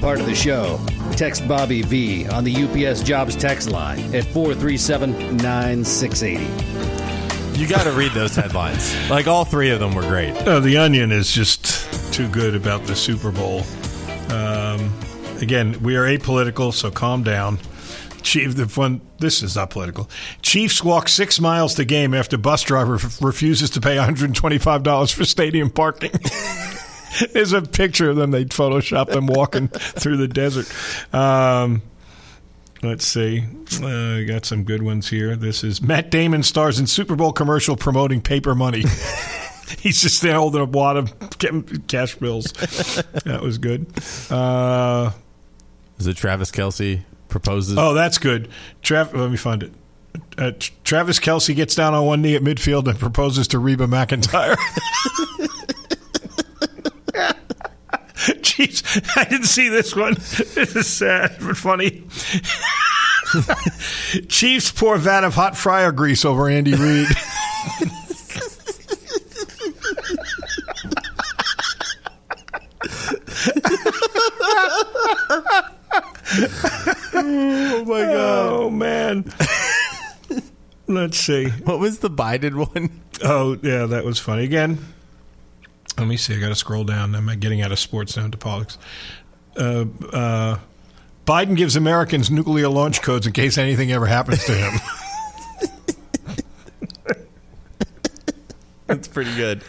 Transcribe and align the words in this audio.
Part 0.00 0.20
of 0.20 0.26
the 0.26 0.34
show. 0.34 0.78
Text 1.12 1.46
Bobby 1.48 1.82
V 1.82 2.28
on 2.28 2.44
the 2.44 2.54
UPS 2.64 3.02
Jobs 3.02 3.34
text 3.36 3.70
line 3.70 3.98
at 4.14 4.24
437 4.24 5.36
9680. 5.38 7.58
You 7.60 7.66
got 7.66 7.84
to 7.84 7.92
read 7.92 8.12
those 8.12 8.36
headlines. 8.36 8.94
Like 9.10 9.26
all 9.26 9.44
three 9.44 9.70
of 9.70 9.80
them 9.80 9.94
were 9.94 10.02
great. 10.02 10.32
Oh, 10.46 10.60
the 10.60 10.76
Onion 10.78 11.10
is 11.10 11.32
just 11.32 12.12
too 12.14 12.28
good 12.28 12.54
about 12.54 12.84
the 12.84 12.94
Super 12.94 13.32
Bowl. 13.32 13.62
Um, 14.30 14.92
again, 15.40 15.80
we 15.82 15.96
are 15.96 16.04
apolitical, 16.04 16.72
so 16.72 16.90
calm 16.90 17.24
down. 17.24 17.58
Chief, 18.22 18.54
the 18.54 18.66
one 18.66 19.00
this 19.18 19.42
is 19.42 19.56
not 19.56 19.70
political. 19.70 20.08
Chiefs 20.42 20.84
walk 20.84 21.08
six 21.08 21.40
miles 21.40 21.74
to 21.76 21.84
game 21.84 22.14
after 22.14 22.36
bus 22.36 22.62
driver 22.62 22.96
f- 22.96 23.22
refuses 23.22 23.70
to 23.70 23.80
pay 23.80 23.96
125 23.96 24.82
dollars 24.82 25.10
for 25.10 25.24
stadium 25.24 25.70
parking. 25.70 26.10
There's 27.32 27.52
a 27.52 27.62
picture 27.62 28.10
of 28.10 28.16
them. 28.16 28.30
They 28.30 28.44
photoshopped 28.44 29.10
them 29.10 29.26
walking 29.26 29.68
through 29.68 30.16
the 30.18 30.28
desert. 30.28 30.70
Um, 31.14 31.82
let's 32.82 33.06
see. 33.06 33.44
Uh, 33.82 34.22
got 34.22 34.44
some 34.44 34.64
good 34.64 34.82
ones 34.82 35.08
here. 35.08 35.36
This 35.36 35.64
is 35.64 35.80
Matt 35.82 36.10
Damon 36.10 36.42
stars 36.42 36.78
in 36.78 36.86
Super 36.86 37.16
Bowl 37.16 37.32
commercial 37.32 37.76
promoting 37.76 38.20
paper 38.20 38.54
money. 38.54 38.84
He's 39.80 40.00
just 40.00 40.22
there 40.22 40.34
holding 40.36 40.62
a 40.62 40.64
wad 40.64 40.96
of 40.96 41.14
cash 41.88 42.14
bills. 42.16 42.44
That 43.24 43.40
was 43.42 43.58
good. 43.58 43.86
Uh, 44.30 45.10
Is 45.98 46.06
it 46.06 46.16
Travis 46.16 46.50
Kelce 46.50 47.02
proposes? 47.28 47.76
oh, 47.76 47.92
that's 47.92 48.16
good. 48.16 48.48
Trav- 48.82 49.12
let 49.14 49.30
me 49.30 49.36
find 49.36 49.62
it. 49.64 49.72
Uh, 50.38 50.52
Travis 50.84 51.20
Kelce 51.20 51.54
gets 51.54 51.74
down 51.74 51.92
on 51.92 52.06
one 52.06 52.22
knee 52.22 52.34
at 52.34 52.42
midfield 52.42 52.88
and 52.88 52.98
proposes 52.98 53.46
to 53.48 53.58
Reba 53.58 53.86
McEntire. 53.86 54.56
Jeez, 58.42 58.82
I 59.16 59.24
didn't 59.24 59.46
see 59.46 59.68
this 59.68 59.94
one. 59.94 60.14
This 60.58 60.74
is 60.74 60.88
sad 60.88 61.36
but 61.40 61.56
funny. 61.56 62.02
Chiefs 64.28 64.72
pour 64.72 64.96
vat 64.96 65.22
of 65.22 65.34
hot 65.34 65.56
fryer 65.56 65.92
grease 65.92 66.24
over 66.24 66.48
Andy 66.48 66.74
Reid. 66.74 67.06
oh 77.14 77.84
my 77.86 78.00
god! 78.00 78.52
Oh 78.52 78.70
man. 78.70 79.32
Let's 80.88 81.18
see. 81.18 81.50
What 81.50 81.78
was 81.78 82.00
the 82.00 82.10
Biden 82.10 82.54
one? 82.54 83.00
Oh 83.22 83.58
yeah, 83.62 83.86
that 83.86 84.04
was 84.04 84.18
funny. 84.18 84.42
Again, 84.42 84.84
let 85.98 86.06
me 86.06 86.16
see. 86.16 86.34
I 86.36 86.40
got 86.40 86.48
to 86.48 86.54
scroll 86.54 86.84
down. 86.84 87.14
Am 87.14 87.28
I 87.28 87.34
getting 87.34 87.60
out 87.60 87.72
of 87.72 87.78
sports 87.78 88.14
down 88.14 88.30
to 88.30 88.38
politics? 88.38 88.78
Uh, 89.56 89.84
uh, 90.12 90.58
Biden 91.26 91.56
gives 91.56 91.76
Americans 91.76 92.30
nuclear 92.30 92.68
launch 92.68 93.02
codes 93.02 93.26
in 93.26 93.32
case 93.32 93.58
anything 93.58 93.92
ever 93.92 94.06
happens 94.06 94.44
to 94.44 94.52
him. 94.52 94.72
That's 98.86 99.06
pretty 99.08 99.34
good. 99.36 99.62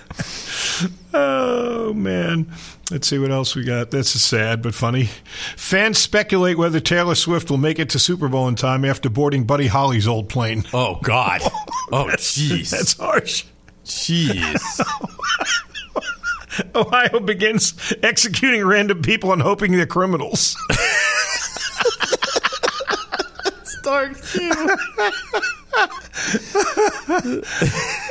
oh 1.13 1.93
man. 1.93 2.49
Let's 2.89 3.07
see 3.07 3.19
what 3.19 3.29
else 3.31 3.53
we 3.55 3.65
got. 3.65 3.91
This 3.91 4.15
is 4.15 4.23
sad 4.23 4.61
but 4.63 4.73
funny. 4.73 5.09
Fans 5.57 5.97
speculate 5.99 6.57
whether 6.57 6.79
Taylor 6.79 7.15
Swift 7.15 7.49
will 7.51 7.57
make 7.57 7.77
it 7.79 7.89
to 7.89 7.99
Super 7.99 8.29
Bowl 8.29 8.47
in 8.47 8.55
time 8.55 8.85
after 8.85 9.09
boarding 9.09 9.43
Buddy 9.43 9.67
Holly's 9.67 10.07
old 10.07 10.29
plane. 10.29 10.63
Oh 10.73 10.99
God! 11.03 11.41
Oh 11.91 12.05
jeez! 12.17 12.69
That's 12.69 12.95
harsh. 12.99 13.45
Jeez! 13.83 14.79
Ohio 16.75 17.19
begins 17.19 17.93
executing 18.03 18.65
random 18.65 19.01
people 19.01 19.33
and 19.33 19.41
hoping 19.41 19.71
they're 19.71 19.85
criminals. 19.85 20.55
Dark 23.83 24.17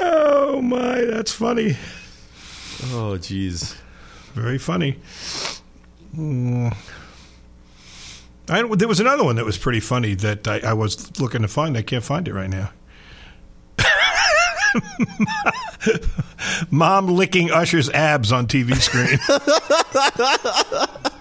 oh 0.00 0.60
my, 0.62 1.00
that's 1.03 1.32
funny. 1.32 1.76
Oh 2.91 3.16
jeez! 3.19 3.76
Very 4.34 4.59
funny. 4.59 4.98
Mm. 6.16 6.75
I, 8.48 8.62
there 8.76 8.88
was 8.88 9.00
another 9.00 9.25
one 9.25 9.36
that 9.36 9.44
was 9.44 9.59
pretty 9.59 9.80
funny 9.80 10.15
that 10.15 10.48
I, 10.48 10.60
I 10.60 10.72
was 10.72 11.20
looking 11.20 11.42
to 11.42 11.48
find. 11.48 11.76
I 11.76 11.82
can't 11.82 12.04
find 12.04 12.26
it 12.26 12.32
right 12.32 12.48
now. 12.48 12.70
Mom 16.70 17.06
licking 17.08 17.50
Usher's 17.50 17.90
abs 17.90 18.32
on 18.32 18.46
TV 18.46 18.74
screen. 18.76 19.18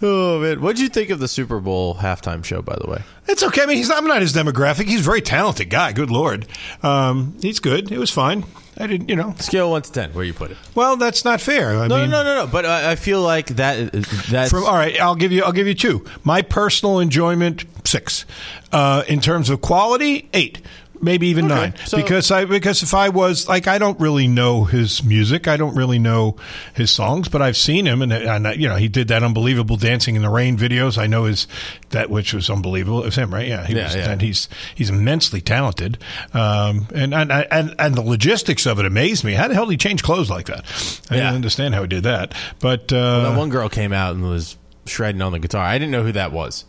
Oh 0.00 0.40
man, 0.40 0.62
what'd 0.62 0.80
you 0.80 0.88
think 0.88 1.10
of 1.10 1.18
the 1.18 1.28
Super 1.28 1.60
Bowl 1.60 1.96
halftime 1.96 2.42
show? 2.42 2.62
By 2.62 2.76
the 2.82 2.90
way, 2.90 3.02
It's 3.28 3.42
okay. 3.42 3.62
I 3.62 3.66
mean, 3.66 3.76
he's 3.76 3.90
not, 3.90 3.98
I'm 3.98 4.06
not 4.06 4.22
his 4.22 4.32
demographic. 4.32 4.86
He's 4.86 5.00
a 5.00 5.04
very 5.04 5.20
talented 5.20 5.68
guy. 5.68 5.92
Good 5.92 6.10
lord, 6.10 6.46
um, 6.82 7.36
he's 7.42 7.60
good. 7.60 7.92
It 7.92 7.98
was 7.98 8.10
fine. 8.10 8.44
I 8.78 8.86
didn't, 8.86 9.08
you 9.08 9.16
know. 9.16 9.34
scale 9.38 9.70
one 9.70 9.82
to 9.82 9.90
ten, 9.92 10.12
where 10.12 10.24
you 10.24 10.34
put 10.34 10.50
it? 10.50 10.56
Well, 10.74 10.96
that's 10.96 11.24
not 11.24 11.40
fair. 11.40 11.70
I 11.80 11.86
No, 11.86 11.96
mean, 11.98 12.10
no, 12.10 12.22
no, 12.22 12.44
no. 12.44 12.46
But 12.46 12.66
I, 12.66 12.92
I 12.92 12.96
feel 12.96 13.22
like 13.22 13.46
that. 13.56 13.92
That's 14.30 14.50
From 14.50 14.64
all 14.64 14.74
right, 14.74 15.00
I'll 15.00 15.14
give 15.16 15.32
you. 15.32 15.42
I'll 15.44 15.52
give 15.52 15.66
you 15.66 15.74
two. 15.74 16.04
My 16.24 16.42
personal 16.42 16.98
enjoyment 17.00 17.64
six. 17.86 18.24
Uh, 18.72 19.02
in 19.08 19.20
terms 19.20 19.48
of 19.48 19.60
quality, 19.60 20.28
eight. 20.34 20.60
Maybe 21.06 21.28
even 21.28 21.46
Okay, 21.46 21.54
nine. 21.54 21.74
so- 21.86 21.96
because 21.96 22.30
I 22.30 22.44
because 22.44 22.82
if 22.82 22.92
I 22.92 23.08
was 23.08 23.48
like 23.48 23.66
I 23.66 23.78
don't 23.78 23.98
really 23.98 24.28
know 24.28 24.64
his 24.64 25.02
music, 25.02 25.48
I 25.48 25.56
don't 25.56 25.74
really 25.74 25.98
know 25.98 26.36
his 26.74 26.90
songs, 26.90 27.28
but 27.28 27.40
I've 27.40 27.56
seen 27.56 27.86
him 27.86 28.02
and, 28.02 28.12
and 28.12 28.60
you 28.60 28.68
know 28.68 28.76
he 28.76 28.88
did 28.88 29.08
that 29.08 29.22
unbelievable 29.22 29.76
dancing 29.76 30.16
in 30.16 30.22
the 30.22 30.28
rain 30.28 30.58
videos. 30.58 30.98
I 30.98 31.06
know 31.06 31.24
his 31.24 31.46
that 31.90 32.10
which 32.10 32.34
was 32.34 32.50
unbelievable. 32.50 33.00
It 33.02 33.06
was 33.06 33.16
him, 33.16 33.32
right? 33.32 33.48
Yeah, 33.48 33.64
he 33.66 33.74
Yeah, 33.74 33.84
was, 33.84 33.94
yeah. 33.96 34.10
and 34.10 34.20
he's 34.20 34.48
he's 34.74 34.90
immensely 34.90 35.40
talented. 35.40 35.96
Um, 36.34 36.88
and, 36.94 37.14
and 37.14 37.32
and 37.32 37.74
and 37.78 37.94
the 37.94 38.02
logistics 38.02 38.66
of 38.66 38.78
it 38.78 38.84
amazed 38.84 39.24
me. 39.24 39.32
How 39.32 39.48
the 39.48 39.54
hell 39.54 39.64
did 39.66 39.72
he 39.72 39.76
change 39.78 40.02
clothes 40.02 40.28
like 40.28 40.46
that? 40.46 40.64
I 41.10 41.14
Yeah. 41.14 41.20
didn't 41.22 41.36
understand 41.36 41.74
how 41.74 41.82
he 41.82 41.88
did 41.88 42.02
that. 42.02 42.34
But 42.60 42.92
uh, 42.92 43.30
that 43.30 43.38
one 43.38 43.48
girl 43.48 43.68
came 43.68 43.92
out 43.92 44.14
and 44.14 44.24
was 44.28 44.56
shredding 44.86 45.22
on 45.22 45.32
the 45.32 45.38
guitar. 45.38 45.64
I 45.64 45.78
didn't 45.78 45.92
know 45.92 46.02
who 46.02 46.12
that 46.12 46.32
was. 46.32 46.64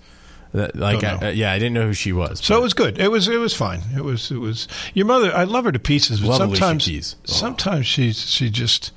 Like, 0.53 1.03
I, 1.03 1.31
yeah, 1.31 1.51
I 1.51 1.59
didn't 1.59 1.73
know 1.73 1.87
who 1.87 1.93
she 1.93 2.13
was. 2.13 2.43
So 2.43 2.57
it 2.57 2.61
was 2.61 2.73
good. 2.73 2.99
It 2.99 3.11
was 3.11 3.27
it 3.27 3.37
was 3.37 3.53
fine. 3.53 3.81
It 3.95 4.03
was 4.03 4.31
it 4.31 4.39
was 4.39 4.67
your 4.93 5.05
mother. 5.05 5.31
I 5.35 5.43
love 5.43 5.65
her 5.65 5.71
to 5.71 5.79
pieces, 5.79 6.21
but 6.21 6.37
sometimes 6.37 6.85
Keys. 6.85 7.15
Oh. 7.19 7.31
sometimes 7.31 7.87
she 7.87 8.13
she 8.13 8.49
just. 8.49 8.91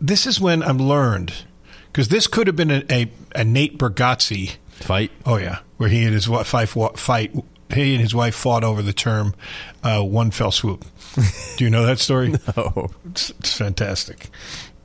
This 0.00 0.26
is 0.26 0.40
when 0.40 0.62
I'm 0.62 0.78
learned 0.78 1.32
because 1.86 2.08
this 2.08 2.28
could 2.28 2.46
have 2.46 2.54
been 2.54 2.70
a, 2.70 2.84
a, 2.90 3.10
a 3.34 3.44
Nate 3.44 3.76
Bargatze 3.76 4.56
fight. 4.70 5.10
Oh 5.26 5.36
yeah, 5.36 5.60
where 5.78 5.88
he 5.88 6.04
and 6.04 6.14
his 6.14 6.28
wife 6.28 6.46
fight, 6.46 6.68
fight. 6.98 7.34
He 7.72 7.92
and 7.92 8.00
his 8.00 8.14
wife 8.14 8.34
fought 8.34 8.64
over 8.64 8.82
the 8.82 8.92
term 8.92 9.34
uh, 9.82 10.02
"one 10.02 10.30
fell 10.30 10.52
swoop." 10.52 10.84
Do 11.56 11.64
you 11.64 11.70
know 11.70 11.86
that 11.86 11.98
story? 11.98 12.28
no, 12.56 12.90
it's, 13.10 13.30
it's 13.30 13.56
fantastic. 13.56 14.28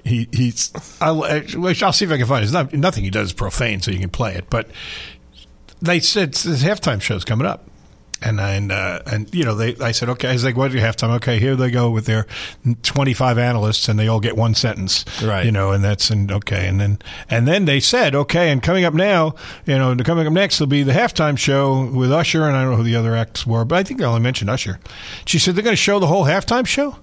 He 0.03 0.27
he's. 0.31 0.73
I'll, 0.99 1.23
I'll 1.23 1.93
see 1.93 2.05
if 2.05 2.11
I 2.11 2.17
can 2.17 2.25
find 2.25 2.41
it. 2.41 2.45
It's 2.45 2.51
not 2.53 2.73
nothing 2.73 3.03
he 3.03 3.09
does 3.09 3.27
is 3.27 3.33
profane, 3.33 3.79
so 3.81 3.91
you 3.91 3.99
can 3.99 4.09
play 4.09 4.35
it. 4.35 4.49
But 4.49 4.69
they 5.83 5.99
said 5.99 6.33
this 6.33 6.63
halftime 6.63 7.01
show's 7.01 7.25
coming 7.25 7.45
up. 7.45 7.67
And 8.25 8.39
and 8.39 8.71
uh, 8.71 9.01
and 9.05 9.33
you 9.35 9.43
know 9.43 9.53
they 9.53 9.75
I 9.75 9.91
said 9.91 10.07
okay. 10.07 10.29
I 10.29 10.31
was 10.33 10.45
like 10.45 10.55
what 10.55 10.71
do 10.71 10.77
you 10.77 10.81
halftime? 10.83 11.13
Okay 11.17 11.39
here 11.39 11.57
they 11.57 11.69
go 11.69 11.89
with 11.89 12.05
their 12.05 12.25
twenty 12.81 13.13
five 13.13 13.37
analysts 13.37 13.89
and 13.89 13.99
they 13.99 14.07
all 14.07 14.21
get 14.21 14.37
one 14.37 14.55
sentence. 14.55 15.03
Right. 15.21 15.45
you 15.45 15.51
know 15.51 15.71
and 15.71 15.83
that's 15.83 16.09
and 16.09 16.31
okay 16.31 16.65
and 16.69 16.79
then 16.79 16.99
and 17.29 17.45
then 17.45 17.65
they 17.65 17.81
said 17.81 18.15
okay 18.15 18.49
and 18.49 18.63
coming 18.63 18.85
up 18.85 18.93
now 18.93 19.35
you 19.65 19.77
know 19.77 19.93
coming 20.05 20.25
up 20.25 20.31
next 20.31 20.61
will 20.61 20.67
be 20.67 20.83
the 20.83 20.93
halftime 20.93 21.37
show 21.37 21.85
with 21.87 22.13
Usher 22.13 22.47
and 22.47 22.55
I 22.55 22.61
don't 22.61 22.71
know 22.71 22.77
who 22.77 22.83
the 22.83 22.95
other 22.95 23.13
acts 23.13 23.45
were 23.45 23.65
but 23.65 23.75
I 23.75 23.83
think 23.83 23.99
they 23.99 24.05
only 24.05 24.21
mentioned 24.21 24.49
Usher. 24.49 24.79
She 25.25 25.37
said 25.37 25.55
they're 25.55 25.63
going 25.63 25.73
to 25.73 25.81
show 25.81 25.99
the 25.99 26.07
whole 26.07 26.23
halftime 26.23 26.65
show? 26.65 26.95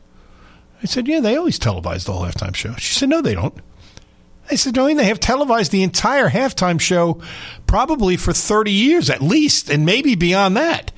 I 0.83 0.87
said 0.87 1.07
yeah 1.07 1.21
they 1.21 1.37
always 1.37 1.59
televise 1.59 2.07
the 2.07 2.13
whole 2.15 2.23
halftime 2.25 2.57
show. 2.57 2.73
She 2.79 2.95
said 2.95 3.11
no 3.11 3.21
they 3.21 3.35
don't 3.35 3.55
I 4.51 4.57
said, 4.57 4.77
no, 4.77 4.93
they 4.93 5.05
have 5.05 5.21
televised 5.21 5.71
the 5.73 5.83
entire 5.83 6.29
halftime 6.29 6.81
show 6.81 7.21
probably 7.67 8.17
for 8.17 8.33
30 8.33 8.73
years 8.73 9.09
at 9.09 9.23
least, 9.23 9.71
and 9.71 9.87
maybe 9.87 10.15
beyond 10.15 10.57
that. 10.57 10.91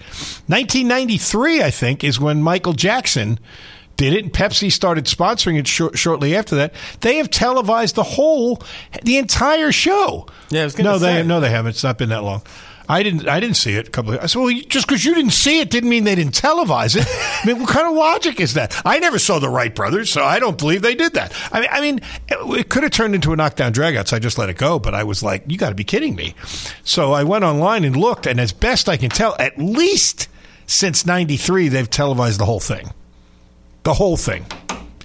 1993, 0.47 1.63
I 1.63 1.71
think, 1.71 2.03
is 2.03 2.19
when 2.19 2.43
Michael 2.43 2.73
Jackson 2.73 3.39
did 3.97 4.15
it, 4.15 4.25
and 4.25 4.33
Pepsi 4.33 4.73
started 4.73 5.05
sponsoring 5.05 5.59
it 5.59 5.67
shor- 5.69 5.95
shortly 5.95 6.35
after 6.35 6.57
that. 6.57 6.75
They 7.01 7.17
have 7.17 7.31
televised 7.31 7.95
the 7.95 8.03
whole, 8.03 8.63
the 9.03 9.19
entire 9.19 9.71
show. 9.71 10.27
Yeah, 10.51 10.63
I 10.63 10.65
was 10.65 10.75
gonna 10.75 10.91
no, 10.91 10.99
say. 10.99 11.23
they 11.23 11.23
no, 11.23 11.41
they 11.41 11.51
haven't. 11.51 11.71
It's 11.71 11.85
not 11.85 11.99
been 11.99 12.09
that 12.09 12.25
long. 12.25 12.43
I 12.89 13.03
didn't. 13.03 13.29
I 13.29 13.41
didn't 13.41 13.57
see 13.57 13.75
it. 13.75 13.89
A 13.89 13.91
couple. 13.91 14.15
Of, 14.15 14.21
I 14.21 14.27
said, 14.27 14.41
well, 14.41 14.55
just 14.69 14.87
because 14.87 15.05
you 15.05 15.15
didn't 15.15 15.33
see 15.33 15.61
it 15.61 15.71
didn't 15.71 15.89
mean 15.89 16.05
they 16.05 16.15
didn't 16.15 16.35
televise 16.35 16.97
it. 16.97 17.07
I 17.43 17.47
mean, 17.47 17.61
what 17.61 17.69
kind 17.69 17.87
of 17.87 17.95
logic 17.95 18.41
is 18.41 18.55
that? 18.55 18.81
I 18.85 18.99
never 18.99 19.19
saw 19.19 19.39
the 19.39 19.49
Wright 19.49 19.75
brothers, 19.75 20.11
so 20.11 20.25
I 20.25 20.39
don't 20.39 20.59
believe 20.59 20.83
they 20.83 20.95
did 20.95 21.15
that. 21.15 21.33
I 21.53 21.61
mean, 21.61 21.69
I 21.71 21.81
mean, 21.81 22.01
it, 22.29 22.61
it 22.61 22.69
could 22.69 22.83
have 22.83 22.93
turned 22.93 23.15
into 23.15 23.33
a 23.33 23.37
knockdown 23.37 23.73
dragouts. 23.73 24.09
So 24.09 24.17
I 24.17 24.19
just 24.19 24.39
let 24.39 24.49
it 24.49 24.57
go. 24.57 24.79
But 24.79 24.95
I 24.95 25.05
was 25.05 25.23
like, 25.23 25.45
you 25.47 25.57
got 25.57 25.71
to 25.71 25.75
be 25.75 25.85
kidding 25.85 26.15
me. 26.15 26.35
So 26.85 27.13
I 27.13 27.25
went 27.25 27.45
online 27.45 27.85
and 27.85 27.97
looked, 27.97 28.27
and 28.27 28.41
as 28.41 28.53
best 28.53 28.89
I 28.89 28.97
can 28.97 29.11
tell, 29.11 29.37
at 29.39 29.59
least 29.59 30.29
since 30.67 31.07
'93, 31.07 31.69
they've 31.69 31.89
televised 31.89 32.41
the 32.41 32.47
whole 32.47 32.61
thing. 32.61 32.93
The 33.85 33.95
whole 33.95 34.17
thing, 34.17 34.47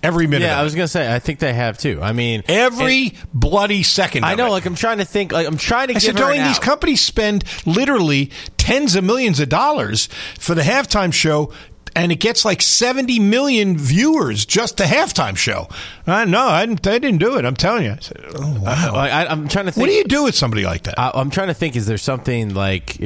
every 0.04 0.28
minute. 0.28 0.46
Yeah, 0.46 0.60
I 0.60 0.64
was 0.64 0.76
gonna 0.76 0.88
say. 0.88 1.14
I 1.14 1.20
think 1.20 1.40
they 1.40 1.54
have 1.54 1.78
too. 1.78 2.00
I 2.02 2.14
mean, 2.14 2.44
every 2.48 3.14
bloody 3.34 3.84
second. 3.84 4.24
I 4.26 4.36
know. 4.36 4.48
it. 4.48 4.52
Like 4.52 4.66
I'm 4.66 4.76
trying 4.76 5.00
to 5.00 5.06
think. 5.06 5.32
Like 5.32 5.48
I'm 5.48 5.58
trying 5.58 5.88
to 5.88 5.94
I 5.94 5.96
give 5.96 6.04
said, 6.04 6.16
darling, 6.16 6.44
these 6.44 6.58
out. 6.58 6.62
companies 6.62 7.02
spend 7.02 7.44
literally 7.66 8.32
tens 8.58 8.96
of 8.96 9.04
millions 9.04 9.40
of 9.40 9.50
dollars 9.50 10.08
for 10.40 10.56
the 10.56 10.62
halftime 10.64 11.14
show. 11.14 11.52
And 11.96 12.12
it 12.12 12.18
gets 12.20 12.46
like 12.46 12.62
70 12.62 13.20
million 13.20 13.76
viewers 13.76 14.46
just 14.46 14.78
the 14.78 14.84
halftime 14.84 15.36
show. 15.36 15.68
I 16.06 16.26
know, 16.26 16.46
I 16.46 16.64
didn't, 16.68 16.86
I 16.86 17.00
didn't 17.00 17.18
do 17.18 17.38
it. 17.38 17.46
I'm 17.46 17.56
telling 17.56 17.86
you. 17.86 17.92
I 17.94 17.98
said, 18.00 18.24
oh, 18.36 18.60
wow. 18.62 18.94
I, 18.94 19.26
I'm 19.26 19.48
trying 19.48 19.66
to 19.66 19.72
think. 19.72 19.82
what 19.82 19.88
do 19.88 19.94
you 19.94 20.04
do 20.04 20.24
with 20.24 20.36
somebody 20.36 20.64
like 20.64 20.84
that? 20.84 21.00
I, 21.00 21.10
I'm 21.16 21.32
trying 21.32 21.48
to 21.48 21.56
think. 21.56 21.76
Is 21.76 21.88
there 21.88 21.98
something 21.98 22.54
like? 22.54 23.02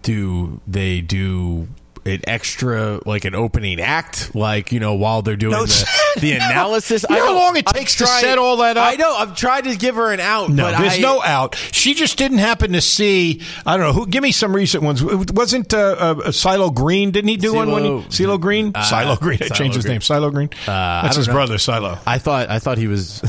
Do 0.00 0.60
they 0.66 1.02
do? 1.02 1.68
An 2.08 2.20
extra, 2.26 3.00
like 3.06 3.24
an 3.24 3.34
opening 3.34 3.80
act, 3.80 4.34
like 4.34 4.72
you 4.72 4.80
know, 4.80 4.94
while 4.94 5.22
they're 5.22 5.36
doing 5.36 5.52
No, 5.52 5.66
the, 5.66 5.88
the 6.20 6.30
no. 6.30 6.36
analysis. 6.36 7.04
You 7.08 7.16
know 7.16 7.26
how 7.26 7.34
long 7.34 7.56
it 7.56 7.66
takes 7.66 7.96
to 7.96 8.06
set 8.06 8.38
all 8.38 8.56
that 8.58 8.76
up? 8.76 8.86
I 8.92 8.96
know. 8.96 9.14
I've 9.14 9.36
tried 9.36 9.64
to 9.64 9.76
give 9.76 9.96
her 9.96 10.12
an 10.12 10.20
out, 10.20 10.50
no, 10.50 10.64
but 10.70 10.78
there's 10.78 10.98
I, 10.98 11.00
no 11.00 11.22
out. 11.22 11.54
She 11.72 11.94
just 11.94 12.16
didn't 12.18 12.38
happen 12.38 12.72
to 12.72 12.80
see. 12.80 13.42
I 13.66 13.76
don't 13.76 13.86
know 13.86 13.92
who. 13.92 14.06
Give 14.06 14.22
me 14.22 14.32
some 14.32 14.54
recent 14.54 14.82
ones. 14.82 15.02
Wasn't 15.04 15.72
uh, 15.74 15.78
uh, 15.78 16.14
CeeLo 16.28 16.74
Green? 16.74 17.10
Didn't 17.10 17.28
he 17.28 17.36
do 17.36 17.54
one 17.54 17.70
when 17.70 17.84
he 17.84 17.90
CeeLo- 18.08 18.40
Green? 18.40 18.72
Uh, 18.74 18.82
CeeLo 18.82 19.18
Green. 19.20 19.38
I 19.42 19.46
CeeLo 19.48 19.54
changed 19.54 19.76
his 19.76 19.84
name. 19.86 20.00
CeeLo 20.00 20.32
Green. 20.32 20.48
Uh, 20.66 21.02
That's 21.02 21.16
his 21.16 21.26
know. 21.28 21.34
brother, 21.34 21.56
CeeLo. 21.56 21.98
I 22.06 22.18
thought 22.18 22.48
I 22.50 22.58
thought 22.58 22.78
he 22.78 22.86
was. 22.86 23.22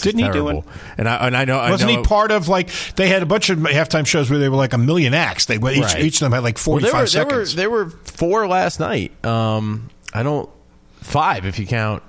This 0.00 0.12
Didn't 0.12 0.24
he 0.24 0.30
do 0.30 0.48
it? 0.48 0.64
And 0.98 1.08
I 1.08 1.26
and 1.26 1.36
I 1.36 1.44
know 1.44 1.58
Wasn't 1.58 1.90
know 1.90 1.98
he 1.98 2.02
part 2.04 2.30
of 2.30 2.48
like 2.48 2.70
they 2.96 3.08
had 3.08 3.22
a 3.22 3.26
bunch 3.26 3.50
of 3.50 3.58
halftime 3.58 4.06
shows 4.06 4.30
where 4.30 4.38
they 4.38 4.48
were 4.48 4.56
like 4.56 4.72
a 4.72 4.78
million 4.78 5.14
acts? 5.14 5.46
They 5.46 5.56
each, 5.56 5.62
Right. 5.62 6.00
each 6.00 6.16
of 6.16 6.20
them 6.26 6.32
had 6.32 6.42
like 6.42 6.56
Well, 6.56 6.62
forty 6.64 6.86
five 6.86 7.02
were, 7.02 7.06
seconds. 7.06 7.54
There 7.54 7.70
were, 7.70 7.84
there 7.84 7.90
were 7.90 7.98
four 8.04 8.46
last 8.48 8.80
night. 8.80 9.12
Um, 9.24 9.90
I 10.14 10.22
don't 10.22 10.48
five 11.00 11.44
if 11.46 11.58
you 11.58 11.66
count 11.66 12.02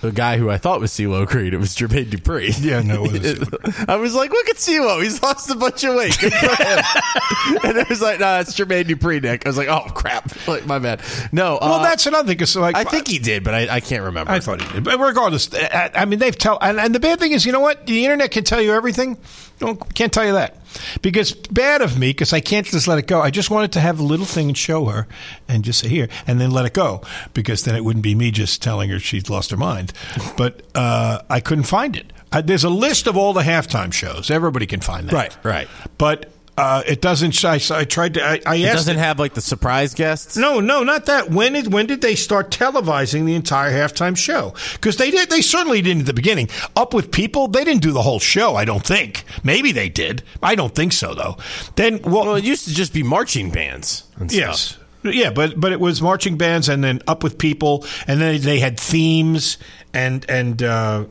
the 0.00 0.12
guy 0.12 0.38
who 0.38 0.48
I 0.50 0.58
thought 0.58 0.80
was 0.80 0.90
CeeLo 0.92 1.26
Green. 1.26 1.52
It 1.52 1.58
was 1.58 1.74
Jermaine 1.74 2.06
Dupri. 2.06 2.54
Yeah, 2.62 2.80
no, 2.82 3.04
I 3.88 3.96
was 3.96 4.14
like, 4.14 4.30
look 4.30 4.48
at 4.48 4.56
CeeLo. 4.56 5.02
He's 5.02 5.22
lost 5.22 5.50
a 5.50 5.54
bunch 5.54 5.84
of 5.84 5.94
weight. 5.94 6.18
Good 6.18 6.32
for 6.32 6.46
him. 6.46 7.58
and 7.64 7.76
it 7.78 7.88
was 7.88 8.00
like, 8.00 8.20
no, 8.20 8.40
it's 8.40 8.54
Jermaine 8.54 8.84
Dupri, 8.84 9.22
Nick. 9.22 9.46
I 9.46 9.48
was 9.48 9.58
like, 9.58 9.68
oh 9.68 9.86
crap, 9.94 10.30
like 10.48 10.66
my 10.66 10.78
bad. 10.78 11.02
No, 11.32 11.58
well, 11.60 11.74
uh, 11.74 11.82
that's 11.82 12.06
another 12.06 12.28
thing. 12.28 12.38
'cause, 12.38 12.56
like 12.56 12.76
I 12.76 12.84
think 12.84 13.08
he 13.08 13.18
did, 13.18 13.44
but 13.44 13.54
I, 13.54 13.76
I 13.76 13.80
can't 13.80 14.04
remember. 14.04 14.32
I 14.32 14.40
thought 14.40 14.62
he 14.62 14.72
did. 14.72 14.84
But 14.84 14.98
regardless, 14.98 15.52
I, 15.54 15.90
I 15.94 16.04
mean, 16.04 16.18
they've 16.18 16.36
tell, 16.36 16.58
and, 16.60 16.78
and 16.80 16.94
the 16.94 17.00
bad 17.00 17.18
thing 17.18 17.32
is, 17.32 17.44
you 17.44 17.52
know 17.52 17.60
what? 17.60 17.86
The 17.86 18.04
internet 18.04 18.30
can 18.30 18.44
tell 18.44 18.60
you 18.62 18.72
everything. 18.72 19.18
Don't, 19.58 19.94
can't 19.94 20.12
tell 20.12 20.24
you 20.24 20.32
that 20.32 20.56
because 21.02 21.32
bad 21.32 21.82
of 21.82 21.98
me 21.98 22.10
because 22.10 22.32
I 22.32 22.40
can't 22.40 22.66
just 22.66 22.86
let 22.86 22.98
it 22.98 23.06
go. 23.06 23.20
I 23.20 23.30
just 23.30 23.50
wanted 23.50 23.72
to 23.72 23.80
have 23.80 23.98
a 23.98 24.02
little 24.02 24.26
thing 24.26 24.48
and 24.48 24.56
show 24.56 24.86
her 24.86 25.06
and 25.48 25.64
just 25.64 25.80
say 25.80 25.88
here 25.88 26.08
and 26.26 26.40
then 26.40 26.50
let 26.50 26.64
it 26.66 26.74
go 26.74 27.02
because 27.34 27.64
then 27.64 27.74
it 27.74 27.84
wouldn't 27.84 28.02
be 28.02 28.14
me 28.14 28.30
just 28.30 28.62
telling 28.62 28.90
her 28.90 28.98
she's 28.98 29.28
lost 29.28 29.50
her 29.50 29.56
mind. 29.56 29.92
But 30.36 30.62
uh, 30.74 31.22
I 31.28 31.40
couldn't 31.40 31.64
find 31.64 31.96
it. 31.96 32.12
Uh, 32.30 32.42
there's 32.42 32.62
a 32.62 32.68
list 32.68 33.06
of 33.08 33.16
all 33.16 33.32
the 33.32 33.42
halftime 33.42 33.92
shows. 33.92 34.30
Everybody 34.30 34.66
can 34.66 34.80
find 34.80 35.08
that. 35.08 35.12
Right, 35.12 35.36
right. 35.42 35.68
But 35.96 36.30
uh, 36.58 36.82
it 36.86 37.00
doesn't. 37.00 37.44
I, 37.44 37.60
I 37.70 37.84
tried 37.84 38.14
to. 38.14 38.22
I, 38.24 38.40
I 38.44 38.56
it 38.56 38.72
doesn't 38.72 38.96
it- 38.96 39.00
have 39.00 39.18
like 39.18 39.34
the 39.34 39.40
surprise 39.40 39.94
guests. 39.94 40.36
no, 40.36 40.60
no, 40.60 40.82
not 40.82 41.06
that. 41.06 41.30
When 41.30 41.52
did 41.54 41.72
when 41.72 41.86
did 41.86 42.00
they 42.00 42.14
start 42.14 42.50
televising 42.50 43.24
the 43.26 43.34
entire 43.34 43.70
halftime 43.70 44.16
show? 44.16 44.54
Because 44.72 44.96
they 44.96 45.10
did. 45.10 45.30
They 45.30 45.40
certainly 45.40 45.80
didn't 45.82 46.00
at 46.00 46.06
the 46.06 46.12
beginning. 46.14 46.48
Up 46.76 46.92
with 46.94 47.10
people, 47.12 47.48
they 47.48 47.64
didn't 47.64 47.82
do 47.82 47.92
the 47.92 48.02
whole 48.02 48.20
show. 48.20 48.56
I 48.56 48.64
don't 48.64 48.84
think. 48.84 49.24
Maybe 49.44 49.72
they 49.72 49.88
did. 49.88 50.22
I 50.42 50.54
don't 50.54 50.74
think 50.74 50.92
so 50.92 51.14
though. 51.14 51.36
Then 51.76 52.00
well, 52.02 52.26
Well, 52.26 52.34
it 52.36 52.44
used 52.44 52.66
to 52.66 52.74
just 52.74 52.92
be 52.92 53.02
marching 53.02 53.50
bands. 53.50 54.04
And 54.16 54.32
yes. 54.32 54.60
stuff. 54.60 54.84
Yeah, 55.04 55.30
but 55.30 55.58
but 55.60 55.70
it 55.70 55.78
was 55.78 56.02
marching 56.02 56.36
bands 56.36 56.68
and 56.68 56.82
then 56.82 57.00
up 57.06 57.22
with 57.22 57.38
people, 57.38 57.86
and 58.08 58.20
then 58.20 58.40
they 58.40 58.58
had 58.58 58.80
themes 58.80 59.56
and 59.94 60.26
and 60.28 60.60
uh, 60.60 61.04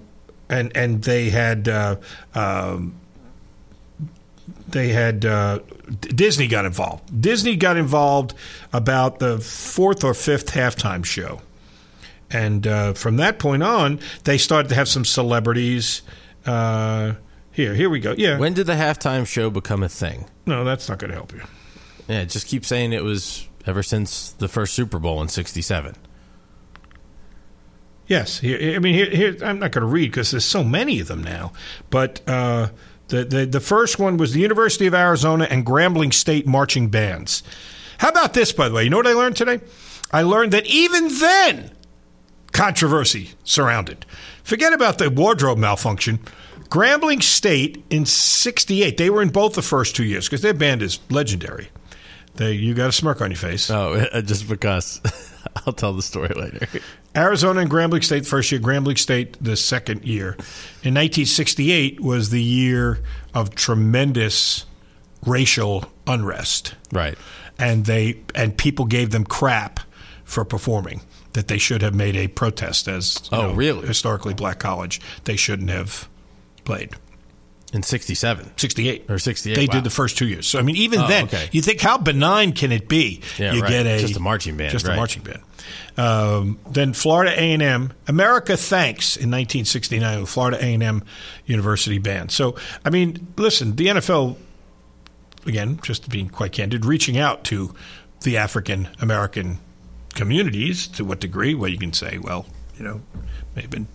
and 0.49 0.75
and 0.75 1.01
they 1.03 1.29
had 1.29 1.69
uh, 1.69 1.95
um, 2.35 2.95
they 4.67 4.89
had 4.89 5.25
uh, 5.25 5.59
Disney 5.99 6.47
got 6.47 6.65
involved. 6.65 7.21
Disney 7.21 7.55
got 7.55 7.77
involved 7.77 8.33
about 8.73 9.19
the 9.19 9.39
fourth 9.39 10.03
or 10.03 10.13
fifth 10.13 10.51
halftime 10.51 11.05
show, 11.05 11.41
and 12.29 12.65
uh, 12.67 12.93
from 12.93 13.17
that 13.17 13.39
point 13.39 13.63
on, 13.63 13.99
they 14.25 14.37
started 14.37 14.69
to 14.69 14.75
have 14.75 14.87
some 14.87 15.05
celebrities. 15.05 16.01
Uh, 16.45 17.13
here, 17.51 17.73
here 17.73 17.89
we 17.89 17.99
go. 17.99 18.13
Yeah, 18.17 18.37
When 18.37 18.53
did 18.53 18.67
the 18.67 18.73
halftime 18.73 19.25
show 19.25 19.49
become 19.49 19.83
a 19.83 19.89
thing? 19.89 20.25
no, 20.45 20.63
that's 20.63 20.87
not 20.87 20.99
going 20.99 21.09
to 21.09 21.15
help 21.15 21.33
you. 21.33 21.41
Yeah, 22.07 22.23
just 22.25 22.47
keep 22.47 22.65
saying 22.65 22.93
it 22.93 23.03
was 23.03 23.47
ever 23.65 23.83
since 23.83 24.31
the 24.31 24.47
first 24.47 24.73
Super 24.73 24.99
Bowl 24.99 25.21
in 25.21 25.27
'67. 25.27 25.95
Yes, 28.07 28.39
here, 28.39 28.75
I 28.75 28.79
mean, 28.79 28.93
here, 28.93 29.09
here 29.09 29.37
I'm 29.43 29.59
not 29.59 29.71
going 29.71 29.81
to 29.81 29.87
read 29.87 30.11
because 30.11 30.31
there's 30.31 30.45
so 30.45 30.63
many 30.63 31.01
of 31.01 31.07
them 31.09 31.21
now. 31.21 31.51
But 31.89 32.21
uh, 32.27 32.69
the, 33.07 33.23
the 33.23 33.45
the 33.45 33.59
first 33.59 33.99
one 33.99 34.17
was 34.17 34.33
the 34.33 34.39
University 34.39 34.85
of 34.87 34.93
Arizona 34.93 35.47
and 35.49 35.65
Grambling 35.65 36.13
State 36.13 36.45
marching 36.45 36.89
bands. 36.89 37.43
How 37.99 38.09
about 38.09 38.33
this, 38.33 38.51
by 38.51 38.69
the 38.69 38.75
way? 38.75 38.83
You 38.83 38.89
know 38.89 38.97
what 38.97 39.07
I 39.07 39.13
learned 39.13 39.37
today? 39.37 39.59
I 40.11 40.21
learned 40.21 40.53
that 40.53 40.65
even 40.65 41.07
then, 41.19 41.71
controversy 42.51 43.31
surrounded. 43.43 44.05
Forget 44.43 44.73
about 44.73 44.97
the 44.97 45.09
wardrobe 45.09 45.57
malfunction. 45.57 46.19
Grambling 46.69 47.23
State 47.23 47.83
in 47.89 48.05
'68, 48.05 48.97
they 48.97 49.09
were 49.09 49.21
in 49.21 49.29
both 49.29 49.53
the 49.53 49.61
first 49.61 49.95
two 49.95 50.03
years 50.03 50.27
because 50.27 50.41
their 50.41 50.53
band 50.53 50.81
is 50.81 50.99
legendary. 51.09 51.69
They, 52.35 52.53
you 52.53 52.73
got 52.73 52.89
a 52.89 52.91
smirk 52.91 53.21
on 53.21 53.31
your 53.31 53.37
face. 53.37 53.69
Oh, 53.69 54.05
just 54.21 54.47
because. 54.47 55.01
I'll 55.65 55.73
tell 55.73 55.93
the 55.93 56.01
story 56.01 56.29
later. 56.35 56.67
Arizona 57.17 57.61
and 57.61 57.69
Grambling 57.69 58.03
State 58.03 58.25
first 58.25 58.51
year, 58.51 58.61
Grambling 58.61 58.97
State 58.97 59.35
the 59.43 59.57
second 59.57 60.05
year. 60.05 60.33
In 60.83 60.93
1968 60.93 61.99
was 61.99 62.29
the 62.29 62.41
year 62.41 62.99
of 63.33 63.55
tremendous 63.55 64.65
racial 65.25 65.85
unrest. 66.05 66.75
Right. 66.91 67.17
And 67.57 67.85
they 67.85 68.19
and 68.35 68.55
people 68.55 68.85
gave 68.85 69.09
them 69.09 69.23
crap 69.23 69.79
for 70.23 70.45
performing 70.45 71.01
that 71.33 71.47
they 71.47 71.57
should 71.57 71.81
have 71.81 71.95
made 71.95 72.15
a 72.15 72.27
protest 72.27 72.87
as 72.87 73.17
Oh, 73.31 73.49
know, 73.49 73.53
really? 73.53 73.87
historically 73.87 74.33
black 74.33 74.59
college. 74.59 75.01
They 75.23 75.35
shouldn't 75.35 75.69
have 75.69 76.07
played. 76.65 76.91
In 77.73 77.83
67. 77.83 78.51
68 78.55 79.05
Or 79.09 79.19
68, 79.19 79.55
They 79.55 79.65
wow. 79.67 79.73
did 79.73 79.83
the 79.83 79.89
first 79.89 80.17
two 80.17 80.25
years. 80.27 80.47
So 80.47 80.57
I 80.57 80.61
mean, 80.61 80.77
even 80.77 81.01
Oh, 81.01 81.07
then, 81.07 81.25
okay. 81.25 81.49
you 81.51 81.61
think 81.61 81.81
how 81.81 81.97
benign 81.97 82.53
can 82.53 82.71
it 82.71 82.87
be? 82.87 83.19
Yeah, 83.37 83.51
you 83.53 83.61
right. 83.61 83.69
get 83.69 83.85
a 83.85 83.99
Just 83.99 84.15
a 84.15 84.21
marching 84.21 84.55
band, 84.55 84.71
just 84.71 84.87
right. 84.87 84.93
a 84.93 84.95
marching 84.95 85.21
band. 85.23 85.41
Um, 85.97 86.59
then 86.69 86.93
Florida 86.93 87.31
A 87.31 87.51
and 87.53 87.61
M, 87.61 87.91
America 88.07 88.55
Thanks 88.55 89.17
in 89.17 89.29
1969 89.31 90.21
with 90.21 90.29
Florida 90.29 90.57
A 90.63 90.73
and 90.75 90.81
M 90.81 91.03
University 91.45 91.97
band. 91.97 92.31
So 92.31 92.55
I 92.85 92.89
mean, 92.89 93.27
listen, 93.35 93.75
the 93.75 93.87
NFL 93.87 94.37
again, 95.45 95.79
just 95.83 96.09
being 96.09 96.29
quite 96.29 96.53
candid, 96.53 96.85
reaching 96.85 97.17
out 97.17 97.43
to 97.45 97.73
the 98.21 98.37
African 98.37 98.87
American 99.01 99.59
communities 100.15 100.87
to 100.87 101.03
what 101.03 101.19
degree? 101.19 101.53
Well, 101.53 101.69
you 101.69 101.77
can 101.77 101.91
say, 101.93 102.17
well, 102.17 102.45
you 102.77 102.83
know, 102.85 103.01
may 103.55 103.63
have 103.63 103.71
been 103.71 103.87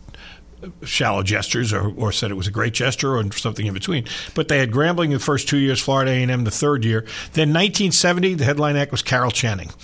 shallow 0.84 1.22
gestures 1.22 1.72
or, 1.72 1.92
or 1.96 2.12
said 2.12 2.30
it 2.30 2.34
was 2.34 2.46
a 2.46 2.52
great 2.52 2.74
gesture 2.74 3.16
or 3.16 3.32
something 3.32 3.66
in 3.66 3.74
between. 3.74 4.06
But 4.34 4.48
they 4.48 4.58
had 4.58 4.70
Grambling 4.70 5.10
the 5.10 5.18
first 5.18 5.48
two 5.48 5.58
years, 5.58 5.80
Florida 5.80 6.10
A&M 6.10 6.44
the 6.44 6.50
third 6.50 6.84
year. 6.84 7.00
Then 7.32 7.48
1970, 7.48 8.34
the 8.34 8.44
headline 8.44 8.76
act 8.76 8.92
was 8.92 9.02
Carol 9.02 9.30
Channing. 9.30 9.70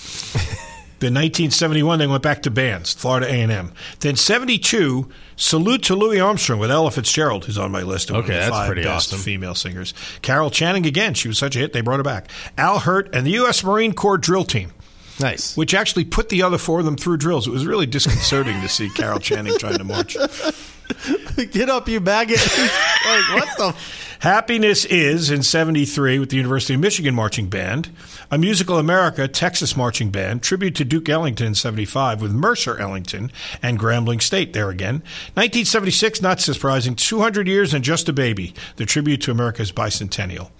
Then 1.01 1.15
1971, 1.15 2.01
they 2.01 2.09
went 2.09 2.25
back 2.25 2.43
to 2.43 2.51
bands, 2.51 2.93
Florida 2.93 3.29
A&M. 3.29 3.73
Then 4.01 4.17
72, 4.17 5.09
Salute 5.37 5.85
to 5.85 5.95
Louis 5.95 6.19
Armstrong 6.19 6.59
with 6.59 6.73
Ella 6.73 6.91
Fitzgerald, 6.91 7.45
who's 7.45 7.57
on 7.57 7.71
my 7.71 7.83
list 7.83 8.11
of 8.11 8.17
Okay, 8.17 8.33
that's 8.33 8.51
five 8.51 8.67
pretty 8.67 8.83
best 8.83 9.13
awesome. 9.13 9.21
female 9.21 9.55
singers. 9.55 9.95
Carol 10.23 10.51
Channing 10.51 10.87
again, 10.87 11.15
she 11.15 11.29
was 11.29 11.39
such 11.39 11.55
a 11.55 11.61
hit, 11.61 11.73
they 11.73 11.83
brought 11.83 11.99
her 11.99 12.03
back. 12.03 12.29
Al 12.57 12.81
Hirt 12.81 13.15
and 13.15 13.25
the 13.25 13.31
U.S. 13.33 13.63
Marine 13.63 13.93
Corps 13.93 14.19
drill 14.19 14.43
team 14.43 14.73
Nice. 15.21 15.57
which 15.57 15.75
actually 15.75 16.05
put 16.05 16.29
the 16.29 16.43
other 16.43 16.59
four 16.59 16.79
of 16.79 16.85
them 16.85 16.97
through 16.97 17.17
drills. 17.17 17.47
It 17.47 17.51
was 17.51 17.67
really 17.67 17.87
disconcerting 17.87 18.61
to 18.61 18.69
see 18.69 18.89
Carol 18.91 19.19
Channing 19.19 19.59
trying 19.59 19.79
to 19.79 19.85
march. 19.85 20.17
Get 21.51 21.69
up, 21.69 21.89
you 21.89 22.01
maggot. 22.01 22.39
like, 22.41 23.35
what 23.35 23.59
the? 23.59 23.77
Happiness 24.21 24.85
is 24.87 25.31
in 25.31 25.45
73 25.45 26.19
with 26.19 26.31
the 26.31 26.37
University 26.37 26.75
of 26.75 26.81
Michigan 26.81 27.15
Marching 27.15 27.49
Band, 27.49 27.89
a 28.33 28.39
Musical 28.39 28.77
America 28.77 29.29
Texas 29.29 29.77
Marching 29.77 30.11
Band, 30.11 30.43
tribute 30.43 30.75
to 30.75 30.85
Duke 30.85 31.09
Ellington 31.09 31.47
in 31.47 31.55
75 31.55 32.21
with 32.21 32.33
Mercer 32.33 32.77
Ellington 32.81 33.31
and 33.63 33.79
Grambling 33.79 34.21
State 34.21 34.55
there 34.55 34.71
again. 34.71 34.95
1976, 35.35 36.21
not 36.21 36.41
surprising, 36.41 36.97
200 36.97 37.47
Years 37.47 37.73
and 37.73 37.85
Just 37.85 38.09
a 38.09 38.13
Baby, 38.13 38.55
the 38.75 38.87
tribute 38.87 39.21
to 39.23 39.31
America's 39.31 39.71
bicentennial. 39.71 40.51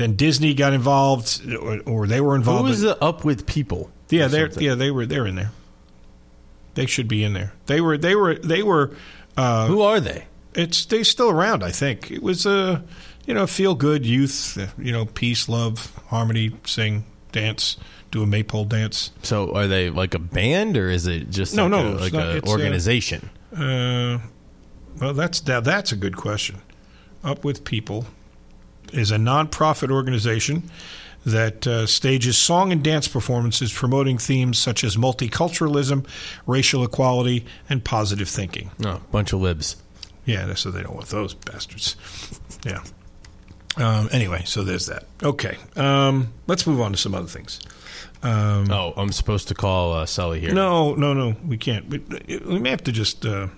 Then 0.00 0.16
Disney 0.16 0.54
got 0.54 0.72
involved, 0.72 1.42
or, 1.54 1.80
or 1.84 2.06
they 2.06 2.22
were 2.22 2.34
involved. 2.34 2.62
Who 2.62 2.70
was 2.70 2.82
in- 2.82 2.88
the 2.88 3.04
Up 3.04 3.22
With 3.22 3.44
People? 3.46 3.90
Yeah, 4.08 4.28
they're 4.28 4.48
yeah 4.58 4.74
they 4.74 4.90
were 4.90 5.04
they're 5.04 5.26
in 5.26 5.34
there. 5.34 5.50
They 6.74 6.86
should 6.86 7.06
be 7.06 7.22
in 7.22 7.34
there. 7.34 7.52
They 7.66 7.82
were 7.82 7.98
they 7.98 8.14
were 8.14 8.36
they 8.36 8.62
were. 8.62 8.92
Uh, 9.36 9.66
Who 9.66 9.82
are 9.82 10.00
they? 10.00 10.24
it's 10.54 10.86
they 10.86 11.02
still 11.02 11.28
around. 11.28 11.62
I 11.62 11.70
think 11.70 12.10
it 12.10 12.22
was 12.22 12.46
a 12.46 12.82
you 13.26 13.34
know 13.34 13.46
feel 13.46 13.74
good 13.74 14.06
youth. 14.06 14.56
uh, 14.58 14.68
You 14.78 14.90
know 14.92 15.04
peace, 15.04 15.50
love, 15.50 15.94
harmony, 16.08 16.52
sing, 16.64 17.04
dance, 17.32 17.76
do 18.10 18.22
a 18.22 18.26
maypole 18.26 18.64
dance. 18.64 19.10
So 19.22 19.54
are 19.54 19.66
they 19.68 19.90
like 19.90 20.14
a 20.14 20.18
band 20.18 20.78
or 20.78 20.88
is 20.88 21.06
it 21.06 21.28
just 21.30 21.54
No, 21.54 21.64
like 21.66 21.70
no, 21.70 21.88
a, 21.88 22.00
like 22.00 22.12
not- 22.14 22.36
a 22.36 22.38
uh, 22.42 22.48
organization? 22.50 23.28
Uh, 23.54 24.18
well, 24.98 25.12
that's 25.12 25.46
now 25.46 25.60
that's 25.60 25.92
a 25.92 25.96
good 25.96 26.16
question. 26.16 26.62
Up 27.22 27.44
with 27.44 27.64
People 27.64 28.06
is 28.92 29.10
a 29.10 29.16
nonprofit 29.16 29.90
organization 29.90 30.70
that 31.26 31.66
uh, 31.66 31.86
stages 31.86 32.38
song 32.38 32.72
and 32.72 32.82
dance 32.82 33.06
performances 33.06 33.72
promoting 33.72 34.16
themes 34.16 34.58
such 34.58 34.82
as 34.82 34.96
multiculturalism, 34.96 36.06
racial 36.46 36.82
equality, 36.82 37.44
and 37.68 37.84
positive 37.84 38.28
thinking. 38.28 38.70
no, 38.78 39.00
bunch 39.12 39.32
of 39.32 39.40
libs. 39.40 39.76
Yeah, 40.24 40.54
so 40.54 40.70
they 40.70 40.82
don't 40.82 40.94
want 40.94 41.08
those 41.08 41.34
bastards. 41.34 41.96
Yeah. 42.64 42.82
Um, 43.76 44.08
anyway, 44.12 44.42
so 44.44 44.64
there's 44.64 44.86
that. 44.86 45.04
Okay, 45.22 45.56
um, 45.76 46.32
let's 46.46 46.66
move 46.66 46.80
on 46.80 46.92
to 46.92 46.98
some 46.98 47.14
other 47.14 47.26
things. 47.28 47.60
Um, 48.22 48.70
Oh, 48.70 48.92
I'm 48.96 49.12
supposed 49.12 49.48
to 49.48 49.54
call 49.54 49.92
uh, 49.94 50.06
Sully 50.06 50.40
here. 50.40 50.52
no, 50.52 50.94
no, 50.94 51.12
no, 51.14 51.36
we 51.46 51.56
can't. 51.56 51.86
We, 51.88 51.98
we 52.46 52.58
may 52.58 52.70
have 52.70 52.84
to 52.84 52.92
just 52.92 53.24
uh, 53.24 53.48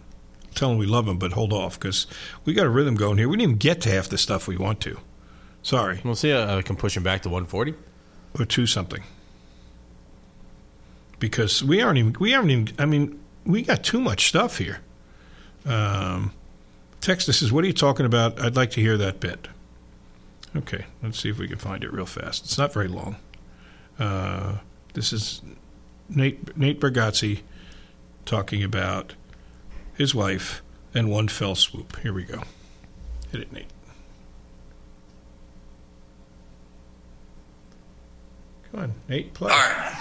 tell 0.54 0.70
him 0.70 0.78
we 0.78 0.86
love 0.86 1.06
him, 1.08 1.18
but 1.18 1.32
hold 1.32 1.52
off 1.52 1.78
because 1.78 2.06
we 2.44 2.54
got 2.54 2.66
a 2.66 2.70
rhythm 2.70 2.94
going 2.94 3.18
here. 3.18 3.28
We 3.28 3.36
didn't 3.36 3.42
even 3.50 3.58
get 3.58 3.80
to 3.82 3.90
half 3.90 4.08
the 4.08 4.18
stuff 4.18 4.46
we 4.46 4.56
want 4.56 4.80
to. 4.82 4.98
Sorry, 5.62 6.00
We'll 6.04 6.16
see. 6.16 6.33
Uh, 6.33 6.59
I 6.59 6.62
can 6.62 6.76
push 6.76 6.97
him 6.97 7.02
back 7.04 7.23
to 7.23 7.28
140. 7.28 7.75
or 8.38 8.45
two 8.45 8.66
something. 8.66 9.02
Because 11.19 11.62
we 11.62 11.81
aren't 11.81 11.99
even. 11.99 12.16
We 12.19 12.33
haven't 12.33 12.50
even. 12.50 12.69
I 12.78 12.85
mean, 12.87 13.21
we 13.47 13.62
got 13.62 13.85
too 13.85 14.00
much 14.00 14.28
stuff 14.28 14.59
here. 14.59 14.81
Um, 15.64 16.33
text 17.00 17.28
us 17.28 17.38
says, 17.38 17.52
"What 17.52 17.62
are 17.62 17.69
you 17.69 17.73
talking 17.73 18.04
about? 18.07 18.40
I'd 18.40 18.57
like 18.57 18.73
to 18.73 18.81
hear 18.81 18.97
that 18.97 19.21
bit." 19.21 19.47
Okay, 20.57 20.87
let's 21.02 21.21
see 21.21 21.31
if 21.31 21.38
we 21.38 21.47
can 21.47 21.59
find 21.59 21.85
it 21.85 21.92
real 21.92 22.07
fast. 22.07 22.45
It's 22.45 22.59
not 22.59 22.73
very 22.73 22.88
long. 22.88 23.16
Uh, 24.00 24.57
this 24.95 25.12
is 25.12 25.42
Nate 26.09 26.57
Nate 26.57 26.81
Bargatze 26.81 27.40
talking 28.25 28.64
about 28.64 29.14
his 29.97 30.14
wife 30.16 30.61
and 30.92 31.09
one 31.09 31.28
fell 31.28 31.54
swoop. 31.54 32.00
Here 32.00 32.12
we 32.12 32.25
go. 32.25 32.42
Hit 33.31 33.42
it, 33.42 33.52
Nate. 33.52 33.71
Come 38.72 38.80
on, 38.80 38.92
Nate, 39.08 39.34
play. 39.34 39.52
All 39.52 39.58
right. 39.58 39.92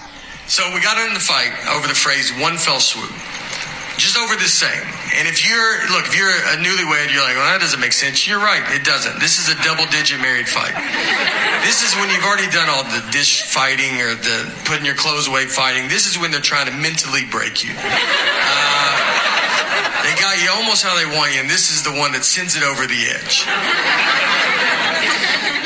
So 0.48 0.64
we 0.74 0.82
got 0.82 0.98
in 1.06 1.14
the 1.14 1.20
fight 1.20 1.52
over 1.76 1.88
the 1.88 1.94
phrase 1.94 2.32
"one 2.40 2.58
fell 2.58 2.80
swoop." 2.80 3.12
Just 4.00 4.18
over 4.18 4.34
this 4.40 4.54
saying. 4.56 4.88
And 5.20 5.28
if 5.28 5.46
you're 5.46 5.92
look, 5.92 6.08
if 6.08 6.16
you're 6.16 6.32
a 6.32 6.58
newlywed, 6.58 7.12
you're 7.12 7.22
like, 7.22 7.36
well, 7.36 7.52
that 7.52 7.60
doesn't 7.60 7.84
make 7.84 7.92
sense. 7.92 8.26
You're 8.26 8.40
right, 8.40 8.64
it 8.72 8.88
doesn't. 8.88 9.20
This 9.20 9.38
is 9.38 9.52
a 9.52 9.58
double-digit 9.62 10.18
married 10.24 10.48
fight. 10.48 10.74
This 11.68 11.84
is 11.84 11.94
when 12.00 12.10
you've 12.10 12.24
already 12.24 12.50
done 12.50 12.72
all 12.72 12.88
the 12.88 13.04
dish 13.12 13.44
fighting 13.44 14.02
or 14.02 14.16
the 14.16 14.50
putting 14.66 14.88
your 14.88 14.96
clothes 14.96 15.28
away 15.28 15.46
fighting. 15.46 15.92
This 15.92 16.08
is 16.08 16.18
when 16.18 16.32
they're 16.32 16.42
trying 16.42 16.66
to 16.66 16.74
mentally 16.74 17.28
break 17.30 17.62
you. 17.62 17.76
Uh, 17.76 18.96
they 20.02 20.16
got 20.18 20.40
you 20.42 20.50
almost 20.56 20.82
how 20.82 20.96
they 20.96 21.06
want 21.06 21.36
you, 21.36 21.44
and 21.44 21.50
this 21.52 21.70
is 21.70 21.84
the 21.84 21.94
one 21.94 22.16
that 22.16 22.24
sends 22.24 22.56
it 22.56 22.64
over 22.64 22.88
the 22.88 23.02
edge. 23.12 23.46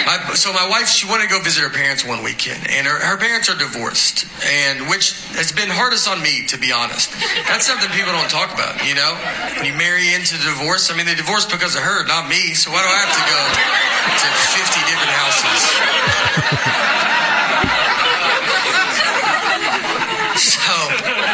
My, 0.05 0.21
so 0.38 0.53
my 0.53 0.69
wife, 0.69 0.88
she 0.88 1.09
wanted 1.09 1.24
to 1.24 1.29
go 1.29 1.41
visit 1.41 1.63
her 1.65 1.74
parents 1.74 2.05
one 2.05 2.21
weekend, 2.21 2.62
and 2.69 2.85
her, 2.85 2.93
her 3.01 3.17
parents 3.17 3.50
are 3.50 3.57
divorced, 3.57 4.29
and 4.45 4.88
which 4.88 5.17
has 5.33 5.51
been 5.51 5.67
hardest 5.67 6.07
on 6.07 6.21
me, 6.21 6.45
to 6.45 6.62
be 6.62 6.71
honest. 6.71 7.09
That's 7.50 7.65
something 7.65 7.89
people 7.89 8.13
don't 8.13 8.29
talk 8.29 8.53
about, 8.53 8.85
you 8.85 8.93
know. 8.93 9.17
When 9.57 9.65
you 9.65 9.74
marry 9.74 10.13
into 10.13 10.38
divorce, 10.38 10.93
I 10.93 10.95
mean, 10.95 11.09
they 11.09 11.17
divorced 11.17 11.50
because 11.50 11.74
of 11.74 11.81
her, 11.81 12.05
not 12.05 12.29
me. 12.29 12.53
So 12.53 12.69
why 12.69 12.85
do 12.85 12.89
I 12.93 13.01
have 13.01 13.17
to 13.17 13.25
go 13.25 13.41
to 14.13 14.29
50 14.62 14.77
different 14.85 15.13
houses? 15.17 15.62
So 20.35 21.25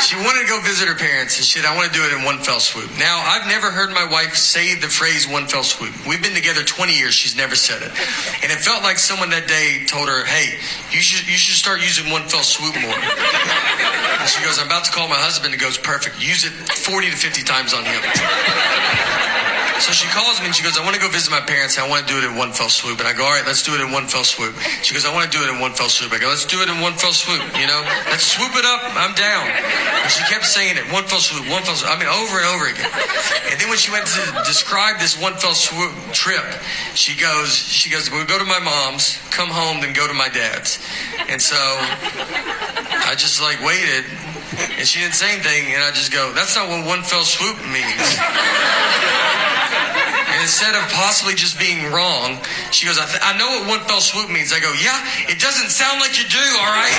she 0.00 0.16
wanted 0.16 0.42
to 0.42 0.48
go 0.48 0.60
visit 0.60 0.88
her 0.88 0.94
parents 0.94 1.36
and 1.38 1.44
shit. 1.44 1.64
I 1.64 1.74
want 1.74 1.92
to 1.92 1.94
do 1.98 2.04
it 2.04 2.12
in 2.12 2.24
one 2.24 2.38
fell 2.38 2.60
swoop. 2.60 2.90
Now, 2.98 3.22
I've 3.24 3.46
never 3.48 3.70
heard 3.70 3.90
my 3.90 4.04
wife 4.04 4.34
say 4.34 4.74
the 4.74 4.88
phrase 4.88 5.26
one 5.26 5.46
fell 5.46 5.62
swoop. 5.62 5.94
We've 6.06 6.22
been 6.22 6.34
together 6.34 6.62
20 6.62 6.92
years. 6.92 7.14
She's 7.14 7.36
never 7.36 7.54
said 7.56 7.82
it. 7.82 7.90
And 8.42 8.52
it 8.52 8.58
felt 8.60 8.82
like 8.82 8.98
someone 8.98 9.30
that 9.30 9.48
day 9.48 9.84
told 9.86 10.08
her, 10.08 10.24
hey, 10.24 10.58
you 10.92 11.00
should, 11.00 11.26
you 11.26 11.36
should 11.38 11.56
start 11.56 11.80
using 11.80 12.10
one 12.12 12.28
fell 12.28 12.42
swoop 12.42 12.74
more. 12.80 12.94
And 12.94 14.28
she 14.28 14.42
goes, 14.44 14.58
I'm 14.58 14.66
about 14.66 14.84
to 14.84 14.92
call 14.92 15.08
my 15.08 15.18
husband. 15.18 15.54
It 15.54 15.60
goes, 15.60 15.78
perfect. 15.78 16.20
Use 16.20 16.44
it 16.44 16.52
40 16.52 17.10
to 17.10 17.16
50 17.16 17.42
times 17.42 17.72
on 17.74 17.84
him. 17.84 18.02
So 19.80 19.92
she 19.92 20.08
calls 20.08 20.40
me 20.40 20.46
and 20.46 20.54
she 20.54 20.64
goes, 20.64 20.78
I 20.78 20.82
want 20.82 20.96
to 20.96 21.00
go 21.00 21.08
visit 21.08 21.30
my 21.30 21.40
parents. 21.40 21.78
I 21.78 21.88
want 21.88 22.06
to 22.06 22.12
do 22.12 22.18
it 22.18 22.24
in 22.24 22.34
one 22.34 22.52
fell 22.52 22.68
swoop. 22.68 22.98
And 22.98 23.06
I 23.06 23.12
go, 23.12 23.24
all 23.24 23.30
right, 23.30 23.44
let's 23.46 23.62
do 23.62 23.74
it 23.74 23.80
in 23.80 23.92
one 23.92 24.08
fell 24.08 24.24
swoop. 24.24 24.56
She 24.82 24.94
goes, 24.94 25.04
I 25.04 25.12
want 25.12 25.30
to 25.30 25.32
do 25.32 25.44
it 25.44 25.52
in 25.52 25.60
one 25.60 25.72
fell 25.72 25.88
swoop. 25.88 26.12
I 26.12 26.18
go, 26.18 26.28
let's 26.28 26.48
do 26.48 26.60
it 26.64 26.68
in 26.68 26.80
one 26.80 26.94
fell 26.94 27.12
swoop. 27.12 27.44
You 27.60 27.68
know, 27.68 27.84
let's 28.08 28.24
swoop 28.24 28.56
it 28.56 28.64
up. 28.64 28.82
I'm 28.96 29.12
down. 29.14 29.44
And 29.46 30.10
she 30.10 30.24
kept 30.32 30.46
saying 30.46 30.76
it, 30.80 30.88
one 30.92 31.04
fell 31.04 31.20
swoop, 31.20 31.44
one 31.52 31.62
fell 31.62 31.76
swoop. 31.76 31.92
I 31.92 31.98
mean, 32.00 32.08
over 32.08 32.40
and 32.40 32.48
over 32.56 32.66
again. 32.72 32.88
And 33.52 33.60
then 33.60 33.68
when 33.68 33.78
she 33.78 33.92
went 33.92 34.06
to 34.06 34.22
describe 34.48 34.98
this 34.98 35.20
one 35.20 35.34
fell 35.34 35.54
swoop 35.54 35.92
trip, 36.12 36.44
she 36.94 37.12
goes, 37.18 37.52
she 37.52 37.90
goes, 37.90 38.10
we'll 38.10 38.26
go 38.26 38.38
to 38.38 38.48
my 38.48 38.58
mom's, 38.58 39.20
come 39.30 39.48
home, 39.52 39.84
then 39.84 39.92
go 39.92 40.08
to 40.08 40.14
my 40.14 40.28
dad's. 40.32 40.80
And 41.28 41.40
so 41.40 41.58
I 41.58 43.14
just 43.16 43.42
like 43.42 43.60
waited. 43.60 44.08
And 44.78 44.88
she 44.88 45.00
didn't 45.00 45.14
say 45.14 45.34
anything, 45.34 45.74
and 45.74 45.82
I 45.84 45.90
just 45.90 46.12
go, 46.12 46.32
that's 46.32 46.56
not 46.56 46.68
what 46.68 46.86
one 46.86 47.02
fell 47.02 47.24
swoop 47.24 47.58
means. 47.66 48.16
Instead 50.42 50.76
of 50.76 50.84
possibly 50.92 51.34
just 51.34 51.58
being 51.58 51.90
wrong, 51.90 52.38
she 52.70 52.86
goes, 52.86 52.98
I, 52.98 53.06
th- 53.08 53.24
I 53.24 53.34
know 53.34 53.48
what 53.66 53.80
one 53.80 53.82
fell 53.88 54.00
swoop 54.04 54.30
means. 54.30 54.52
I 54.52 54.60
go, 54.60 54.70
yeah, 54.78 54.94
it 55.26 55.42
doesn't 55.42 55.74
sound 55.74 55.98
like 55.98 56.14
you 56.20 56.28
do, 56.28 56.46
all 56.60 56.70
right? 56.70 56.94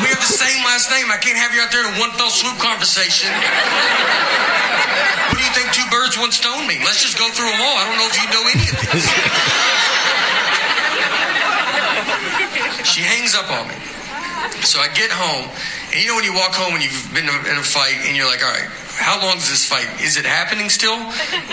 we 0.00 0.08
have 0.08 0.22
the 0.22 0.32
same 0.32 0.64
last 0.64 0.88
name. 0.88 1.10
I 1.12 1.18
can't 1.18 1.36
have 1.36 1.52
you 1.52 1.60
out 1.60 1.68
there 1.74 1.84
in 1.84 1.92
a 1.92 1.96
one 2.00 2.14
fell 2.16 2.30
swoop 2.32 2.56
conversation. 2.62 3.28
What 5.28 5.36
do 5.36 5.44
you 5.44 5.52
think 5.52 5.68
two 5.76 5.84
birds, 5.92 6.16
one 6.16 6.32
stone 6.32 6.64
mean? 6.64 6.80
Let's 6.86 7.02
just 7.02 7.18
go 7.18 7.28
through 7.28 7.50
them 7.52 7.60
all. 7.60 7.76
I 7.76 7.84
don't 7.84 7.98
know 8.00 8.08
if 8.08 8.16
you 8.16 8.28
know 8.32 8.44
any 8.48 8.66
of 8.70 8.76
these. 8.96 9.08
she 12.86 13.02
hangs 13.04 13.34
up 13.34 13.50
on 13.50 13.68
me. 13.68 13.76
So 14.64 14.80
I 14.80 14.88
get 14.92 15.10
home, 15.12 15.48
and 15.92 16.00
you 16.00 16.08
know 16.08 16.16
when 16.16 16.24
you 16.24 16.34
walk 16.34 16.52
home 16.56 16.74
and 16.74 16.82
you've 16.82 17.12
been 17.12 17.28
in 17.28 17.56
a 17.56 17.64
fight, 17.64 17.96
and 18.08 18.16
you're 18.16 18.26
like, 18.26 18.42
all 18.44 18.52
right, 18.52 18.68
how 19.00 19.16
long 19.16 19.40
is 19.40 19.48
this 19.48 19.64
fight? 19.64 19.88
Is 20.04 20.20
it 20.20 20.28
happening 20.28 20.68
still? 20.68 21.00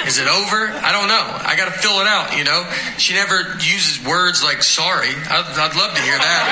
Is 0.04 0.20
it 0.20 0.28
over? 0.28 0.68
I 0.84 0.92
don't 0.92 1.08
know. 1.08 1.24
I 1.48 1.56
got 1.56 1.72
to 1.72 1.76
fill 1.80 2.04
it 2.04 2.08
out, 2.08 2.36
you 2.36 2.44
know? 2.44 2.68
She 3.00 3.16
never 3.16 3.56
uses 3.64 4.04
words 4.04 4.44
like 4.44 4.62
sorry. 4.62 5.16
I'd, 5.16 5.48
I'd 5.56 5.76
love 5.80 5.96
to 5.96 6.04
hear 6.04 6.20
that. 6.20 6.44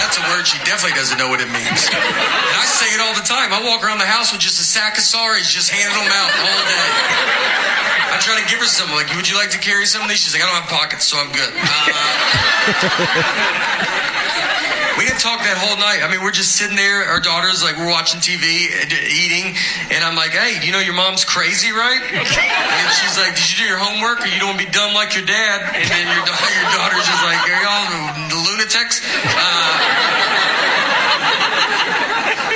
That's 0.00 0.16
a 0.16 0.24
word 0.32 0.48
she 0.48 0.56
definitely 0.64 0.96
doesn't 0.96 1.20
know 1.20 1.28
what 1.28 1.44
it 1.44 1.52
means. 1.52 1.84
And 1.92 2.00
I 2.00 2.64
say 2.64 2.88
it 2.96 3.00
all 3.04 3.12
the 3.12 3.28
time. 3.28 3.52
I 3.52 3.60
walk 3.60 3.84
around 3.84 4.00
the 4.00 4.08
house 4.08 4.32
with 4.32 4.40
just 4.40 4.56
a 4.56 4.64
sack 4.64 4.96
of 4.96 5.04
sorries, 5.04 5.52
just 5.52 5.68
handing 5.68 6.00
them 6.00 6.08
out 6.08 6.32
all 6.32 6.60
day. 6.64 6.88
I 8.10 8.18
try 8.24 8.40
to 8.40 8.46
give 8.48 8.58
her 8.58 8.66
some, 8.66 8.90
like, 8.96 9.12
would 9.14 9.28
you 9.28 9.36
like 9.36 9.52
to 9.52 9.60
carry 9.60 9.84
some 9.84 10.00
of 10.02 10.08
these? 10.08 10.24
She's 10.24 10.32
like, 10.32 10.42
I 10.42 10.48
don't 10.48 10.64
have 10.64 10.72
pockets, 10.72 11.04
so 11.04 11.20
I'm 11.20 11.30
good. 11.30 11.52
Uh, 13.92 13.99
we 15.00 15.08
didn't 15.08 15.24
talk 15.24 15.40
that 15.40 15.56
whole 15.56 15.80
night. 15.80 16.04
I 16.04 16.12
mean, 16.12 16.20
we're 16.20 16.36
just 16.36 16.60
sitting 16.60 16.76
there, 16.76 17.08
our 17.08 17.24
daughters, 17.24 17.64
like, 17.64 17.80
we're 17.80 17.88
watching 17.88 18.20
TV, 18.20 18.68
eating, 19.08 19.56
and 19.88 20.04
I'm 20.04 20.12
like, 20.12 20.36
hey, 20.36 20.60
you 20.60 20.76
know 20.76 20.78
your 20.84 20.92
mom's 20.92 21.24
crazy, 21.24 21.72
right? 21.72 22.04
And 22.04 22.88
she's 23.00 23.16
like, 23.16 23.32
did 23.32 23.48
you 23.48 23.64
do 23.64 23.66
your 23.72 23.80
homework 23.80 24.20
or 24.20 24.28
you 24.28 24.36
don't 24.36 24.52
want 24.52 24.60
to 24.60 24.68
be 24.68 24.72
dumb 24.76 24.92
like 24.92 25.16
your 25.16 25.24
dad? 25.24 25.72
And 25.72 25.88
then 25.88 26.04
your, 26.04 26.20
your 26.20 26.68
daughter's 26.76 27.08
just 27.08 27.22
like, 27.24 27.40
are 27.48 27.60
y'all 27.64 27.88
the 28.28 28.40
lunatics? 28.44 29.00
Uh, 29.24 29.72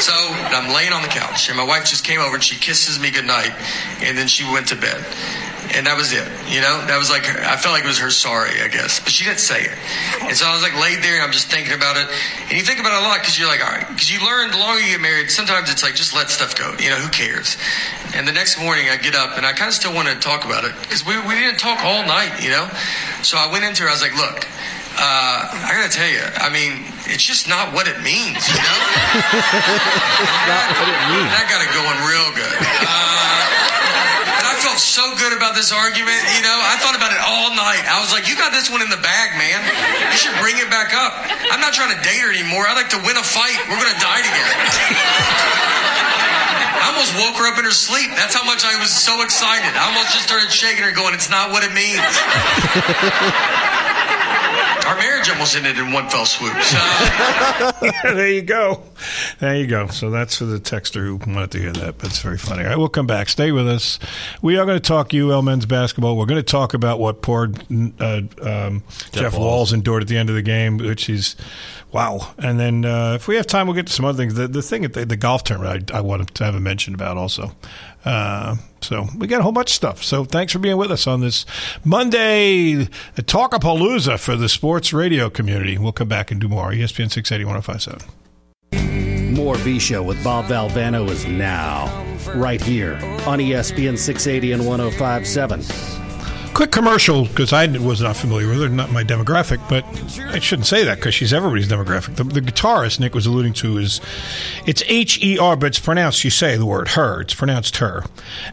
so 0.04 0.12
I'm 0.52 0.68
laying 0.68 0.92
on 0.92 1.00
the 1.00 1.08
couch, 1.08 1.48
and 1.48 1.56
my 1.56 1.64
wife 1.64 1.88
just 1.88 2.04
came 2.04 2.20
over 2.20 2.36
and 2.36 2.44
she 2.44 2.60
kisses 2.60 3.00
me 3.00 3.08
goodnight, 3.08 3.56
and 4.04 4.20
then 4.20 4.28
she 4.28 4.44
went 4.44 4.68
to 4.68 4.76
bed 4.76 5.00
and 5.74 5.86
that 5.90 5.98
was 5.98 6.14
it. 6.14 6.24
You 6.46 6.62
know, 6.62 6.78
that 6.86 6.96
was 6.96 7.10
like 7.10 7.26
I 7.26 7.58
felt 7.58 7.74
like 7.74 7.82
it 7.84 7.90
was 7.90 7.98
her 7.98 8.10
sorry, 8.10 8.62
I 8.62 8.68
guess, 8.68 9.02
but 9.02 9.10
she 9.10 9.26
didn't 9.26 9.42
say 9.42 9.66
it. 9.66 9.74
And 10.22 10.36
so 10.38 10.46
I 10.46 10.54
was 10.54 10.62
like 10.62 10.78
laid 10.78 11.02
there, 11.02 11.18
and 11.18 11.26
I'm 11.26 11.34
just 11.34 11.50
thinking 11.50 11.74
about 11.74 11.98
it. 11.98 12.06
And 12.46 12.54
you 12.54 12.62
think 12.62 12.78
about 12.78 12.94
it 12.94 13.02
a 13.02 13.06
lot 13.06 13.18
because 13.20 13.38
you're 13.38 13.50
like, 13.50 13.58
all 13.58 13.74
right, 13.74 13.86
because 13.86 14.10
you 14.10 14.22
learn 14.22 14.54
the 14.54 14.58
longer 14.58 14.80
you 14.80 14.94
get 14.94 15.02
married, 15.02 15.30
sometimes 15.30 15.68
it's 15.70 15.82
like 15.82 15.98
just 15.98 16.14
let 16.14 16.30
stuff 16.30 16.54
go. 16.54 16.70
You 16.78 16.94
know, 16.94 17.00
who 17.02 17.10
cares? 17.10 17.58
And 18.14 18.26
the 18.26 18.32
next 18.32 18.62
morning 18.62 18.86
I 18.88 18.96
get 18.96 19.18
up 19.18 19.36
and 19.36 19.44
I 19.44 19.52
kind 19.52 19.68
of 19.68 19.74
still 19.74 19.92
want 19.92 20.06
to 20.08 20.14
talk 20.14 20.46
about 20.46 20.64
it 20.64 20.72
because 20.86 21.02
we 21.04 21.18
we 21.26 21.34
didn't 21.34 21.58
talk 21.58 21.82
all 21.82 22.06
night. 22.06 22.38
You 22.38 22.54
know, 22.54 22.70
so 23.26 23.36
I 23.36 23.50
went 23.50 23.66
into 23.66 23.82
her. 23.82 23.90
I 23.90 23.92
was 23.92 24.02
like, 24.02 24.14
look. 24.14 24.46
Uh, 24.94 25.50
I 25.50 25.74
gotta 25.74 25.90
tell 25.90 26.06
you, 26.06 26.22
I 26.38 26.54
mean, 26.54 26.86
it's 27.10 27.26
just 27.26 27.48
not 27.50 27.74
what 27.74 27.90
it 27.90 27.98
means, 28.06 28.46
you 28.46 28.54
know? 28.62 28.78
not 30.46 30.70
what 30.70 30.86
it 30.86 31.00
means. 31.10 31.34
That 31.34 31.50
got 31.50 31.66
it 31.66 31.70
going 31.74 31.98
real 32.06 32.30
good. 32.30 32.58
Uh, 32.62 33.53
I 34.54 34.62
felt 34.62 34.78
so 34.78 35.02
good 35.18 35.34
about 35.34 35.58
this 35.58 35.74
argument, 35.74 36.22
you 36.30 36.38
know? 36.46 36.54
I 36.54 36.78
thought 36.78 36.94
about 36.94 37.10
it 37.10 37.18
all 37.18 37.50
night. 37.58 37.82
I 37.90 37.98
was 37.98 38.14
like, 38.14 38.30
you 38.30 38.38
got 38.38 38.54
this 38.54 38.70
one 38.70 38.86
in 38.86 38.88
the 38.88 39.02
bag, 39.02 39.34
man. 39.34 39.66
You 39.66 40.14
should 40.14 40.38
bring 40.38 40.62
it 40.62 40.70
back 40.70 40.94
up. 40.94 41.10
I'm 41.50 41.58
not 41.58 41.74
trying 41.74 41.90
to 41.90 41.98
date 42.06 42.22
her 42.22 42.30
anymore. 42.30 42.62
I 42.62 42.78
like 42.78 42.86
to 42.94 43.00
win 43.02 43.18
a 43.18 43.26
fight. 43.26 43.58
We're 43.66 43.82
gonna 43.82 43.98
die 43.98 44.22
together. 44.22 44.54
I 46.86 46.94
almost 46.94 47.18
woke 47.18 47.34
her 47.42 47.50
up 47.50 47.58
in 47.58 47.66
her 47.66 47.74
sleep. 47.74 48.14
That's 48.14 48.38
how 48.38 48.46
much 48.46 48.62
I 48.62 48.78
was 48.78 48.94
so 48.94 49.26
excited. 49.26 49.74
I 49.74 49.90
almost 49.90 50.14
just 50.14 50.22
started 50.22 50.54
shaking 50.54 50.86
her, 50.86 50.94
going, 50.94 51.18
it's 51.18 51.26
not 51.26 51.50
what 51.50 51.66
it 51.66 51.74
means. 51.74 52.06
Our 54.86 54.96
marriage 54.96 55.30
almost 55.30 55.56
ended 55.56 55.78
in 55.78 55.92
one 55.92 56.08
fell 56.08 56.26
swoop. 56.26 56.54
So. 56.62 56.78
there 58.14 58.28
you 58.28 58.42
go. 58.42 58.82
There 59.40 59.56
you 59.56 59.66
go. 59.66 59.86
So 59.88 60.10
that's 60.10 60.36
for 60.36 60.44
the 60.44 60.58
texter 60.58 61.06
who 61.06 61.16
wanted 61.16 61.52
to 61.52 61.58
hear 61.58 61.72
that. 61.72 61.98
That's 61.98 62.20
very 62.20 62.38
funny. 62.38 62.64
All 62.64 62.68
right, 62.68 62.78
we'll 62.78 62.88
come 62.88 63.06
back. 63.06 63.28
Stay 63.28 63.50
with 63.50 63.66
us. 63.66 63.98
We 64.42 64.58
are 64.58 64.66
going 64.66 64.78
to 64.80 64.86
talk 64.86 65.14
UL 65.14 65.42
men's 65.42 65.66
basketball. 65.66 66.16
We're 66.18 66.26
going 66.26 66.42
to 66.42 66.42
talk 66.42 66.74
about 66.74 66.98
what 66.98 67.22
poor 67.22 67.50
uh, 68.00 68.22
um, 68.42 68.82
Jeff, 68.88 69.12
Jeff 69.12 69.32
Walz. 69.32 69.44
Walz 69.44 69.72
endured 69.72 70.02
at 70.02 70.08
the 70.08 70.18
end 70.18 70.28
of 70.28 70.34
the 70.34 70.42
game, 70.42 70.76
which 70.76 71.08
is 71.08 71.36
wow. 71.90 72.34
And 72.38 72.60
then 72.60 72.84
uh, 72.84 73.14
if 73.14 73.26
we 73.26 73.36
have 73.36 73.46
time, 73.46 73.66
we'll 73.66 73.76
get 73.76 73.86
to 73.86 73.92
some 73.92 74.04
other 74.04 74.18
things. 74.18 74.34
The, 74.34 74.48
the 74.48 74.62
thing 74.62 74.84
at 74.84 74.92
the, 74.92 75.06
the 75.06 75.16
golf 75.16 75.44
tournament, 75.44 75.92
I, 75.94 75.98
I 75.98 76.00
wanted 76.02 76.34
to 76.34 76.44
have 76.44 76.54
a 76.54 76.60
mention 76.60 76.94
about 76.94 77.16
also. 77.16 77.52
Uh, 78.04 78.56
so 78.80 79.06
we 79.16 79.26
got 79.26 79.40
a 79.40 79.42
whole 79.42 79.52
bunch 79.52 79.70
of 79.70 79.74
stuff. 79.74 80.02
So 80.02 80.24
thanks 80.24 80.52
for 80.52 80.58
being 80.58 80.76
with 80.76 80.90
us 80.90 81.06
on 81.06 81.20
this 81.20 81.46
Monday 81.84 82.86
Talkapalooza 83.16 84.18
for 84.18 84.36
the 84.36 84.48
sports 84.48 84.92
radio 84.92 85.30
community. 85.30 85.78
We'll 85.78 85.92
come 85.92 86.08
back 86.08 86.30
and 86.30 86.40
do 86.40 86.48
more. 86.48 86.70
ESPN 86.70 87.10
680 87.10 87.44
1057. 87.44 89.34
More 89.34 89.56
V 89.56 89.78
Show 89.80 90.02
with 90.02 90.22
Bob 90.22 90.44
Valvano 90.44 91.08
is 91.08 91.26
now, 91.26 91.86
right 92.34 92.60
here 92.60 92.94
on 93.26 93.40
ESPN 93.40 93.98
680 93.98 94.52
and 94.52 94.66
1057. 94.66 96.03
Quick 96.54 96.70
commercial 96.70 97.24
because 97.24 97.52
I 97.52 97.66
was 97.66 98.00
not 98.00 98.16
familiar 98.16 98.48
with 98.48 98.60
her, 98.60 98.68
not 98.68 98.92
my 98.92 99.02
demographic, 99.02 99.68
but 99.68 99.84
I 100.32 100.38
shouldn't 100.38 100.68
say 100.68 100.84
that 100.84 100.98
because 100.98 101.12
she's 101.12 101.32
everybody's 101.32 101.68
demographic. 101.68 102.14
The, 102.14 102.22
the, 102.22 102.40
guitarist 102.40 103.00
Nick 103.00 103.12
was 103.12 103.26
alluding 103.26 103.54
to 103.54 103.76
is 103.78 104.00
it's 104.64 104.80
H 104.86 105.20
E 105.20 105.36
R, 105.36 105.56
but 105.56 105.66
it's 105.66 105.80
pronounced. 105.80 106.22
You 106.22 106.30
say 106.30 106.56
the 106.56 106.64
word 106.64 106.90
her. 106.90 107.22
It's 107.22 107.34
pronounced 107.34 107.78
her, 107.78 108.04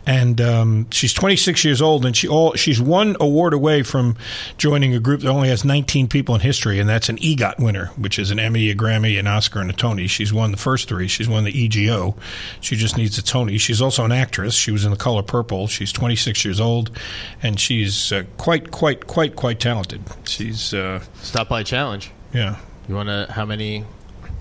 and 0.04 0.42
um, 0.42 0.88
she's 0.90 1.14
26 1.14 1.64
years 1.64 1.80
old, 1.80 2.04
and 2.04 2.18
she 2.18 2.28
all 2.28 2.56
she's 2.56 2.82
one 2.82 3.16
award 3.20 3.54
away 3.54 3.84
from 3.84 4.18
joining 4.58 4.96
a 4.96 5.00
group 5.00 5.22
that 5.22 5.30
only 5.30 5.50
has 5.50 5.64
19 5.64 6.08
people 6.08 6.34
in 6.34 6.42
history, 6.42 6.80
and 6.80 6.90
that's 6.90 7.08
an 7.08 7.18
EGOT 7.18 7.60
winner, 7.60 7.92
which 7.98 8.18
is 8.18 8.32
an 8.32 8.40
Emmy, 8.40 8.72
a 8.72 8.76
Grammy, 8.76 9.20
an 9.20 9.28
Oscar, 9.28 9.60
and 9.60 9.70
a 9.70 9.74
Tony. 9.74 10.08
She's 10.08 10.34
won 10.34 10.50
the 10.50 10.58
first 10.58 10.90
three. 10.90 11.08
She's 11.08 11.30
won 11.30 11.44
the 11.44 11.56
EGO. 11.56 12.16
She 12.62 12.76
just 12.76 12.98
needs 12.98 13.20
a 13.20 13.24
Tony. 13.24 13.60
She's 13.60 13.80
also 13.80 14.04
an 14.06 14.12
actress. 14.12 14.56
She 14.56 14.72
was 14.72 14.86
in 14.86 14.90
The 14.90 14.98
Color 14.98 15.22
Purple. 15.22 15.68
She's 15.68 15.92
26 15.92 16.44
years 16.44 16.60
old, 16.60 16.90
and 17.44 17.60
she's 17.60 17.91
she's 17.92 18.12
uh, 18.12 18.24
quite, 18.38 18.72
quite, 18.72 19.08
quite, 19.08 19.36
quite 19.36 19.60
talented. 19.60 20.02
She's 20.26 20.74
uh, 20.74 21.04
stop 21.22 21.50
by 21.50 21.64
challenge. 21.64 22.12
Yeah. 22.34 22.58
You 22.88 22.96
want 22.96 23.10
to? 23.10 23.28
How 23.32 23.46
many? 23.46 23.86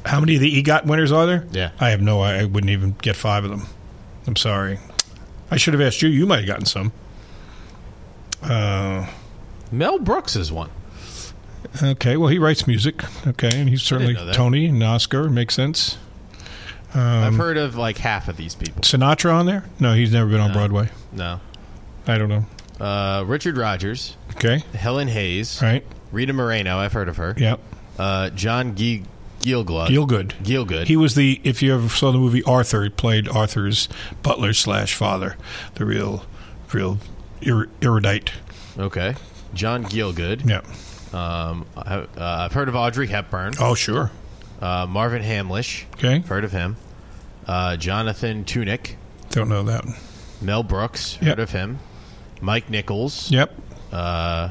How 0.07 0.21
many 0.21 0.37
of 0.37 0.41
the 0.41 0.63
EGOT 0.63 0.87
winners 0.87 1.13
are 1.13 1.27
there? 1.27 1.47
Yeah. 1.51 1.73
I 1.79 1.91
have 1.91 2.01
no. 2.01 2.21
I 2.21 2.45
wouldn't 2.45 2.71
even 2.71 2.93
get 3.03 3.17
five 3.17 3.45
of 3.45 3.51
them. 3.51 3.67
I'm 4.27 4.37
sorry. 4.37 4.79
I 5.51 5.57
should 5.57 5.75
have 5.75 5.81
asked 5.81 6.01
you. 6.03 6.09
You 6.09 6.27
might 6.27 6.39
have 6.39 6.47
gotten 6.47 6.67
some. 6.67 6.93
Uh, 8.43 9.07
Mel 9.71 9.99
Brooks 9.99 10.37
is 10.37 10.51
one. 10.51 10.71
Okay, 11.83 12.17
well, 12.17 12.29
he 12.29 12.39
writes 12.39 12.67
music. 12.67 13.05
Okay, 13.27 13.51
and 13.53 13.69
he's 13.69 13.83
certainly 13.83 14.15
Tony 14.33 14.67
and 14.67 14.83
Oscar. 14.83 15.29
Makes 15.29 15.55
sense. 15.55 15.99
Um, 16.95 17.01
I've 17.01 17.37
heard 17.37 17.57
of 17.57 17.77
like 17.77 17.99
half 17.99 18.29
of 18.29 18.37
these 18.37 18.55
people. 18.55 18.83
Sinatra 18.83 19.33
on 19.33 19.47
there? 19.47 19.65
No, 19.79 19.95
he's 19.95 20.13
never 20.13 20.29
been 20.29 20.39
no. 20.39 20.45
on 20.45 20.53
Broadway. 20.53 20.89
No. 21.13 21.41
I 22.07 22.19
don't 22.19 22.29
know. 22.29 22.47
Uh, 22.81 23.25
Richard 23.27 23.57
Rodgers. 23.57 24.17
Okay. 24.37 24.65
Helen 24.75 25.09
Hayes. 25.09 25.61
Right. 25.63 25.85
Rita 26.13 26.33
Moreno. 26.33 26.79
I've 26.79 26.93
heard 26.93 27.09
of 27.09 27.19
her. 27.19 27.35
Yep. 27.37 27.61
Uh, 27.99 28.31
John 28.31 28.75
G- 28.75 29.05
Gielgud. 29.41 29.89
Gielgud. 29.89 30.33
Gielgud. 30.43 30.87
He 30.87 30.97
was 30.97 31.15
the. 31.15 31.41
If 31.45 31.63
you 31.63 31.75
ever 31.75 31.89
saw 31.89 32.11
the 32.13 32.19
movie 32.19 32.43
Arthur, 32.45 32.83
he 32.85 32.89
played 32.89 33.29
Arthur's 33.29 33.89
butler 34.23 34.53
slash 34.53 34.95
father, 34.95 35.37
the 35.75 35.85
real, 35.85 36.25
real 36.73 36.99
er- 37.47 37.69
erudite. 37.83 38.33
Okay. 38.79 39.15
John 39.55 39.85
Gielgud. 39.85 40.49
Yeah. 40.49 40.61
Um, 41.13 41.67
I, 41.77 41.97
uh, 41.97 42.07
I've 42.17 42.53
heard 42.53 42.69
of 42.69 42.77
Audrey 42.77 43.09
Hepburn. 43.09 43.55
Oh, 43.61 43.75
sure. 43.75 44.11
Uh, 44.63 44.87
Marvin 44.89 45.23
Hamlisch. 45.23 45.85
Okay. 45.95 46.17
I've 46.17 46.29
Heard 46.29 46.45
of 46.45 46.53
him. 46.53 46.77
Uh, 47.47 47.77
Jonathan 47.77 48.45
Tunick. 48.45 48.95
Don't 49.31 49.49
know 49.49 49.63
that. 49.65 49.85
Mel 50.41 50.63
Brooks. 50.63 51.15
Yep. 51.21 51.25
Heard 51.25 51.39
of 51.41 51.51
him. 51.51 51.79
Mike 52.41 52.71
Nichols. 52.71 53.31
Yep. 53.31 53.55
Uh, 53.93 54.51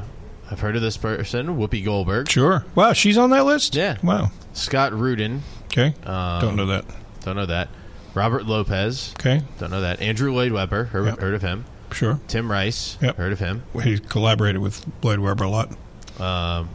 I've 0.50 0.60
heard 0.60 0.76
of 0.76 0.82
this 0.82 0.96
person, 0.96 1.56
Whoopi 1.58 1.84
Goldberg. 1.84 2.28
Sure. 2.30 2.64
Wow, 2.74 2.92
she's 2.92 3.16
on 3.16 3.30
that 3.30 3.44
list? 3.44 3.74
Yeah. 3.74 3.96
Wow. 4.02 4.30
Scott 4.52 4.92
Rudin. 4.92 5.42
Okay. 5.66 5.94
Um, 6.04 6.40
don't 6.40 6.56
know 6.56 6.66
that. 6.66 6.84
Don't 7.22 7.36
know 7.36 7.46
that. 7.46 7.68
Robert 8.14 8.44
Lopez. 8.46 9.14
Okay. 9.20 9.42
Don't 9.58 9.70
know 9.70 9.82
that. 9.82 10.00
Andrew 10.00 10.32
Lloyd 10.32 10.50
Webber. 10.52 10.84
Heard, 10.84 11.06
Yep. 11.06 11.20
heard 11.20 11.34
of 11.34 11.42
him. 11.42 11.64
Sure. 11.92 12.18
Tim 12.28 12.50
Rice. 12.50 12.98
Yep. 13.00 13.16
Heard 13.16 13.32
of 13.32 13.38
him. 13.38 13.62
He 13.82 13.98
collaborated 13.98 14.60
with 14.60 14.84
Lloyd 15.02 15.20
Webber 15.20 15.44
a 15.44 15.48
lot. 15.50 15.70
Um, 16.20 16.68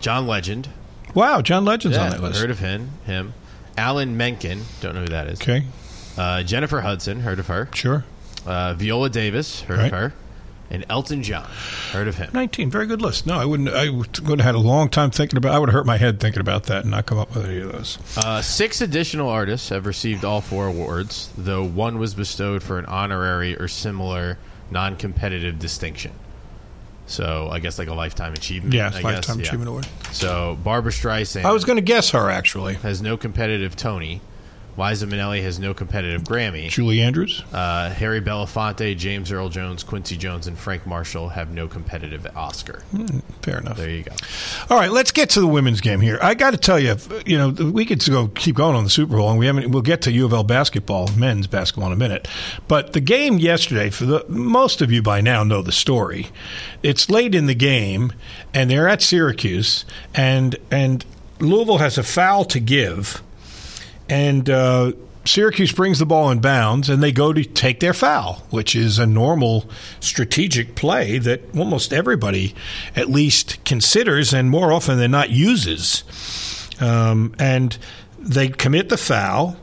John 0.00 0.26
Legend. 0.26 0.68
Wow, 1.14 1.40
John 1.42 1.64
Legend's 1.64 1.96
yeah, 1.96 2.04
on 2.04 2.10
that 2.10 2.22
list. 2.22 2.40
Heard 2.40 2.50
of 2.50 2.58
him. 2.58 2.90
Him. 3.06 3.34
Alan 3.78 4.16
Menken. 4.16 4.62
Don't 4.80 4.94
know 4.96 5.02
who 5.02 5.08
that 5.08 5.28
is. 5.28 5.40
Okay. 5.40 5.64
Uh, 6.18 6.42
Jennifer 6.42 6.80
Hudson. 6.80 7.20
Heard 7.20 7.38
of 7.38 7.46
her. 7.46 7.68
Sure. 7.74 8.04
Uh, 8.44 8.74
Viola 8.74 9.08
Davis. 9.10 9.60
Heard 9.62 9.78
Right. 9.78 9.86
of 9.86 9.92
her. 9.92 10.12
And 10.74 10.84
Elton 10.90 11.22
John. 11.22 11.48
Heard 11.92 12.08
of 12.08 12.16
him. 12.16 12.30
19. 12.34 12.68
Very 12.68 12.86
good 12.86 13.00
list. 13.00 13.26
No, 13.26 13.34
I 13.38 13.44
wouldn't. 13.44 13.68
I 13.68 13.90
would 13.90 14.16
have 14.26 14.40
had 14.40 14.56
a 14.56 14.58
long 14.58 14.88
time 14.88 15.12
thinking 15.12 15.36
about 15.36 15.54
I 15.54 15.58
would 15.60 15.68
have 15.68 15.74
hurt 15.74 15.86
my 15.86 15.98
head 15.98 16.18
thinking 16.18 16.40
about 16.40 16.64
that 16.64 16.82
and 16.82 16.90
not 16.90 17.06
come 17.06 17.16
up 17.16 17.32
with 17.32 17.44
any 17.46 17.60
of 17.60 17.70
those. 17.70 17.96
Uh, 18.18 18.42
six 18.42 18.80
additional 18.80 19.28
artists 19.28 19.68
have 19.68 19.86
received 19.86 20.24
all 20.24 20.40
four 20.40 20.66
awards, 20.66 21.30
though 21.38 21.62
one 21.62 22.00
was 22.00 22.14
bestowed 22.14 22.64
for 22.64 22.80
an 22.80 22.86
honorary 22.86 23.56
or 23.56 23.68
similar 23.68 24.36
non-competitive 24.72 25.60
distinction. 25.60 26.10
So 27.06 27.48
I 27.52 27.60
guess 27.60 27.78
like 27.78 27.86
a 27.86 27.94
lifetime 27.94 28.32
achievement. 28.32 28.74
Yeah, 28.74 28.90
I 28.92 29.00
Lifetime 29.00 29.38
guess, 29.38 29.46
Achievement 29.48 29.68
Award. 29.68 29.86
So 30.10 30.58
Barbra 30.64 30.90
Streisand. 30.90 31.44
I 31.44 31.52
was 31.52 31.64
going 31.64 31.76
to 31.76 31.82
guess 31.82 32.10
her 32.10 32.30
actually. 32.30 32.74
has 32.74 33.00
no 33.00 33.16
competitive 33.16 33.76
Tony. 33.76 34.20
Liza 34.76 35.06
Minnelli 35.06 35.42
has 35.42 35.58
no 35.58 35.72
competitive 35.74 36.22
Grammy. 36.22 36.68
Julie 36.68 37.00
Andrews. 37.00 37.42
Uh, 37.52 37.90
Harry 37.90 38.20
Belafonte, 38.20 38.96
James 38.96 39.30
Earl 39.30 39.48
Jones, 39.48 39.82
Quincy 39.82 40.16
Jones, 40.16 40.46
and 40.46 40.58
Frank 40.58 40.86
Marshall 40.86 41.28
have 41.28 41.52
no 41.52 41.68
competitive 41.68 42.26
Oscar. 42.36 42.82
Fair 43.42 43.58
enough. 43.58 43.76
There 43.76 43.90
you 43.90 44.02
go. 44.02 44.12
All 44.70 44.78
right, 44.78 44.90
let's 44.90 45.12
get 45.12 45.30
to 45.30 45.40
the 45.40 45.46
women's 45.46 45.80
game 45.80 46.00
here. 46.00 46.18
I 46.20 46.34
got 46.34 46.52
to 46.52 46.56
tell 46.56 46.78
you, 46.78 46.96
you 47.24 47.38
know, 47.38 47.50
we 47.50 47.84
could 47.84 48.04
go 48.04 48.28
keep 48.28 48.56
going 48.56 48.74
on 48.74 48.84
the 48.84 48.90
Super 48.90 49.16
Bowl, 49.16 49.30
and 49.30 49.38
we 49.38 49.46
haven't. 49.46 49.70
We'll 49.70 49.82
get 49.82 50.02
to 50.02 50.12
U 50.12 50.24
of 50.24 50.32
L 50.32 50.44
basketball, 50.44 51.08
men's 51.16 51.46
basketball, 51.46 51.88
in 51.88 51.92
a 51.92 51.96
minute. 51.96 52.26
But 52.68 52.92
the 52.92 53.00
game 53.00 53.38
yesterday, 53.38 53.90
for 53.90 54.06
the 54.06 54.24
most 54.28 54.82
of 54.82 54.90
you 54.90 55.02
by 55.02 55.20
now 55.20 55.44
know 55.44 55.62
the 55.62 55.72
story. 55.72 56.28
It's 56.82 57.08
late 57.08 57.34
in 57.34 57.46
the 57.46 57.54
game, 57.54 58.12
and 58.52 58.70
they're 58.70 58.88
at 58.88 59.02
Syracuse, 59.02 59.84
and 60.14 60.56
and 60.70 61.04
Louisville 61.40 61.78
has 61.78 61.98
a 61.98 62.02
foul 62.02 62.44
to 62.46 62.60
give, 62.60 63.22
and. 64.08 64.48
Uh, 64.48 64.92
Syracuse 65.26 65.72
brings 65.72 65.98
the 65.98 66.06
ball 66.06 66.30
in 66.30 66.40
bounds 66.40 66.90
and 66.90 67.02
they 67.02 67.10
go 67.10 67.32
to 67.32 67.44
take 67.44 67.80
their 67.80 67.94
foul, 67.94 68.42
which 68.50 68.76
is 68.76 68.98
a 68.98 69.06
normal 69.06 69.64
strategic 69.98 70.74
play 70.74 71.16
that 71.18 71.56
almost 71.56 71.94
everybody 71.94 72.54
at 72.94 73.08
least 73.08 73.64
considers 73.64 74.34
and 74.34 74.50
more 74.50 74.70
often 74.70 74.98
than 74.98 75.10
not 75.10 75.30
uses. 75.30 76.04
Um, 76.78 77.34
and 77.38 77.76
they 78.18 78.48
commit 78.48 78.88
the 78.88 78.96
foul, 78.96 79.56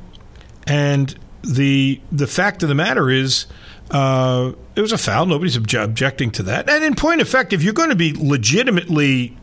and 0.66 1.16
the 1.44 2.00
the 2.12 2.28
fact 2.28 2.64
of 2.64 2.70
the 2.70 2.76
matter 2.76 3.10
is. 3.10 3.46
Uh, 3.94 4.54
it 4.74 4.80
was 4.80 4.94
a 4.94 4.98
foul. 4.98 5.26
Nobody's 5.26 5.58
obje- 5.58 5.84
objecting 5.84 6.32
to 6.32 6.44
that. 6.44 6.70
And 6.70 6.82
in 6.82 6.96
point 6.96 7.20
of 7.20 7.28
fact, 7.28 7.52
if 7.52 7.62
you're 7.62 7.74
going 7.74 7.90
to 7.90 7.96
be 7.98 8.14
legitimately 8.14 9.38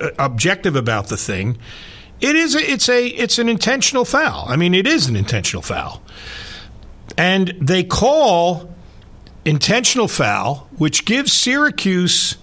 uh, 0.00 0.08
objective 0.18 0.76
about 0.76 1.08
the 1.08 1.18
thing, 1.18 1.58
it 2.22 2.36
is 2.36 2.54
a, 2.54 2.60
it's 2.60 2.88
a 2.88 3.06
it's 3.06 3.38
an 3.38 3.48
intentional 3.48 4.04
foul. 4.04 4.46
I 4.48 4.56
mean, 4.56 4.74
it 4.74 4.86
is 4.86 5.08
an 5.08 5.16
intentional 5.16 5.62
foul, 5.62 6.02
and 7.18 7.48
they 7.60 7.82
call 7.82 8.72
intentional 9.44 10.06
foul, 10.06 10.68
which 10.76 11.04
gives 11.04 11.32
Syracuse 11.32 12.36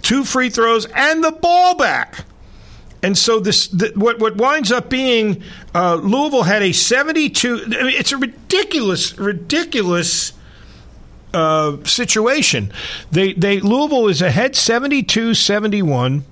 two 0.00 0.24
free 0.24 0.48
throws 0.48 0.86
and 0.86 1.22
the 1.22 1.32
ball 1.32 1.76
back. 1.76 2.24
And 3.02 3.16
so 3.16 3.40
this, 3.40 3.68
the, 3.68 3.92
what 3.94 4.18
what 4.18 4.36
winds 4.36 4.72
up 4.72 4.88
being 4.88 5.42
uh, 5.74 5.96
Louisville 5.96 6.44
had 6.44 6.62
a 6.62 6.72
seventy-two. 6.72 7.64
I 7.66 7.68
mean, 7.68 7.94
it's 7.94 8.12
a 8.12 8.16
ridiculous, 8.16 9.18
ridiculous 9.18 10.32
uh, 11.34 11.76
situation. 11.84 12.72
They 13.12 13.34
they 13.34 13.60
Louisville 13.60 14.08
is 14.08 14.22
ahead 14.22 14.54
72-71 14.54 16.22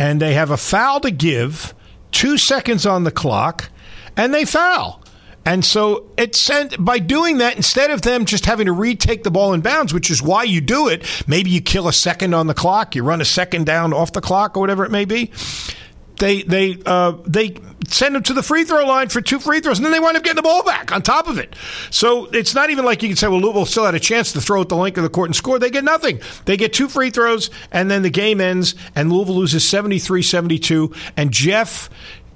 and 0.00 0.18
they 0.18 0.32
have 0.32 0.50
a 0.50 0.56
foul 0.56 0.98
to 1.00 1.10
give, 1.10 1.74
two 2.10 2.38
seconds 2.38 2.86
on 2.86 3.04
the 3.04 3.10
clock, 3.10 3.70
and 4.16 4.32
they 4.32 4.46
foul. 4.46 5.04
And 5.44 5.62
so 5.62 6.10
it 6.16 6.34
sent 6.34 6.82
by 6.82 6.98
doing 6.98 7.38
that 7.38 7.56
instead 7.56 7.90
of 7.90 8.00
them 8.00 8.24
just 8.24 8.46
having 8.46 8.66
to 8.66 8.72
retake 8.72 9.24
the 9.24 9.30
ball 9.30 9.52
in 9.52 9.60
bounds, 9.60 9.92
which 9.92 10.10
is 10.10 10.22
why 10.22 10.44
you 10.44 10.62
do 10.62 10.88
it. 10.88 11.04
Maybe 11.26 11.50
you 11.50 11.60
kill 11.60 11.86
a 11.86 11.92
second 11.92 12.34
on 12.34 12.46
the 12.46 12.54
clock, 12.54 12.94
you 12.96 13.02
run 13.02 13.20
a 13.20 13.26
second 13.26 13.66
down 13.66 13.92
off 13.92 14.12
the 14.12 14.20
clock, 14.22 14.56
or 14.56 14.60
whatever 14.60 14.84
it 14.84 14.90
may 14.90 15.04
be. 15.04 15.32
They 16.18 16.42
they 16.42 16.78
uh, 16.84 17.16
they 17.26 17.56
send 17.90 18.14
them 18.14 18.22
to 18.24 18.32
the 18.32 18.42
free 18.42 18.64
throw 18.64 18.84
line 18.86 19.08
for 19.08 19.20
two 19.20 19.40
free 19.40 19.60
throws, 19.60 19.78
and 19.78 19.84
then 19.84 19.92
they 19.92 20.00
wind 20.00 20.16
up 20.16 20.22
getting 20.22 20.36
the 20.36 20.42
ball 20.42 20.64
back 20.64 20.92
on 20.92 21.02
top 21.02 21.28
of 21.28 21.38
it. 21.38 21.54
So 21.90 22.26
it's 22.26 22.54
not 22.54 22.70
even 22.70 22.84
like 22.84 23.02
you 23.02 23.08
can 23.08 23.16
say, 23.16 23.28
well, 23.28 23.40
Louisville 23.40 23.66
still 23.66 23.84
had 23.84 23.94
a 23.94 24.00
chance 24.00 24.32
to 24.32 24.40
throw 24.40 24.60
at 24.60 24.68
the 24.68 24.76
length 24.76 24.96
of 24.96 25.04
the 25.04 25.10
court 25.10 25.28
and 25.28 25.36
score. 25.36 25.58
They 25.58 25.70
get 25.70 25.84
nothing. 25.84 26.20
They 26.44 26.56
get 26.56 26.72
two 26.72 26.88
free 26.88 27.10
throws, 27.10 27.50
and 27.70 27.90
then 27.90 28.02
the 28.02 28.10
game 28.10 28.40
ends, 28.40 28.74
and 28.94 29.12
Louisville 29.12 29.36
loses 29.36 29.68
73 29.68 30.22
72. 30.22 30.94
And 31.16 31.30
Jeff 31.30 31.90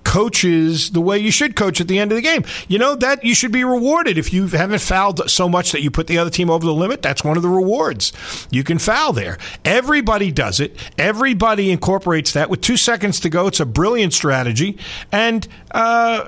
coaches 0.05 0.91
the 0.91 1.01
way 1.01 1.19
you 1.19 1.31
should 1.31 1.57
coach 1.57 1.81
at 1.81 1.89
the 1.89 1.99
end 1.99 2.13
of 2.13 2.17
the 2.17 2.23
game. 2.23 2.45
You 2.69 2.79
know 2.79 2.95
that 2.95 3.25
you 3.25 3.35
should 3.35 3.53
be 3.53 3.65
rewarded 3.65 4.19
if 4.19 4.33
you 4.33 4.47
haven't 4.49 4.81
fouled 4.81 5.29
so 5.31 5.49
much 5.49 5.73
that 5.73 5.83
you 5.83 5.91
put 5.91 6.07
the 6.07 6.19
other 6.19 6.31
team 6.31 6.51
over 6.51 6.65
the 6.65 6.75
limit. 6.75 7.03
That's 7.03 7.25
one 7.25 7.37
of 7.37 7.43
the 7.43 7.49
rewards. 7.49 8.13
You 8.51 8.65
can 8.65 8.79
foul 8.79 9.13
there. 9.13 9.39
Everybody 9.65 10.31
does 10.31 10.61
it. 10.61 10.77
Everybody 10.99 11.71
incorporates 11.71 12.33
that 12.33 12.51
with 12.51 12.61
two 12.61 12.77
seconds 12.77 13.21
to 13.21 13.29
go. 13.29 13.47
It's 13.47 13.61
a 13.61 13.67
brilliant 13.67 14.13
strategy. 14.13 14.79
And 15.11 15.47
uh, 15.73 16.25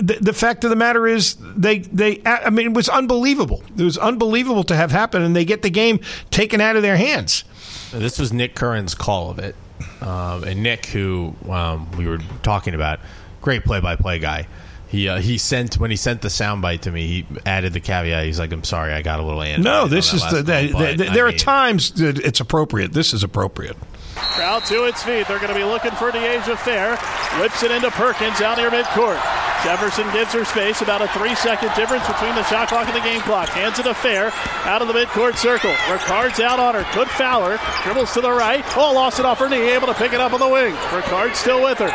the, 0.00 0.18
the 0.20 0.32
fact 0.32 0.64
of 0.64 0.70
the 0.70 0.76
matter 0.76 1.06
is, 1.06 1.36
they 1.40 1.78
they 1.78 2.22
I 2.24 2.50
mean 2.50 2.66
it 2.66 2.74
was 2.74 2.88
unbelievable. 2.88 3.62
It 3.76 3.82
was 3.82 3.98
unbelievable 3.98 4.64
to 4.64 4.76
have 4.76 4.90
happened, 4.90 5.24
and 5.24 5.34
they 5.34 5.44
get 5.44 5.62
the 5.62 5.70
game 5.70 6.00
taken 6.30 6.60
out 6.60 6.76
of 6.76 6.82
their 6.82 6.96
hands. 6.96 7.44
This 7.92 8.18
was 8.18 8.32
Nick 8.32 8.54
Curran's 8.54 8.94
call 8.94 9.30
of 9.30 9.38
it, 9.38 9.56
um, 10.00 10.44
and 10.44 10.62
Nick, 10.62 10.86
who 10.86 11.34
um, 11.48 11.90
we 11.92 12.06
were 12.06 12.20
talking 12.42 12.74
about, 12.74 13.00
great 13.40 13.64
play-by-play 13.64 14.18
guy. 14.18 14.46
He 14.88 15.08
uh, 15.08 15.20
he 15.20 15.38
sent 15.38 15.78
when 15.78 15.90
he 15.90 15.96
sent 15.96 16.20
the 16.20 16.28
soundbite 16.28 16.80
to 16.80 16.90
me. 16.90 17.06
He 17.06 17.26
added 17.46 17.72
the 17.72 17.78
caveat. 17.80 18.24
He's 18.24 18.40
like, 18.40 18.50
"I'm 18.52 18.64
sorry, 18.64 18.92
I 18.92 19.02
got 19.02 19.20
a 19.20 19.22
little 19.22 19.38
antsy 19.40 19.62
No, 19.62 19.82
on 19.84 19.90
this 19.90 20.10
that 20.10 20.16
is 20.16 20.22
last 20.22 20.30
the, 20.32 20.36
call, 20.42 20.62
the, 20.62 20.72
but, 20.72 20.98
the- 20.98 21.10
I 21.10 21.14
there 21.14 21.26
are 21.26 21.30
mean, 21.30 21.38
times 21.38 21.92
that 21.92 22.18
it's 22.18 22.40
appropriate. 22.40 22.92
This 22.92 23.12
is 23.14 23.22
appropriate. 23.22 23.76
Crowd 24.16 24.64
to 24.66 24.84
its 24.84 25.02
feet. 25.04 25.28
They're 25.28 25.38
going 25.38 25.48
to 25.52 25.54
be 25.54 25.62
looking 25.64 25.92
for 25.92 26.10
the 26.10 26.18
Dyaisha 26.18 26.58
Fair. 26.58 26.96
Whips 27.40 27.62
it 27.62 27.70
into 27.70 27.90
Perkins 27.92 28.40
out 28.40 28.58
near 28.58 28.68
midcourt. 28.68 29.16
Jefferson 29.62 30.10
gives 30.12 30.32
her 30.32 30.44
space. 30.44 30.82
About 30.82 31.00
a 31.00 31.08
three 31.16 31.34
second 31.36 31.72
difference 31.76 32.06
between 32.08 32.34
the 32.34 32.42
shot 32.44 32.68
clock 32.68 32.86
and 32.88 32.96
the 32.96 33.00
game 33.00 33.20
clock. 33.20 33.48
Hands 33.50 33.78
it 33.78 33.84
to 33.84 33.94
Fair 33.94 34.32
out 34.64 34.82
of 34.82 34.88
the 34.88 34.94
midcourt 34.94 35.36
circle. 35.36 35.70
Ricard's 35.86 36.40
out 36.40 36.58
on 36.58 36.74
her. 36.74 36.82
Could 36.92 37.08
foul 37.08 37.44
her. 37.48 37.58
Dribbles 37.84 38.12
to 38.14 38.20
the 38.20 38.32
right. 38.32 38.64
Oh, 38.76 38.92
lost 38.92 39.20
it 39.20 39.24
off 39.24 39.38
her 39.38 39.48
knee. 39.48 39.70
Able 39.70 39.86
to 39.86 39.94
pick 39.94 40.12
it 40.12 40.20
up 40.20 40.32
on 40.32 40.40
the 40.40 40.48
wing. 40.48 40.74
Ricard 40.90 41.36
still 41.36 41.62
with 41.62 41.78
her. 41.78 41.90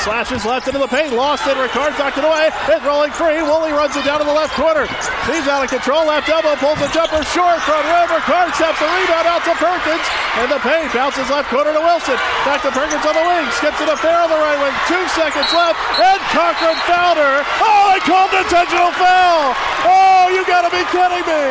Slashes 0.00 0.46
left 0.46 0.66
into 0.68 0.78
the 0.78 0.88
paint. 0.88 1.12
Lost 1.12 1.44
it. 1.46 1.56
Ricard 1.58 1.92
knocked 1.98 2.16
it 2.16 2.24
away. 2.24 2.48
It's 2.70 2.84
rolling 2.84 3.12
free. 3.12 3.42
Woolley 3.42 3.72
runs 3.74 3.94
it 3.96 4.04
down 4.04 4.22
to 4.22 4.26
the 4.26 4.32
left 4.32 4.56
corner. 4.56 4.88
He's 5.28 5.44
out 5.50 5.60
of 5.60 5.68
control. 5.68 6.08
Left 6.08 6.28
elbow 6.28 6.56
pulls 6.56 6.80
the 6.80 6.88
jumper 6.94 7.20
short. 7.34 7.60
from 7.66 7.82
rim. 7.84 8.08
Ricard 8.08 8.54
steps 8.56 8.80
the 8.80 8.88
rebound 8.88 9.26
out 9.28 9.44
to 9.44 9.52
Perkins. 9.60 10.06
And 10.40 10.48
the 10.48 10.60
paint 10.64 10.88
bounces 10.96 11.28
left 11.28 11.52
corner 11.52 11.76
to 11.76 11.82
Wilson. 11.82 12.16
Back 12.48 12.64
to 12.64 12.72
Perkins 12.72 13.04
on 13.04 13.12
the 13.12 13.24
wing. 13.28 13.46
Skips 13.60 13.80
it 13.82 13.88
to 13.92 13.96
Fair 14.00 14.16
on 14.24 14.30
the 14.32 14.40
right 14.40 14.58
wing. 14.62 14.74
Two 14.88 15.04
seconds 15.12 15.50
left. 15.52 15.76
And 16.00 16.20
Cochran 16.32 16.78
fouled 16.88 17.20
her. 17.20 17.36
Oh, 17.60 17.92
they 17.92 18.00
called 18.06 18.32
an 18.32 18.46
intentional 18.46 18.94
foul. 18.96 19.52
Oh, 19.84 20.32
you 20.32 20.46
got 20.46 20.64
to 20.64 20.72
be 20.72 20.84
kidding 20.88 21.24
me. 21.28 21.44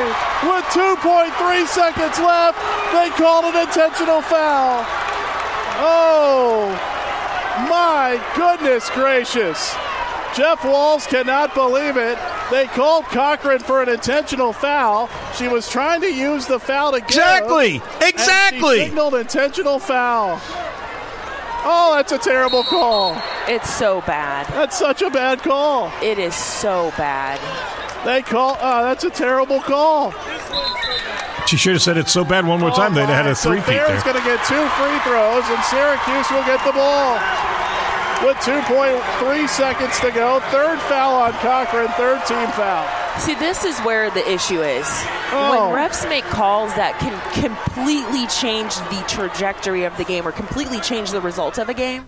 With 0.48 0.66
2.3 0.72 1.68
seconds 1.68 2.18
left, 2.18 2.58
they 2.94 3.10
called 3.14 3.46
an 3.46 3.68
intentional 3.68 4.22
foul. 4.22 4.86
Oh, 5.82 6.74
my 7.68 8.22
goodness 8.36 8.90
gracious. 8.92 9.76
Jeff 10.36 10.64
Walz 10.64 11.08
cannot 11.08 11.54
believe 11.56 11.98
it. 11.98 12.18
They 12.52 12.68
called 12.68 13.06
Cochran 13.06 13.60
for 13.60 13.82
an 13.82 13.90
intentional 13.90 14.54
foul. 14.54 15.10
She 15.36 15.48
was 15.48 15.68
trying 15.68 16.02
to 16.02 16.14
use 16.14 16.46
the 16.46 16.60
foul 16.60 16.92
to 16.92 17.00
give, 17.00 17.08
Exactly. 17.10 17.82
and 17.82 18.04
Exactly. 18.04 18.78
she 18.80 18.86
signaled 18.86 19.16
intentional 19.16 19.80
foul. 19.80 20.40
Oh, 21.62 21.94
that's 21.96 22.12
a 22.12 22.18
terrible 22.18 22.64
call. 22.64 23.22
It's 23.48 23.70
so 23.74 24.02
bad. 24.02 24.48
That's 24.54 24.78
such 24.78 25.02
a 25.02 25.10
bad 25.10 25.40
call. 25.42 25.92
It 26.02 26.18
is 26.20 26.36
so 26.36 26.94
bad. 26.96 27.40
They 28.06 28.22
call. 28.22 28.58
Oh, 28.62 28.84
that's 28.84 29.04
a 29.04 29.10
terrible 29.10 29.60
call. 29.60 30.14
She 31.50 31.58
should 31.58 31.74
have 31.74 31.82
said 31.82 31.98
it 31.98 32.08
so 32.08 32.24
bad 32.24 32.46
one 32.46 32.60
more 32.60 32.70
time. 32.70 32.94
They'd 32.94 33.10
have 33.10 33.26
had 33.26 33.26
a 33.26 33.32
oh 33.32 33.34
So 33.34 33.50
three-peat 33.50 33.66
Fair's 33.66 34.04
there. 34.04 34.14
going 34.14 34.22
to 34.22 34.30
get 34.30 34.38
two 34.46 34.62
free 34.78 35.00
throws, 35.02 35.42
and 35.50 35.58
Syracuse 35.66 36.30
will 36.30 36.46
get 36.46 36.64
the 36.64 36.74
ball. 36.74 37.18
With 38.22 38.38
2.3 38.46 39.50
seconds 39.50 40.00
to 40.02 40.12
go, 40.12 40.42
third 40.52 40.78
foul 40.82 41.16
on 41.16 41.32
Cochran, 41.42 41.88
third 41.98 42.24
team 42.28 42.48
foul. 42.50 42.86
See, 43.18 43.34
this 43.34 43.66
is 43.66 43.80
where 43.80 44.12
the 44.12 44.30
issue 44.30 44.62
is. 44.62 44.86
Oh. 45.32 45.72
When 45.72 45.90
refs 45.90 46.08
make 46.08 46.24
calls 46.26 46.72
that 46.76 47.00
can 47.00 47.18
completely 47.42 48.28
change 48.28 48.76
the 48.76 49.04
trajectory 49.08 49.86
of 49.86 49.98
the 49.98 50.04
game 50.04 50.28
or 50.28 50.32
completely 50.32 50.80
change 50.82 51.10
the 51.10 51.22
result 51.22 51.58
of 51.58 51.68
a 51.70 51.74
game. 51.74 52.08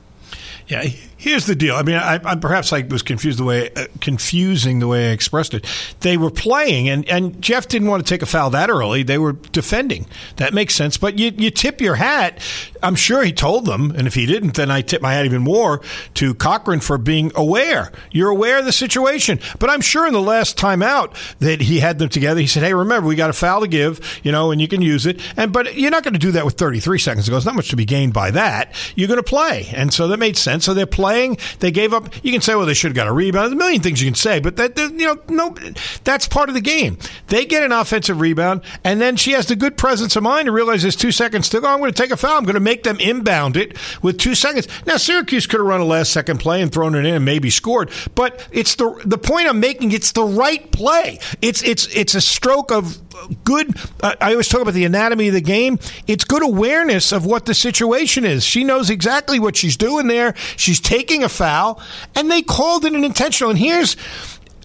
Yeah, 0.68 0.84
here's 1.22 1.46
the 1.46 1.56
deal. 1.56 1.76
I 1.76 1.84
mean, 1.84 1.96
I, 1.96 2.20
I 2.24 2.36
perhaps 2.36 2.74
I 2.74 2.82
was 2.82 3.04
confused 3.04 3.38
the 3.38 3.44
way 3.44 3.70
uh, 3.76 3.86
confusing 4.02 4.80
the 4.80 4.88
way 4.88 5.10
I 5.10 5.12
expressed 5.12 5.54
it. 5.54 5.66
They 6.00 6.18
were 6.18 6.32
playing, 6.32 6.90
and, 6.90 7.08
and 7.08 7.40
Jeff 7.42 7.68
didn't 7.68 7.88
want 7.88 8.06
to 8.06 8.10
take 8.10 8.24
a 8.24 8.26
foul 8.26 8.50
that 8.50 8.70
early. 8.70 9.04
They 9.04 9.20
were 9.20 9.34
defending. 9.34 10.08
That 10.38 10.54
makes 10.54 10.74
sense. 10.74 10.98
But 10.98 11.20
you 11.20 11.32
you 11.38 11.52
tip 11.52 11.80
your 11.80 11.96
hat. 11.96 12.42
I'm 12.84 12.96
sure 12.96 13.24
he 13.24 13.32
told 13.32 13.66
them, 13.66 13.92
and 13.96 14.08
if 14.08 14.16
he 14.16 14.26
didn't, 14.26 14.56
then 14.56 14.72
I 14.72 14.82
tip 14.82 15.04
my 15.04 15.14
hat 15.14 15.26
even 15.26 15.44
more 15.44 15.82
to 16.16 16.34
Cochran 16.34 16.80
for 16.80 16.98
being 16.98 17.32
aware. 17.36 17.92
You're 18.12 18.32
aware 18.32 18.58
of 18.58 18.66
the 18.66 18.72
situation. 18.72 19.40
But 19.60 19.70
I'm 19.70 19.82
sure 19.82 20.08
in 20.08 20.14
the 20.14 20.22
last 20.22 20.58
time 20.58 20.82
out 20.82 21.16
that 21.40 21.62
he 21.62 21.80
had 21.80 22.00
them 22.00 22.10
together, 22.10 22.42
he 22.42 22.48
said, 22.48 22.64
"Hey, 22.64 22.74
remember 22.74 23.08
we 23.08 23.16
got 23.16 23.30
a 23.30 23.34
foul 23.34 23.62
to 23.62 23.68
give, 23.68 24.20
you 24.24 24.32
know, 24.32 24.50
and 24.50 24.60
you 24.60 24.68
can 24.68 24.82
use 24.82 25.06
it." 25.06 25.22
And 25.38 25.54
but 25.54 25.76
you're 25.76 25.92
not 25.92 26.04
going 26.04 26.14
to 26.14 26.20
do 26.20 26.32
that 26.32 26.46
with 26.46 26.56
33 26.56 26.98
seconds 26.98 27.26
to 27.26 27.32
go. 27.32 27.36
There's 27.36 27.46
not 27.46 27.56
much 27.56 27.70
to 27.70 27.76
be 27.76 27.86
gained 27.86 28.14
by 28.14 28.32
that. 28.32 28.74
You're 28.96 29.08
going 29.08 29.18
to 29.18 29.24
play, 29.24 29.70
and 29.74 29.94
so 29.94 30.08
that 30.08 30.18
made 30.18 30.36
sense. 30.36 30.66
So 30.66 30.74
they're 30.74 30.88
playing. 30.88 31.11
They 31.60 31.72
gave 31.72 31.94
up. 31.94 32.14
You 32.24 32.32
can 32.32 32.42
say, 32.42 32.56
well, 32.56 32.66
they 32.66 32.74
should 32.74 32.90
have 32.90 32.96
got 32.96 33.08
a 33.08 33.12
rebound. 33.12 33.46
There's 33.46 33.54
a 33.54 33.56
million 33.56 33.82
things 33.82 34.02
you 34.02 34.08
can 34.08 34.16
say, 34.16 34.40
but 34.40 34.58
that 34.58 34.76
that, 34.76 34.92
you 34.94 35.06
know, 35.06 35.20
no, 35.28 35.56
that's 36.04 36.28
part 36.28 36.50
of 36.50 36.56
the 36.56 36.62
game. 36.62 36.98
They 37.28 37.46
get 37.46 37.64
an 37.64 37.72
offensive 37.72 38.20
rebound, 38.20 38.62
and 38.84 39.02
then 39.02 39.16
she 39.16 39.32
has 39.32 39.46
the 39.48 39.56
good 39.56 39.78
presence 39.78 40.16
of 40.16 40.24
mind 40.24 40.46
to 40.46 40.52
realize 40.52 40.82
there's 40.82 40.96
two 40.96 41.12
seconds 41.12 41.50
to 41.50 41.62
go. 41.62 41.68
I'm 41.68 41.80
going 41.80 41.94
to 41.94 42.02
take 42.02 42.12
a 42.12 42.18
foul. 42.18 42.38
I'm 42.38 42.44
going 42.44 42.56
to 42.56 42.60
make 42.60 42.84
them 42.84 43.00
inbound 43.00 43.58
it 43.58 43.78
with 44.02 44.18
two 44.18 44.36
seconds. 44.36 44.68
Now, 44.86 44.98
Syracuse 44.98 45.48
could 45.48 45.60
have 45.60 45.68
run 45.68 45.82
a 45.82 45.86
last 45.86 46.12
second 46.12 46.40
play 46.40 46.62
and 46.62 46.72
thrown 46.72 46.96
it 46.96 47.06
in 47.06 47.14
and 47.16 47.26
maybe 47.26 47.50
scored, 47.50 47.90
but 48.16 48.48
it's 48.52 48.76
the 48.76 49.02
the 49.06 49.18
point 49.18 49.48
I'm 49.48 49.60
making. 49.60 49.92
It's 49.92 50.12
the 50.12 50.24
right 50.24 50.72
play. 50.72 51.20
It's 51.42 51.64
it's 51.64 51.88
it's 51.96 52.16
a 52.16 52.22
stroke 52.22 52.72
of 52.72 52.98
good. 53.44 53.76
Uh, 54.02 54.16
I 54.20 54.32
always 54.32 54.48
talk 54.48 54.62
about 54.62 54.74
the 54.74 54.86
anatomy 54.86 55.28
of 55.28 55.34
the 55.34 55.42
game. 55.42 55.80
It's 56.08 56.24
good 56.24 56.44
awareness 56.44 57.12
of 57.12 57.26
what 57.26 57.46
the 57.46 57.54
situation 57.54 58.26
is. 58.26 58.44
She 58.44 58.64
knows 58.64 58.90
exactly 58.90 59.40
what 59.40 59.56
she's 59.56 59.78
doing 59.78 60.08
there. 60.08 60.34
She's 60.58 60.80
taking 60.80 61.01
a 61.10 61.30
foul, 61.30 61.82
and 62.16 62.30
they 62.30 62.42
called 62.42 62.86
it 62.86 62.94
an 62.94 63.04
intentional. 63.04 63.50
And 63.50 63.60
here's, 63.60 63.98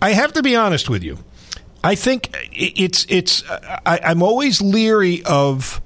I 0.02 0.10
have 0.10 0.32
to 0.34 0.42
be 0.42 0.54
honest 0.54 0.90
with 0.90 1.02
you. 1.02 1.18
I 1.82 1.94
think 1.94 2.30
it's 2.52 3.06
it's. 3.08 3.44
I, 3.48 4.00
I'm 4.02 4.22
always 4.22 4.60
leery 4.60 5.22
of 5.24 5.80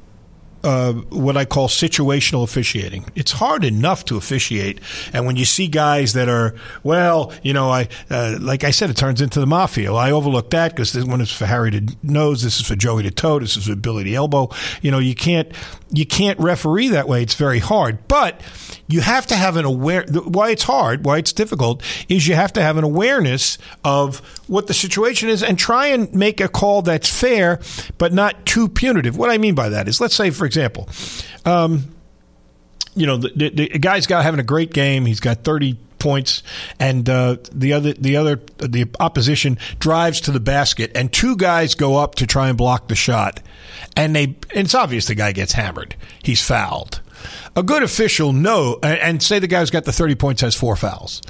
uh, 0.62 0.92
what 0.92 1.36
I 1.36 1.44
call 1.44 1.68
situational 1.68 2.42
officiating. 2.42 3.04
It's 3.14 3.32
hard 3.32 3.64
enough 3.64 4.04
to 4.06 4.16
officiate, 4.16 4.80
and 5.12 5.26
when 5.26 5.36
you 5.36 5.44
see 5.44 5.68
guys 5.68 6.14
that 6.14 6.28
are, 6.28 6.54
well, 6.82 7.32
you 7.42 7.52
know, 7.52 7.70
I 7.70 7.88
uh, 8.10 8.38
like 8.40 8.64
I 8.64 8.70
said, 8.70 8.90
it 8.90 8.96
turns 8.96 9.20
into 9.20 9.40
the 9.40 9.46
mafia. 9.46 9.92
Well, 9.92 10.00
I 10.00 10.10
overlook 10.10 10.50
that 10.50 10.72
because 10.72 10.92
this 10.92 11.04
one 11.04 11.20
is 11.20 11.32
for 11.32 11.46
Harry 11.46 11.70
to 11.70 11.96
nose, 12.02 12.42
this 12.42 12.60
is 12.60 12.66
for 12.66 12.76
Joey 12.76 13.02
to 13.02 13.10
toe, 13.10 13.38
this 13.38 13.56
is 13.56 13.66
for 13.66 13.76
Billy 13.76 14.04
to 14.04 14.14
elbow. 14.14 14.48
You 14.80 14.90
know, 14.90 14.98
you 14.98 15.14
can't 15.14 15.52
you 15.92 16.06
can't 16.06 16.38
referee 16.38 16.88
that 16.88 17.08
way. 17.08 17.22
It's 17.22 17.34
very 17.34 17.58
hard, 17.58 18.06
but 18.06 18.40
you 18.88 19.00
have 19.00 19.26
to 19.26 19.36
have 19.36 19.56
an 19.56 19.64
aware. 19.64 20.04
Why 20.08 20.50
it's 20.50 20.62
hard, 20.62 21.04
why 21.04 21.18
it's 21.18 21.32
difficult, 21.32 21.82
is 22.08 22.28
you 22.28 22.34
have 22.34 22.52
to 22.54 22.62
have 22.62 22.76
an 22.76 22.84
awareness 22.84 23.58
of 23.84 24.18
what 24.48 24.66
the 24.66 24.74
situation 24.74 25.28
is 25.28 25.42
and 25.42 25.58
try 25.58 25.88
and 25.88 26.12
make 26.14 26.40
a 26.40 26.48
call 26.48 26.82
that's 26.82 27.08
fair, 27.08 27.60
but 27.98 28.12
not 28.12 28.46
too 28.46 28.68
punitive. 28.68 29.16
What 29.16 29.30
I 29.30 29.38
mean 29.38 29.54
by 29.54 29.68
that 29.70 29.88
is, 29.88 30.00
let's 30.00 30.14
say, 30.14 30.30
for 30.30 30.46
example, 30.46 30.88
um, 31.44 31.94
you 32.94 33.06
know, 33.06 33.16
the, 33.16 33.30
the, 33.34 33.50
the 33.50 33.78
guy's 33.78 34.06
got 34.06 34.24
having 34.24 34.40
a 34.40 34.44
great 34.44 34.72
game. 34.72 35.06
He's 35.06 35.20
got 35.20 35.44
thirty 35.44 35.76
points, 36.00 36.42
and 36.78 37.08
uh, 37.08 37.36
the 37.52 37.72
other 37.72 37.92
the 37.92 38.16
other 38.16 38.36
the 38.58 38.88
opposition 38.98 39.58
drives 39.78 40.20
to 40.22 40.32
the 40.32 40.40
basket, 40.40 40.90
and 40.94 41.12
two 41.12 41.36
guys 41.36 41.74
go 41.74 41.96
up 41.96 42.16
to 42.16 42.26
try 42.26 42.48
and 42.48 42.58
block 42.58 42.88
the 42.88 42.96
shot, 42.96 43.40
and 43.96 44.16
they 44.16 44.24
and 44.24 44.38
it's 44.52 44.74
obvious 44.74 45.06
the 45.06 45.14
guy 45.14 45.32
gets 45.32 45.52
hammered. 45.52 45.94
He's 46.22 46.42
fouled. 46.42 47.00
A 47.54 47.62
good 47.62 47.82
official 47.82 48.32
know, 48.32 48.78
and 48.82 49.22
say 49.22 49.38
the 49.38 49.46
guy's 49.46 49.70
got 49.70 49.84
the 49.84 49.92
thirty 49.92 50.14
points 50.14 50.40
has 50.40 50.54
four 50.56 50.74
fouls. 50.74 51.22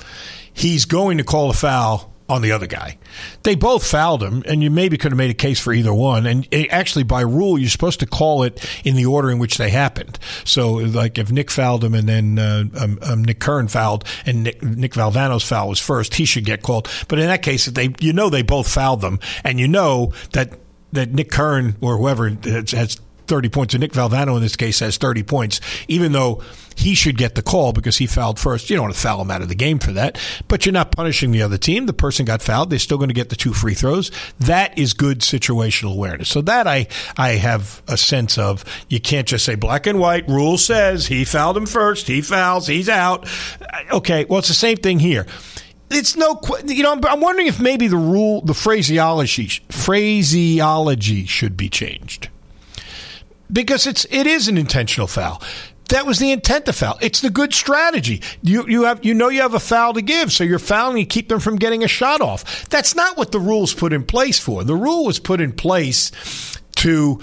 He's 0.52 0.84
going 0.84 1.18
to 1.18 1.24
call 1.24 1.50
a 1.50 1.54
foul 1.54 2.09
on 2.30 2.42
the 2.42 2.52
other 2.52 2.66
guy. 2.66 2.96
They 3.42 3.56
both 3.56 3.86
fouled 3.86 4.22
him, 4.22 4.42
and 4.46 4.62
you 4.62 4.70
maybe 4.70 4.96
could 4.96 5.10
have 5.10 5.18
made 5.18 5.30
a 5.30 5.34
case 5.34 5.58
for 5.58 5.72
either 5.72 5.92
one. 5.92 6.26
And 6.26 6.46
actually, 6.70 7.02
by 7.02 7.22
rule, 7.22 7.58
you're 7.58 7.68
supposed 7.68 8.00
to 8.00 8.06
call 8.06 8.44
it 8.44 8.64
in 8.84 8.94
the 8.94 9.06
order 9.06 9.30
in 9.30 9.38
which 9.38 9.58
they 9.58 9.70
happened. 9.70 10.18
So, 10.44 10.74
like 10.74 11.18
if 11.18 11.32
Nick 11.32 11.50
fouled 11.50 11.82
him 11.82 11.94
and 11.94 12.08
then 12.08 12.38
uh, 12.38 12.64
um, 12.78 12.98
um, 13.02 13.24
Nick 13.24 13.40
Curran 13.40 13.68
fouled, 13.68 14.04
and 14.24 14.44
Nick, 14.44 14.62
Nick 14.62 14.92
Valvano's 14.92 15.44
foul 15.44 15.68
was 15.68 15.80
first, 15.80 16.14
he 16.14 16.24
should 16.24 16.44
get 16.44 16.62
called. 16.62 16.88
But 17.08 17.18
in 17.18 17.26
that 17.26 17.42
case, 17.42 17.66
they 17.66 17.94
you 18.00 18.12
know 18.12 18.30
they 18.30 18.42
both 18.42 18.72
fouled 18.72 19.00
them, 19.00 19.18
and 19.42 19.58
you 19.58 19.66
know 19.66 20.12
that 20.32 20.52
that 20.92 21.12
Nick 21.12 21.30
Curran 21.30 21.76
or 21.80 21.98
whoever 21.98 22.28
has 22.28 23.00
30 23.30 23.48
points, 23.48 23.74
and 23.74 23.80
Nick 23.80 23.92
Valvano 23.92 24.36
in 24.36 24.42
this 24.42 24.56
case 24.56 24.80
has 24.80 24.98
30 24.98 25.22
points, 25.22 25.60
even 25.88 26.10
though 26.12 26.42
he 26.76 26.94
should 26.94 27.16
get 27.16 27.36
the 27.36 27.42
call 27.42 27.72
because 27.72 27.98
he 27.98 28.06
fouled 28.06 28.38
first. 28.38 28.68
You 28.68 28.76
don't 28.76 28.86
want 28.86 28.94
to 28.94 29.00
foul 29.00 29.20
him 29.20 29.30
out 29.30 29.40
of 29.40 29.48
the 29.48 29.54
game 29.54 29.78
for 29.78 29.92
that, 29.92 30.18
but 30.48 30.66
you're 30.66 30.72
not 30.72 30.90
punishing 30.92 31.30
the 31.30 31.42
other 31.42 31.56
team. 31.56 31.86
The 31.86 31.92
person 31.92 32.24
got 32.24 32.42
fouled. 32.42 32.70
They're 32.70 32.78
still 32.78 32.98
going 32.98 33.08
to 33.08 33.14
get 33.14 33.28
the 33.28 33.36
two 33.36 33.52
free 33.52 33.74
throws. 33.74 34.10
That 34.40 34.76
is 34.76 34.92
good 34.92 35.20
situational 35.20 35.92
awareness. 35.92 36.28
So 36.28 36.40
that 36.42 36.66
I, 36.66 36.88
I 37.16 37.30
have 37.30 37.82
a 37.86 37.96
sense 37.96 38.36
of. 38.36 38.64
You 38.88 39.00
can't 39.00 39.28
just 39.28 39.44
say 39.44 39.54
black 39.54 39.86
and 39.86 40.00
white. 40.00 40.28
Rule 40.28 40.58
says 40.58 41.06
he 41.06 41.24
fouled 41.24 41.56
him 41.56 41.66
first. 41.66 42.08
He 42.08 42.20
fouls. 42.22 42.66
He's 42.66 42.88
out. 42.88 43.28
Uh, 43.60 43.96
okay. 43.96 44.24
Well, 44.24 44.40
it's 44.40 44.48
the 44.48 44.54
same 44.54 44.76
thing 44.76 44.98
here 44.98 45.26
it's 45.92 46.16
no, 46.16 46.40
you 46.66 46.84
know, 46.84 46.92
I'm 46.92 47.20
wondering 47.20 47.48
if 47.48 47.58
maybe 47.58 47.88
the 47.88 47.96
rule, 47.96 48.42
the 48.42 48.54
phraseology, 48.54 49.48
phraseology 49.70 51.26
should 51.26 51.56
be 51.56 51.68
changed 51.68 52.28
because 53.52 53.86
it's 53.86 54.06
it 54.10 54.26
is 54.26 54.48
an 54.48 54.58
intentional 54.58 55.06
foul. 55.06 55.42
That 55.88 56.06
was 56.06 56.20
the 56.20 56.30
intent 56.30 56.66
to 56.66 56.72
foul. 56.72 56.98
It's 57.00 57.20
the 57.20 57.30
good 57.30 57.52
strategy. 57.52 58.22
You 58.42 58.66
you 58.68 58.84
have 58.84 59.04
you 59.04 59.12
know 59.12 59.28
you 59.28 59.42
have 59.42 59.54
a 59.54 59.60
foul 59.60 59.94
to 59.94 60.02
give, 60.02 60.32
so 60.32 60.44
you're 60.44 60.60
fouling 60.60 60.96
to 60.98 61.04
keep 61.04 61.28
them 61.28 61.40
from 61.40 61.56
getting 61.56 61.82
a 61.82 61.88
shot 61.88 62.20
off. 62.20 62.68
That's 62.68 62.94
not 62.94 63.16
what 63.16 63.32
the 63.32 63.40
rules 63.40 63.74
put 63.74 63.92
in 63.92 64.04
place 64.04 64.38
for. 64.38 64.62
The 64.62 64.76
rule 64.76 65.04
was 65.04 65.18
put 65.18 65.40
in 65.40 65.52
place 65.52 66.12
to 66.76 67.20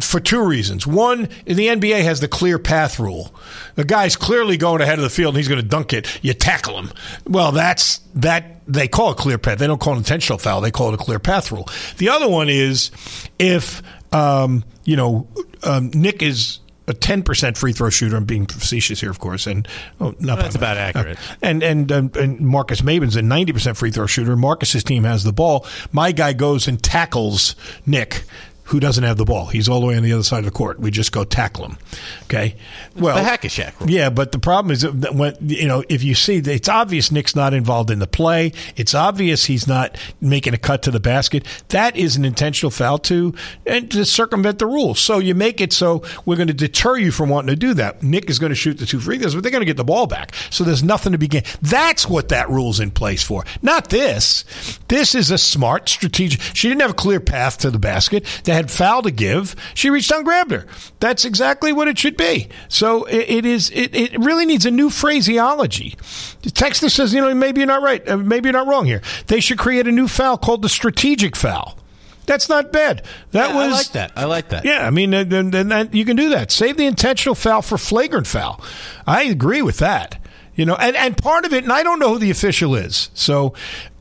for 0.00 0.20
two 0.20 0.44
reasons. 0.44 0.86
One, 0.86 1.28
the 1.44 1.68
NBA 1.68 2.02
has 2.02 2.20
the 2.20 2.28
clear 2.28 2.58
path 2.58 2.98
rule. 2.98 3.34
The 3.74 3.84
guy's 3.84 4.16
clearly 4.16 4.56
going 4.56 4.80
ahead 4.80 4.98
of 4.98 5.02
the 5.02 5.10
field 5.10 5.34
and 5.34 5.38
he's 5.38 5.48
going 5.48 5.60
to 5.60 5.66
dunk 5.66 5.92
it. 5.92 6.18
You 6.22 6.34
tackle 6.34 6.78
him. 6.78 6.90
Well, 7.26 7.52
that's 7.52 7.98
that 8.16 8.62
they 8.66 8.86
call 8.86 9.12
it 9.12 9.16
clear 9.16 9.38
path. 9.38 9.58
They 9.58 9.66
don't 9.66 9.80
call 9.80 9.94
it 9.94 9.98
intentional 9.98 10.38
foul. 10.38 10.60
They 10.60 10.70
call 10.70 10.88
it 10.88 10.94
a 10.94 11.02
clear 11.02 11.18
path 11.18 11.50
rule. 11.50 11.68
The 11.96 12.10
other 12.10 12.28
one 12.28 12.48
is 12.48 12.90
if 13.38 13.82
um, 14.12 14.64
you 14.84 14.96
know 14.96 15.28
um, 15.62 15.90
Nick 15.94 16.22
is 16.22 16.60
a 16.88 16.94
ten 16.94 17.22
percent 17.22 17.56
free 17.56 17.72
throw 17.72 17.90
shooter. 17.90 18.16
I'm 18.16 18.24
being 18.24 18.46
facetious 18.46 19.00
here, 19.00 19.10
of 19.10 19.18
course, 19.18 19.46
and 19.46 19.68
oh, 20.00 20.14
not 20.18 20.38
that's 20.38 20.54
about 20.56 20.76
accurate. 20.76 21.18
Uh, 21.18 21.36
and 21.42 21.62
and 21.62 21.92
um, 21.92 22.10
and 22.14 22.40
Marcus 22.40 22.82
Maven's 22.82 23.14
a 23.14 23.22
ninety 23.22 23.52
percent 23.52 23.76
free 23.76 23.90
throw 23.90 24.06
shooter. 24.06 24.34
Marcus's 24.36 24.82
team 24.82 25.04
has 25.04 25.22
the 25.22 25.32
ball. 25.32 25.66
My 25.92 26.12
guy 26.12 26.32
goes 26.32 26.66
and 26.66 26.82
tackles 26.82 27.54
Nick 27.86 28.24
who 28.68 28.80
doesn't 28.80 29.04
have 29.04 29.16
the 29.16 29.24
ball. 29.24 29.46
He's 29.46 29.68
all 29.68 29.80
the 29.80 29.86
way 29.86 29.96
on 29.96 30.02
the 30.02 30.12
other 30.12 30.22
side 30.22 30.40
of 30.40 30.44
the 30.44 30.50
court. 30.50 30.78
We 30.78 30.90
just 30.90 31.10
go 31.10 31.24
tackle 31.24 31.64
him. 31.64 31.78
Okay. 32.24 32.54
Well, 32.94 33.16
the 33.16 33.22
hack 33.22 33.44
a 33.44 33.72
rule. 33.80 33.90
Yeah, 33.90 34.10
but 34.10 34.32
the 34.32 34.38
problem 34.38 34.72
is 34.72 34.82
that 34.82 35.14
when 35.14 35.36
you 35.40 35.66
know 35.66 35.84
if 35.88 36.02
you 36.02 36.14
see 36.14 36.36
it's 36.36 36.68
obvious 36.68 37.10
Nick's 37.10 37.34
not 37.34 37.54
involved 37.54 37.90
in 37.90 37.98
the 37.98 38.06
play. 38.06 38.52
It's 38.76 38.94
obvious 38.94 39.46
he's 39.46 39.66
not 39.66 39.96
making 40.20 40.52
a 40.52 40.58
cut 40.58 40.82
to 40.82 40.90
the 40.90 41.00
basket. 41.00 41.46
That 41.68 41.96
is 41.96 42.16
an 42.16 42.26
intentional 42.26 42.70
foul 42.70 42.98
to 42.98 43.34
and 43.66 43.90
to 43.90 44.04
circumvent 44.04 44.58
the 44.58 44.66
rules. 44.66 45.00
So 45.00 45.18
you 45.18 45.34
make 45.34 45.60
it 45.62 45.72
so 45.72 46.02
we're 46.26 46.36
going 46.36 46.48
to 46.48 46.54
deter 46.54 46.98
you 46.98 47.10
from 47.10 47.30
wanting 47.30 47.48
to 47.48 47.56
do 47.56 47.72
that. 47.74 48.02
Nick 48.02 48.28
is 48.28 48.38
going 48.38 48.50
to 48.50 48.56
shoot 48.56 48.74
the 48.74 48.86
two 48.86 49.00
free 49.00 49.18
throws, 49.18 49.34
but 49.34 49.42
they're 49.42 49.52
going 49.52 49.62
to 49.62 49.66
get 49.66 49.78
the 49.78 49.84
ball 49.84 50.06
back. 50.06 50.34
So 50.50 50.62
there's 50.62 50.82
nothing 50.84 51.12
to 51.12 51.18
begin. 51.18 51.42
That's 51.62 52.06
what 52.06 52.28
that 52.28 52.50
rule's 52.50 52.80
in 52.80 52.90
place 52.90 53.22
for. 53.22 53.44
Not 53.62 53.88
this. 53.88 54.44
This 54.88 55.14
is 55.14 55.30
a 55.30 55.38
smart 55.38 55.88
strategic. 55.88 56.40
She 56.54 56.68
didn't 56.68 56.82
have 56.82 56.90
a 56.90 56.94
clear 56.94 57.20
path 57.20 57.58
to 57.58 57.70
the 57.70 57.78
basket. 57.78 58.26
They 58.44 58.57
had 58.58 58.70
foul 58.70 59.02
to 59.02 59.10
give, 59.10 59.54
she 59.72 59.88
reached 59.88 60.10
down, 60.10 60.24
grabbed 60.24 60.50
her. 60.50 60.66
That's 61.00 61.24
exactly 61.24 61.72
what 61.72 61.88
it 61.88 61.96
should 61.96 62.16
be. 62.16 62.48
So 62.68 63.04
it, 63.04 63.30
it 63.30 63.46
is. 63.46 63.70
It, 63.70 63.94
it 63.94 64.18
really 64.18 64.44
needs 64.46 64.66
a 64.66 64.70
new 64.70 64.90
phraseology. 64.90 65.96
The 66.42 66.50
texter 66.50 66.90
says, 66.90 67.14
you 67.14 67.20
know, 67.20 67.32
maybe 67.34 67.60
you're 67.60 67.68
not 67.68 67.82
right. 67.82 68.06
Uh, 68.06 68.16
maybe 68.16 68.48
you're 68.48 68.52
not 68.52 68.66
wrong 68.66 68.84
here. 68.84 69.00
They 69.28 69.40
should 69.40 69.58
create 69.58 69.86
a 69.86 69.92
new 69.92 70.08
foul 70.08 70.36
called 70.36 70.62
the 70.62 70.68
strategic 70.68 71.36
foul. 71.36 71.78
That's 72.26 72.48
not 72.48 72.72
bad. 72.72 73.04
That 73.30 73.50
yeah, 73.50 73.56
was 73.56 73.72
I 73.72 73.76
like 73.76 73.92
that. 73.92 74.12
I 74.16 74.24
like 74.24 74.48
that. 74.50 74.64
Yeah, 74.64 74.86
I 74.86 74.90
mean, 74.90 75.12
then, 75.12 75.50
then 75.50 75.68
that, 75.68 75.94
you 75.94 76.04
can 76.04 76.16
do 76.16 76.28
that. 76.30 76.50
Save 76.50 76.76
the 76.76 76.84
intentional 76.84 77.34
foul 77.34 77.62
for 77.62 77.78
flagrant 77.78 78.26
foul. 78.26 78.60
I 79.06 79.22
agree 79.22 79.62
with 79.62 79.78
that. 79.78 80.20
You 80.54 80.66
know, 80.66 80.74
and, 80.74 80.96
and 80.96 81.16
part 81.16 81.46
of 81.46 81.52
it, 81.52 81.62
and 81.62 81.72
I 81.72 81.84
don't 81.84 82.00
know 82.00 82.14
who 82.14 82.18
the 82.18 82.30
official 82.30 82.74
is. 82.74 83.10
So, 83.14 83.54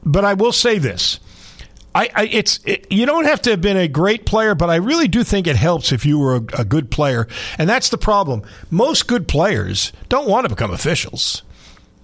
but 0.04 0.26
I 0.26 0.34
will 0.34 0.52
say 0.52 0.80
this 0.80 1.20
I, 1.97 2.10
I 2.13 2.23
it's 2.25 2.60
it, 2.63 2.91
you 2.91 3.05
don't 3.05 3.25
have 3.25 3.41
to 3.43 3.49
have 3.51 3.62
been 3.62 3.77
a 3.77 3.88
great 3.88 4.25
player, 4.25 4.53
but 4.53 4.69
I 4.69 4.75
really 4.75 5.07
do 5.07 5.23
think 5.23 5.47
it 5.47 5.55
helps 5.55 5.91
if 5.91 6.05
you 6.05 6.19
were 6.19 6.36
a, 6.36 6.60
a 6.60 6.65
good 6.65 6.91
player, 6.91 7.27
and 7.57 7.67
that's 7.67 7.89
the 7.89 7.97
problem. 7.97 8.43
Most 8.69 9.07
good 9.07 9.27
players 9.27 9.91
don't 10.07 10.27
want 10.27 10.45
to 10.45 10.49
become 10.49 10.71
officials 10.71 11.41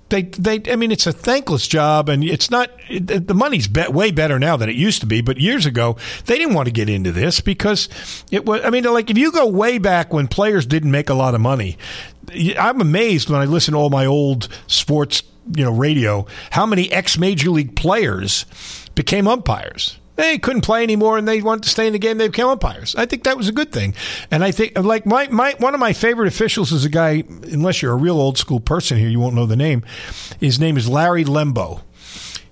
they 0.09 0.23
they 0.23 0.71
I 0.71 0.75
mean 0.75 0.91
it's 0.91 1.07
a 1.07 1.11
thankless 1.11 1.67
job 1.67 2.07
and 2.07 2.23
it's 2.23 2.51
not 2.51 2.69
the 2.89 3.33
money's 3.33 3.67
way 3.69 4.11
better 4.11 4.37
now 4.37 4.57
than 4.57 4.69
it 4.69 4.75
used 4.75 4.99
to 5.01 5.07
be 5.07 5.21
but 5.21 5.39
years 5.39 5.65
ago 5.65 5.97
they 6.25 6.37
didn't 6.37 6.53
want 6.53 6.67
to 6.67 6.71
get 6.71 6.87
into 6.87 7.11
this 7.11 7.41
because 7.41 7.89
it 8.29 8.45
was 8.45 8.63
I 8.63 8.69
mean 8.69 8.83
like 8.83 9.09
if 9.09 9.17
you 9.17 9.31
go 9.31 9.47
way 9.47 9.79
back 9.79 10.13
when 10.13 10.27
players 10.27 10.67
didn't 10.67 10.91
make 10.91 11.09
a 11.09 11.15
lot 11.15 11.33
of 11.33 11.41
money 11.41 11.77
I'm 12.59 12.79
amazed 12.79 13.29
when 13.29 13.41
I 13.41 13.45
listen 13.45 13.73
to 13.73 13.79
all 13.79 13.89
my 13.89 14.05
old 14.05 14.49
sports 14.67 15.23
you 15.55 15.63
know 15.63 15.71
radio 15.71 16.27
how 16.51 16.65
many 16.67 16.91
ex 16.91 17.17
major 17.17 17.49
league 17.49 17.75
players 17.75 18.45
became 18.95 19.27
umpires. 19.27 19.99
They 20.15 20.37
couldn't 20.37 20.61
play 20.61 20.83
anymore 20.83 21.17
and 21.17 21.27
they 21.27 21.41
wanted 21.41 21.63
to 21.63 21.69
stay 21.69 21.87
in 21.87 21.93
the 21.93 21.99
game. 21.99 22.19
They 22.19 22.27
became 22.27 22.47
umpires. 22.47 22.95
I 22.95 23.05
think 23.05 23.23
that 23.23 23.35
was 23.35 23.47
a 23.47 23.51
good 23.51 23.71
thing. 23.71 23.95
And 24.29 24.43
I 24.43 24.51
think, 24.51 24.77
like, 24.77 25.05
my, 25.05 25.27
my 25.29 25.55
one 25.57 25.73
of 25.73 25.79
my 25.79 25.93
favorite 25.93 26.27
officials 26.27 26.71
is 26.71 26.85
a 26.85 26.89
guy, 26.89 27.23
unless 27.51 27.81
you're 27.81 27.93
a 27.93 27.97
real 27.97 28.19
old 28.19 28.37
school 28.37 28.59
person 28.59 28.97
here, 28.97 29.09
you 29.09 29.19
won't 29.19 29.33
know 29.35 29.47
the 29.47 29.55
name. 29.55 29.83
His 30.39 30.59
name 30.59 30.77
is 30.77 30.87
Larry 30.87 31.25
Lembo. 31.25 31.81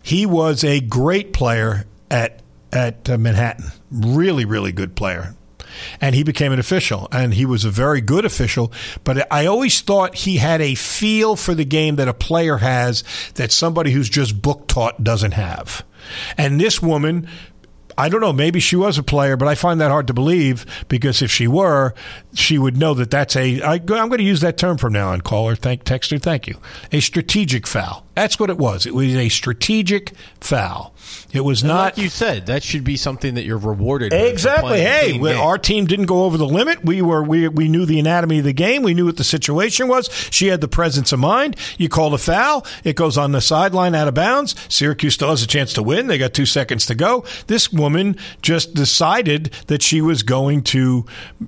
He 0.02 0.26
was 0.26 0.64
a 0.64 0.80
great 0.80 1.34
player 1.34 1.86
at, 2.10 2.42
at 2.74 3.08
uh, 3.08 3.18
Manhattan. 3.20 3.66
Really, 3.92 4.46
really 4.46 4.72
good 4.72 4.96
player 4.96 5.36
and 6.00 6.16
he 6.16 6.24
became 6.24 6.52
an 6.52 6.60
official 6.60 7.08
and 7.12 7.34
he 7.34 7.46
was 7.46 7.64
a 7.64 7.70
very 7.70 8.02
good 8.02 8.26
official 8.26 8.72
but 9.04 9.32
i 9.32 9.46
always 9.46 9.80
thought 9.82 10.16
he 10.16 10.38
had 10.38 10.62
a 10.62 10.76
feel 10.76 11.36
for 11.36 11.54
the 11.56 11.66
game 11.66 11.96
that 11.96 12.08
a 12.08 12.14
player 12.14 12.58
has 12.58 13.04
that 13.36 13.52
somebody 13.52 13.92
who's 13.92 14.10
just 14.10 14.42
book 14.42 14.68
taught 14.68 15.04
doesn't 15.04 15.32
have 15.32 15.84
and 16.38 16.60
this 16.60 16.82
woman 16.82 17.28
I 17.98 18.10
don't 18.10 18.22
know. 18.22 18.34
Maybe 18.34 18.60
she 18.60 18.76
was 18.76 18.98
a 18.98 19.04
player, 19.04 19.38
but 19.38 19.48
I 19.48 19.56
find 19.56 19.80
that 19.82 19.92
hard 19.92 20.08
to 20.08 20.14
believe 20.14 20.66
because 20.88 21.22
if 21.22 21.32
she 21.32 21.48
were, 21.48 21.94
she 22.34 22.58
would 22.58 22.78
know 22.78 22.94
that 22.96 23.12
that's 23.12 23.36
a. 23.36 23.62
I, 23.62 23.74
I'm 23.76 23.86
going 23.86 24.18
to 24.18 24.24
use 24.24 24.42
that 24.42 24.58
term 24.58 24.78
from 24.78 24.94
now 24.94 25.10
on. 25.10 25.22
Caller, 25.22 25.56
thank 25.56 25.84
texter, 25.84 26.22
thank 26.22 26.48
you. 26.48 26.58
A 26.92 27.00
strategic 27.00 27.68
foul. 27.68 28.06
That's 28.16 28.40
what 28.40 28.50
it 28.50 28.58
was. 28.58 28.86
It 28.86 28.94
was 28.94 29.16
a 29.16 29.30
strategic 29.30 30.12
foul. 30.42 30.94
It 31.34 31.42
was 31.42 31.62
And 31.62 31.70
not. 31.70 31.84
like 31.96 31.98
you 31.98 32.10
said, 32.10 32.48
that 32.48 32.62
should 32.62 32.84
be 32.84 32.98
something 32.98 33.36
that 33.36 33.44
you're 33.44 33.58
rewarded. 33.58 34.14
Exactly. 34.14 34.82
Hey, 34.82 35.18
game. 35.18 35.40
our 35.40 35.58
team 35.58 35.86
didn't 35.86 36.06
go 36.08 36.24
over 36.24 36.38
the 36.38 36.46
limit. 36.48 36.84
We 36.84 37.02
were 37.02 37.24
we 37.24 37.48
we 37.48 37.68
knew 37.70 37.86
the 37.86 38.00
anatomy 38.00 38.40
of 38.40 38.46
the 38.46 38.54
game. 38.54 38.84
We 38.84 38.94
knew 38.94 39.06
what 39.06 39.18
the 39.18 39.24
situation 39.24 39.88
was. 39.88 40.10
She 40.30 40.48
had 40.48 40.60
the 40.62 40.68
presence 40.68 41.12
of 41.14 41.20
mind. 41.20 41.56
You 41.78 41.88
call 41.90 42.14
a 42.14 42.18
foul. 42.18 42.66
It 42.84 42.96
goes 42.96 43.18
on 43.18 43.32
the 43.32 43.42
sideline 43.42 43.96
out 43.96 44.08
of 44.10 44.14
bounds. 44.14 44.56
Syracuse 44.70 45.14
still 45.14 45.30
has 45.30 45.42
a 45.42 45.48
chance 45.48 45.74
to 45.74 45.84
win. 45.84 46.08
They 46.08 46.18
got 46.18 46.34
two 46.34 46.46
seconds 46.46 46.86
to 46.88 46.96
go. 46.96 47.24
This 47.48 47.72
woman 47.82 48.16
just 48.42 48.74
decided 48.74 49.46
that 49.68 49.82
she 49.82 50.02
was 50.02 50.24
going 50.24 50.62
to 50.64 51.06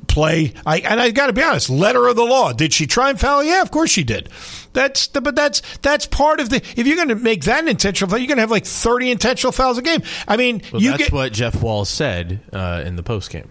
play. 0.07 0.53
I 0.65 0.79
and 0.79 0.99
I 0.99 1.11
got 1.11 1.27
to 1.27 1.33
be 1.33 1.41
honest. 1.41 1.69
Letter 1.69 2.07
of 2.07 2.15
the 2.15 2.25
law. 2.25 2.51
Did 2.53 2.73
she 2.73 2.87
try 2.87 3.09
and 3.09 3.19
foul? 3.19 3.43
Yeah, 3.43 3.61
of 3.61 3.71
course 3.71 3.89
she 3.91 4.03
did. 4.03 4.29
That's 4.73 5.07
the, 5.07 5.21
but 5.21 5.35
that's 5.35 5.61
that's 5.77 6.05
part 6.07 6.39
of 6.39 6.49
the. 6.49 6.57
If 6.57 6.87
you're 6.87 6.95
going 6.95 7.09
to 7.09 7.15
make 7.15 7.43
that 7.43 7.61
an 7.61 7.69
intentional 7.69 8.09
foul, 8.09 8.19
you're 8.19 8.27
going 8.27 8.37
to 8.37 8.41
have 8.41 8.51
like 8.51 8.65
30 8.65 9.11
intentional 9.11 9.51
fouls 9.51 9.77
a 9.77 9.81
game. 9.81 10.01
I 10.27 10.35
mean, 10.35 10.61
Well, 10.71 10.81
you 10.81 10.91
that's 10.91 11.03
get 11.03 11.13
what 11.13 11.31
Jeff 11.31 11.61
Walz 11.61 11.89
said 11.89 12.41
uh, 12.51 12.83
in 12.85 12.95
the 12.95 13.03
post 13.03 13.29
game. 13.29 13.49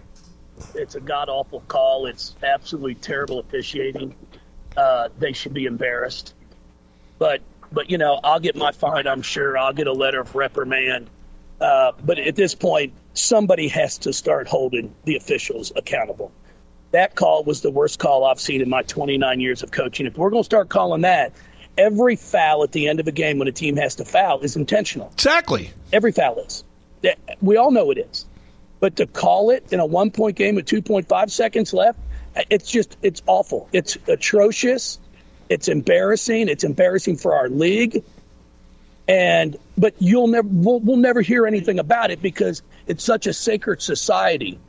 It's 0.75 0.95
a 0.95 0.99
god 1.01 1.29
awful 1.29 1.61
call. 1.67 2.05
It's 2.05 2.35
absolutely 2.43 2.95
terrible 2.95 3.39
officiating. 3.39 4.15
Uh, 4.75 5.09
they 5.19 5.33
should 5.33 5.53
be 5.53 5.65
embarrassed. 5.65 6.33
But 7.19 7.41
but 7.71 7.89
you 7.89 7.97
know, 7.97 8.19
I'll 8.23 8.39
get 8.39 8.55
my 8.55 8.71
fine. 8.71 9.07
I'm 9.07 9.21
sure 9.21 9.57
I'll 9.57 9.73
get 9.73 9.87
a 9.87 9.93
letter 9.93 10.19
of 10.19 10.35
reprimand. 10.35 11.09
Uh, 11.63 11.93
but 12.03 12.19
at 12.19 12.35
this 12.35 12.53
point, 12.53 12.91
somebody 13.13 13.69
has 13.69 13.97
to 13.97 14.11
start 14.11 14.49
holding 14.49 14.93
the 15.05 15.15
officials 15.15 15.71
accountable. 15.77 16.29
That 16.91 17.15
call 17.15 17.45
was 17.45 17.61
the 17.61 17.71
worst 17.71 17.99
call 17.99 18.25
I've 18.25 18.39
seen 18.39 18.61
in 18.61 18.69
my 18.69 18.83
29 18.83 19.39
years 19.39 19.63
of 19.63 19.71
coaching. 19.71 20.05
If 20.05 20.17
we're 20.17 20.29
going 20.29 20.43
to 20.43 20.45
start 20.45 20.67
calling 20.67 21.01
that, 21.01 21.31
every 21.77 22.17
foul 22.17 22.63
at 22.63 22.73
the 22.73 22.89
end 22.89 22.99
of 22.99 23.07
a 23.07 23.13
game 23.13 23.39
when 23.39 23.47
a 23.47 23.53
team 23.53 23.77
has 23.77 23.95
to 23.95 24.05
foul 24.05 24.41
is 24.41 24.57
intentional. 24.57 25.09
Exactly. 25.13 25.71
Every 25.93 26.11
foul 26.11 26.37
is. 26.39 26.65
We 27.41 27.55
all 27.55 27.71
know 27.71 27.91
it 27.91 27.97
is. 27.97 28.25
But 28.81 28.97
to 28.97 29.07
call 29.07 29.49
it 29.49 29.65
in 29.71 29.79
a 29.79 29.85
one 29.85 30.11
point 30.11 30.35
game 30.35 30.55
with 30.55 30.65
2.5 30.65 31.31
seconds 31.31 31.73
left, 31.73 31.97
it's 32.49 32.69
just, 32.69 32.97
it's 33.01 33.21
awful. 33.25 33.69
It's 33.71 33.97
atrocious. 34.09 34.99
It's 35.47 35.69
embarrassing. 35.69 36.49
It's 36.49 36.65
embarrassing 36.65 37.15
for 37.15 37.33
our 37.33 37.47
league. 37.47 38.03
And, 39.07 39.57
but 39.77 39.93
you'll 39.99 40.27
never, 40.27 40.47
we'll, 40.49 40.79
we'll 40.79 40.97
never 40.97 41.21
hear 41.21 41.45
anything 41.45 41.79
about 41.79 42.11
it 42.11 42.21
because 42.21 42.61
it's 42.87 43.03
such 43.03 43.27
a 43.27 43.33
sacred 43.33 43.81
society 43.81 44.59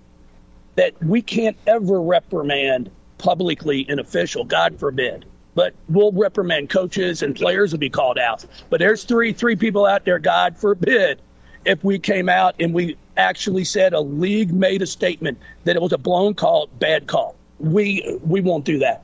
that 0.74 1.00
we 1.02 1.22
can't 1.22 1.56
ever 1.66 2.00
reprimand 2.00 2.90
publicly 3.18 3.86
an 3.88 3.98
official, 3.98 4.44
God 4.44 4.78
forbid. 4.78 5.24
But 5.54 5.74
we'll 5.88 6.10
reprimand 6.10 6.68
coaches 6.70 7.22
and 7.22 7.36
players 7.36 7.70
will 7.70 7.78
be 7.78 7.90
called 7.90 8.18
out. 8.18 8.44
But 8.70 8.80
there's 8.80 9.04
three 9.04 9.32
three 9.32 9.54
people 9.54 9.86
out 9.86 10.04
there, 10.04 10.18
God 10.18 10.56
forbid, 10.56 11.20
if 11.64 11.82
we 11.84 11.98
came 11.98 12.28
out 12.28 12.56
and 12.58 12.74
we 12.74 12.96
actually 13.16 13.64
said 13.64 13.92
a 13.92 14.00
league 14.00 14.52
made 14.52 14.82
a 14.82 14.86
statement 14.86 15.38
that 15.64 15.76
it 15.76 15.82
was 15.82 15.92
a 15.92 15.98
blown 15.98 16.34
call, 16.34 16.68
bad 16.78 17.06
call. 17.06 17.36
We 17.60 18.18
we 18.24 18.40
won't 18.40 18.64
do 18.64 18.80
that. 18.80 19.02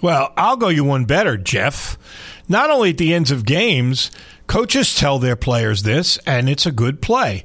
Well, 0.00 0.32
I'll 0.36 0.56
go 0.56 0.68
you 0.68 0.84
one 0.84 1.04
better, 1.04 1.36
Jeff. 1.36 1.98
Not 2.48 2.70
only 2.70 2.90
at 2.90 2.98
the 2.98 3.14
ends 3.14 3.30
of 3.30 3.46
games, 3.46 4.10
coaches 4.46 4.94
tell 4.94 5.18
their 5.18 5.36
players 5.36 5.82
this, 5.82 6.18
and 6.26 6.48
it's 6.48 6.66
a 6.66 6.72
good 6.72 7.00
play. 7.00 7.44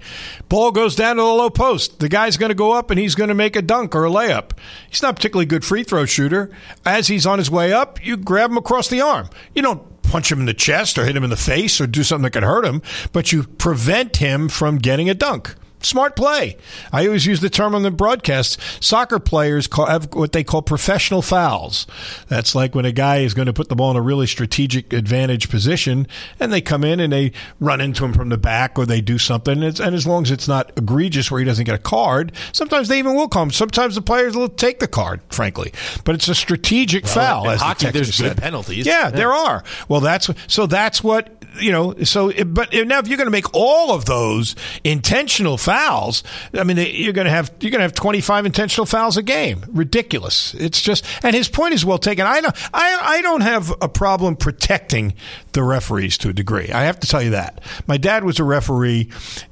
Ball 0.50 0.72
goes 0.72 0.96
down 0.96 1.16
to 1.16 1.22
the 1.22 1.28
low 1.28 1.50
post. 1.50 2.00
The 2.00 2.10
guy's 2.10 2.38
going 2.38 2.50
to 2.50 2.56
go 2.56 2.74
up 2.74 2.92
and 2.92 3.00
he's 3.00 3.16
going 3.16 3.30
to 3.30 3.36
make 3.36 3.56
a 3.56 3.62
dunk 3.62 3.96
or 3.96 4.06
a 4.06 4.10
layup. 4.10 4.52
He's 4.90 5.02
not 5.02 5.12
a 5.12 5.16
particularly 5.16 5.46
good 5.46 5.64
free 5.64 5.84
throw 5.84 6.06
shooter. 6.06 6.50
As 6.86 7.08
he's 7.08 7.26
on 7.26 7.38
his 7.40 7.50
way 7.50 7.72
up, 7.72 8.04
you 8.06 8.18
grab 8.18 8.52
him 8.52 8.58
across 8.58 8.90
the 8.90 9.02
arm. 9.02 9.30
You 9.54 9.62
don't 9.62 10.02
punch 10.04 10.32
him 10.32 10.40
in 10.40 10.46
the 10.46 10.54
chest 10.54 10.98
or 10.98 11.06
hit 11.06 11.16
him 11.16 11.24
in 11.24 11.30
the 11.30 11.38
face 11.38 11.80
or 11.80 11.88
do 11.88 12.04
something 12.04 12.24
that 12.24 12.32
could 12.32 12.44
hurt 12.44 12.66
him, 12.66 12.82
but 13.14 13.32
you 13.32 13.44
prevent 13.44 14.18
him 14.18 14.50
from 14.50 14.78
getting 14.78 15.10
a 15.10 15.14
dunk. 15.14 15.56
Smart 15.82 16.16
play. 16.16 16.58
I 16.92 17.06
always 17.06 17.26
use 17.26 17.40
the 17.42 17.50
term 17.50 17.74
on 17.74 17.84
the 17.84 17.92
broadcast. 17.92 18.60
Soccer 18.84 19.18
players 19.20 19.66
call, 19.68 19.86
have 19.86 20.14
what 20.14 20.34
they 20.34 20.44
call 20.44 20.62
professional 20.62 21.22
fouls. 21.22 21.88
That's 22.28 22.54
like 22.54 22.76
when 22.76 22.86
a 22.86 22.92
guy 22.92 23.18
is 23.20 23.34
going 23.34 23.46
to 23.46 23.54
put 23.54 23.70
the 23.70 23.76
ball 23.76 23.92
in 23.92 23.98
a 23.98 24.02
really 24.02 24.28
strategic 24.28 24.92
advantage 24.92 25.50
position, 25.50 26.08
and 26.40 26.52
they 26.52 26.62
come 26.62 26.84
in 26.84 27.00
and 27.00 27.14
they 27.14 27.32
run 27.60 27.80
into 27.82 28.04
him 28.04 28.14
from 28.14 28.30
the 28.30 28.38
back 28.38 28.78
or 28.78 28.86
they 28.86 29.00
do 29.02 29.18
something. 29.18 29.64
And, 29.64 29.80
and 29.80 29.96
as 29.96 30.06
long 30.06 30.24
as 30.24 30.32
it's 30.32 30.48
not 30.48 30.72
egregious 30.78 31.32
where 31.32 31.40
he 31.40 31.46
doesn't 31.46 31.66
get 31.66 31.76
a 31.76 31.80
card, 31.80 32.34
sometimes 32.52 32.88
they 32.90 33.00
even 33.00 33.16
will 33.16 33.30
come. 33.30 33.50
Sometimes 33.52 33.96
the 33.96 34.02
players 34.02 34.36
will 34.36 34.50
take 34.50 34.80
the 34.80 34.88
card, 34.88 35.22
frankly. 35.30 35.72
But 36.04 36.16
it's 36.16 36.28
a 36.28 36.36
strategic 36.36 37.06
Well, 37.06 37.14
foul. 37.14 37.46
in 37.46 37.58
the 37.58 37.64
hockey, 37.64 37.86
texter 37.88 37.92
there's 37.94 38.08
good 38.20 38.28
said. 38.30 38.38
penalties. 38.38 38.86
Yeah, 38.86 39.06
Yeah. 39.06 39.10
there 39.12 39.32
are. 39.34 39.64
Well, 39.88 40.02
that's 40.02 40.30
so. 40.48 40.66
That's 40.66 41.04
what 41.04 41.30
you 41.60 41.72
know. 41.72 41.96
So, 42.04 42.32
but 42.46 42.74
now 42.74 43.00
if 43.00 43.08
you're 43.08 43.18
going 43.18 43.28
to 43.28 43.32
make 43.32 43.54
all 43.54 43.92
of 43.94 44.06
those 44.06 44.56
intentional 44.84 45.58
fouls, 45.58 45.69
I 45.70 46.64
mean, 46.64 46.78
you're 46.78 47.14
going 47.14 47.26
to 47.26 47.32
have 47.32 47.52
you're 47.60 47.72
going 47.72 47.80
to 47.80 47.84
have 47.84 47.94
25 47.94 48.46
intentional 48.46 48.86
fouls 48.86 49.18
a 49.18 49.24
game. 49.24 49.64
Ridiculous. 49.70 50.54
It's 50.56 50.82
just. 50.82 51.06
And 51.24 51.36
his 51.36 51.48
point 51.48 51.74
is 51.74 51.86
well 51.86 51.98
taken. 51.98 52.26
I 52.26 52.42
don't. 52.42 52.56
I 52.74 53.00
I 53.02 53.22
don't 53.22 53.42
have 53.42 53.74
a 53.82 53.90
problem 53.90 54.36
protecting 54.36 55.14
the 55.54 55.64
referees 55.64 56.18
to 56.20 56.30
a 56.30 56.34
degree. 56.34 56.70
I 56.70 56.84
have 56.84 57.00
to 57.02 57.08
tell 57.08 57.22
you 57.22 57.32
that. 57.32 57.62
My 57.88 57.98
dad 57.98 58.24
was 58.24 58.40
a 58.40 58.44
referee. 58.44 59.10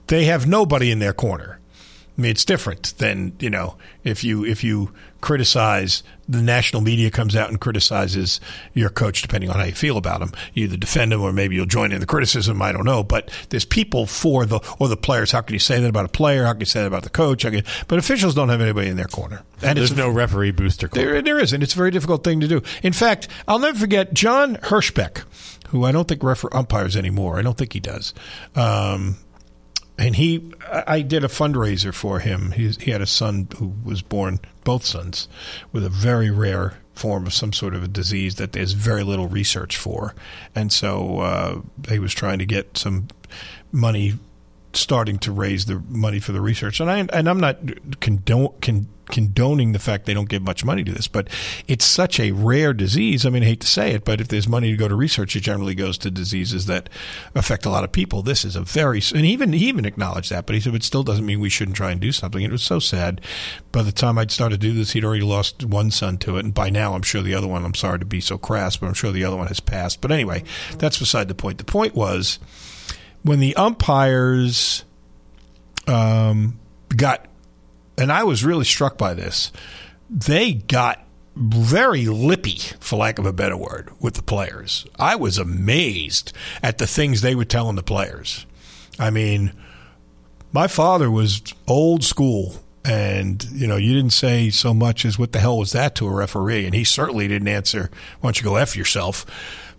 They 0.07 0.25
have 0.25 0.47
nobody 0.47 0.91
in 0.91 0.99
their 0.99 1.13
corner. 1.13 1.59
I 2.17 2.21
mean, 2.21 2.31
it's 2.31 2.45
different 2.45 2.97
than 2.97 3.33
you 3.39 3.49
know 3.49 3.77
if 4.03 4.23
you 4.23 4.43
if 4.45 4.63
you 4.63 4.91
criticize 5.21 6.03
the 6.29 6.41
national 6.41 6.81
media 6.81 7.09
comes 7.09 7.35
out 7.37 7.49
and 7.49 7.61
criticizes 7.61 8.41
your 8.73 8.89
coach, 8.89 9.21
depending 9.21 9.49
on 9.49 9.55
how 9.57 9.63
you 9.65 9.71
feel 9.71 9.95
about 9.97 10.21
him. 10.21 10.31
You 10.53 10.65
either 10.65 10.75
defend 10.75 11.13
him 11.13 11.21
or 11.21 11.31
maybe 11.31 11.55
you'll 11.55 11.65
join 11.65 11.93
in 11.93 12.01
the 12.01 12.05
criticism. 12.05 12.61
I 12.61 12.73
don't 12.73 12.83
know, 12.83 13.01
but 13.01 13.31
there's 13.49 13.63
people 13.63 14.05
for 14.05 14.45
the 14.45 14.59
or 14.77 14.89
the 14.89 14.97
players. 14.97 15.31
How 15.31 15.39
can 15.41 15.53
you 15.53 15.59
say 15.59 15.79
that 15.79 15.87
about 15.87 16.03
a 16.05 16.09
player? 16.09 16.43
How 16.43 16.51
can 16.51 16.59
you 16.59 16.65
say 16.65 16.81
that 16.81 16.87
about 16.87 17.03
the 17.03 17.09
coach? 17.09 17.43
Can, 17.43 17.63
but 17.87 17.97
officials 17.97 18.35
don't 18.35 18.49
have 18.49 18.59
anybody 18.59 18.89
in 18.89 18.97
their 18.97 19.05
corner, 19.05 19.43
And 19.61 19.77
there's 19.77 19.95
no 19.95 20.09
referee 20.09 20.51
booster 20.51 20.89
club. 20.89 21.05
there, 21.05 21.21
there 21.21 21.39
isn't. 21.39 21.63
It's 21.63 21.73
a 21.73 21.77
very 21.77 21.91
difficult 21.91 22.23
thing 22.25 22.41
to 22.41 22.47
do. 22.47 22.61
In 22.83 22.91
fact, 22.93 23.29
I'll 23.47 23.59
never 23.59 23.77
forget 23.79 24.13
John 24.13 24.57
Hirschbeck, 24.57 25.23
who 25.69 25.85
I 25.85 25.93
don't 25.93 26.09
think 26.09 26.23
refer- 26.23 26.49
umpires 26.51 26.97
anymore. 26.97 27.39
I 27.39 27.41
don't 27.41 27.57
think 27.57 27.71
he 27.71 27.79
does. 27.79 28.13
Um, 28.53 29.15
and 29.97 30.15
he, 30.15 30.51
I 30.69 31.01
did 31.01 31.23
a 31.23 31.27
fundraiser 31.27 31.93
for 31.93 32.19
him. 32.19 32.51
He, 32.51 32.69
he 32.69 32.91
had 32.91 33.01
a 33.01 33.07
son 33.07 33.47
who 33.57 33.73
was 33.83 34.01
born, 34.01 34.39
both 34.63 34.85
sons, 34.85 35.27
with 35.71 35.83
a 35.83 35.89
very 35.89 36.29
rare 36.29 36.77
form 36.93 37.25
of 37.25 37.33
some 37.33 37.53
sort 37.53 37.75
of 37.75 37.83
a 37.83 37.87
disease 37.87 38.35
that 38.35 38.51
there's 38.53 38.73
very 38.73 39.03
little 39.03 39.27
research 39.27 39.77
for, 39.77 40.15
and 40.55 40.71
so 40.71 41.19
uh, 41.19 41.61
he 41.89 41.99
was 41.99 42.13
trying 42.13 42.39
to 42.39 42.45
get 42.45 42.77
some 42.77 43.07
money, 43.71 44.13
starting 44.77 45.19
to 45.19 45.31
raise 45.31 45.65
the 45.65 45.79
money 45.89 46.19
for 46.19 46.31
the 46.31 46.41
research. 46.41 46.79
And 46.79 46.89
I 46.89 46.99
and 46.99 47.27
I'm 47.27 47.39
not 47.39 47.57
condone, 47.99 48.53
con, 48.61 48.87
condoning 49.09 49.71
the 49.71 49.79
fact 49.79 50.05
they 50.05 50.13
don't 50.13 50.29
give 50.29 50.41
much 50.41 50.65
money 50.65 50.83
to 50.83 50.91
this, 50.91 51.07
but 51.07 51.29
it's 51.67 51.85
such 51.85 52.19
a 52.19 52.31
rare 52.31 52.73
disease. 52.73 53.25
I 53.25 53.29
mean, 53.29 53.43
I 53.43 53.47
hate 53.47 53.61
to 53.61 53.67
say 53.67 53.91
it, 53.91 54.05
but 54.05 54.21
if 54.21 54.27
there's 54.27 54.47
money 54.47 54.71
to 54.71 54.77
go 54.77 54.87
to 54.87 54.95
research, 54.95 55.35
it 55.35 55.41
generally 55.41 55.75
goes 55.75 55.97
to 55.99 56.11
diseases 56.11 56.65
that 56.65 56.89
affect 57.35 57.65
a 57.65 57.69
lot 57.69 57.83
of 57.83 57.91
people. 57.91 58.21
This 58.21 58.45
is 58.45 58.55
a 58.55 58.61
very 58.61 59.01
and 59.13 59.25
even 59.25 59.53
he 59.53 59.67
even 59.67 59.85
acknowledged 59.85 60.31
that, 60.31 60.45
but 60.45 60.55
he 60.55 60.61
said 60.61 60.75
it 60.75 60.83
still 60.83 61.03
doesn't 61.03 61.25
mean 61.25 61.39
we 61.39 61.49
shouldn't 61.49 61.77
try 61.77 61.91
and 61.91 62.01
do 62.01 62.11
something. 62.11 62.41
It 62.41 62.51
was 62.51 62.63
so 62.63 62.79
sad. 62.79 63.21
By 63.71 63.83
the 63.83 63.91
time 63.91 64.17
I'd 64.17 64.31
started 64.31 64.61
to 64.61 64.67
do 64.67 64.73
this, 64.73 64.91
he'd 64.91 65.05
already 65.05 65.23
lost 65.23 65.63
one 65.63 65.91
son 65.91 66.17
to 66.19 66.37
it, 66.37 66.45
and 66.45 66.53
by 66.53 66.69
now 66.69 66.93
I'm 66.93 67.01
sure 67.01 67.21
the 67.21 67.35
other 67.35 67.47
one. 67.47 67.65
I'm 67.65 67.75
sorry 67.75 67.99
to 67.99 68.05
be 68.05 68.21
so 68.21 68.37
crass, 68.37 68.77
but 68.77 68.87
I'm 68.87 68.93
sure 68.93 69.11
the 69.11 69.23
other 69.23 69.37
one 69.37 69.47
has 69.47 69.59
passed. 69.59 70.01
But 70.01 70.11
anyway, 70.11 70.43
that's 70.77 70.99
beside 70.99 71.27
the 71.27 71.35
point. 71.35 71.57
The 71.57 71.63
point 71.63 71.95
was 71.95 72.39
when 73.23 73.39
the 73.39 73.55
umpires 73.55 74.83
um, 75.87 76.59
got, 76.95 77.25
and 77.97 78.11
I 78.11 78.23
was 78.23 78.43
really 78.45 78.65
struck 78.65 78.97
by 78.97 79.13
this, 79.13 79.51
they 80.09 80.53
got 80.53 81.03
very 81.35 82.05
lippy, 82.05 82.57
for 82.79 82.97
lack 82.97 83.19
of 83.19 83.25
a 83.25 83.33
better 83.33 83.57
word, 83.57 83.91
with 83.99 84.15
the 84.15 84.23
players. 84.23 84.85
I 84.97 85.15
was 85.15 85.37
amazed 85.37 86.33
at 86.63 86.77
the 86.77 86.87
things 86.87 87.21
they 87.21 87.35
were 87.35 87.45
telling 87.45 87.75
the 87.75 87.83
players. 87.83 88.45
I 88.97 89.11
mean, 89.11 89.53
my 90.51 90.67
father 90.67 91.11
was 91.11 91.41
old 91.67 92.03
school. 92.03 92.63
And, 92.83 93.43
you 93.51 93.67
know, 93.67 93.75
you 93.75 93.93
didn't 93.93 94.13
say 94.13 94.49
so 94.49 94.73
much 94.73 95.03
as 95.03 95.19
what 95.19 95.33
the 95.33 95.39
hell 95.39 95.57
was 95.57 95.73
that 95.73 95.93
to 95.95 96.07
a 96.07 96.11
referee. 96.11 96.65
And 96.65 96.73
he 96.73 96.85
certainly 96.85 97.27
didn't 97.27 97.49
answer, 97.49 97.91
why 98.21 98.29
don't 98.29 98.37
you 98.39 98.45
go 98.45 98.55
F 98.55 98.77
yourself. 98.77 99.25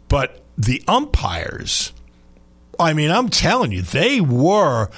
But 0.08 0.42
the 0.58 0.82
umpires, 0.86 1.94
I 2.78 2.92
mean, 2.92 3.10
I'm 3.10 3.28
telling 3.28 3.72
you, 3.72 3.82
they 3.82 4.20
were 4.20 4.88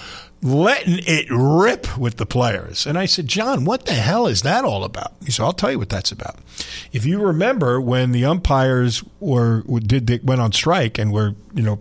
letting 0.43 1.01
it 1.07 1.27
rip 1.31 1.99
with 1.99 2.17
the 2.17 2.27
players. 2.27 2.87
And 2.87 2.99
I 2.99 3.07
said, 3.07 3.27
John, 3.27 3.65
what 3.65 3.85
the 3.85 3.93
hell 3.93 4.27
is 4.27 4.43
that 4.43 4.65
all 4.65 4.85
about? 4.85 5.13
He 5.25 5.31
said, 5.31 5.45
I'll 5.45 5.53
tell 5.53 5.71
you 5.71 5.79
what 5.79 5.91
that's 5.91 6.13
about. 6.13 6.37
If 6.93 7.05
you 7.05 7.19
remember 7.21 7.81
when 7.81 8.13
the 8.13 8.25
umpires 8.25 9.05
were 9.19 9.63
did 9.81 10.07
they 10.07 10.19
went 10.19 10.41
on 10.41 10.53
strike 10.53 10.99
and 10.99 11.13
were, 11.13 11.35
you 11.55 11.63
know, 11.63 11.81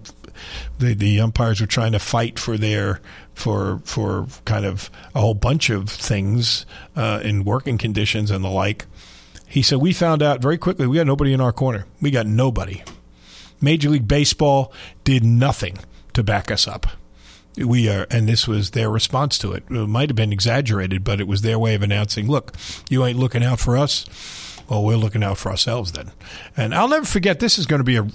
the 0.78 0.94
the 0.94 1.20
umpires 1.20 1.62
were 1.62 1.68
trying 1.68 1.94
to 1.94 2.00
fight 2.00 2.38
for 2.38 2.58
their 2.58 3.00
for 3.34 3.82
for 3.86 4.28
kind 4.46 4.66
of 4.66 4.90
a 5.16 5.22
whole 5.22 5.34
bunch 5.34 5.70
of 5.70 5.90
things 5.90 6.66
uh, 6.96 7.22
in 7.24 7.46
working 7.46 7.78
conditions 7.78 8.30
and 8.30 8.44
the 8.44 8.50
like. 8.50 8.86
He 9.48 9.62
said 9.62 9.80
we 9.80 9.94
found 9.94 10.22
out 10.22 10.42
very 10.42 10.58
quickly 10.58 10.86
we 10.86 10.98
got 10.98 11.08
nobody 11.08 11.34
in 11.34 11.42
our 11.42 11.54
corner. 11.54 11.86
We 12.02 12.12
got 12.12 12.28
nobody. 12.28 12.84
Major 13.62 13.90
League 13.90 14.08
Baseball 14.08 14.72
did 15.04 15.24
nothing 15.24 15.78
to 16.14 16.24
back 16.24 16.52
us 16.52 16.68
up. 16.68 16.88
We 17.58 17.90
are, 17.90 18.08
and 18.10 18.30
this 18.30 18.48
was 18.48 18.72
their 18.72 18.90
response 18.90 19.38
to 19.40 19.52
it. 19.54 19.64
It 19.70 19.88
might 19.88 20.10
have 20.10 20.16
been 20.16 20.32
exaggerated, 20.32 21.04
but 21.04 21.20
it 21.20 21.28
was 21.28 21.42
their 21.42 21.60
way 21.60 21.76
of 21.76 21.82
announcing, 21.82 22.28
"Look, 22.28 22.54
you 22.90 23.04
ain't 23.06 23.20
looking 23.20 23.44
out 23.44 23.60
for 23.60 23.76
us." 23.76 24.06
Well, 24.70 24.84
we're 24.84 24.98
looking 24.98 25.24
out 25.24 25.40
for 25.40 25.50
ourselves 25.50 25.94
then. 25.94 26.12
And 26.56 26.76
I'll 26.76 26.88
never 26.88 27.06
forget. 27.06 27.40
This 27.40 27.58
is 27.58 27.66
going 27.66 27.80
to 27.80 27.84
be 27.84 27.98
a 27.98 28.08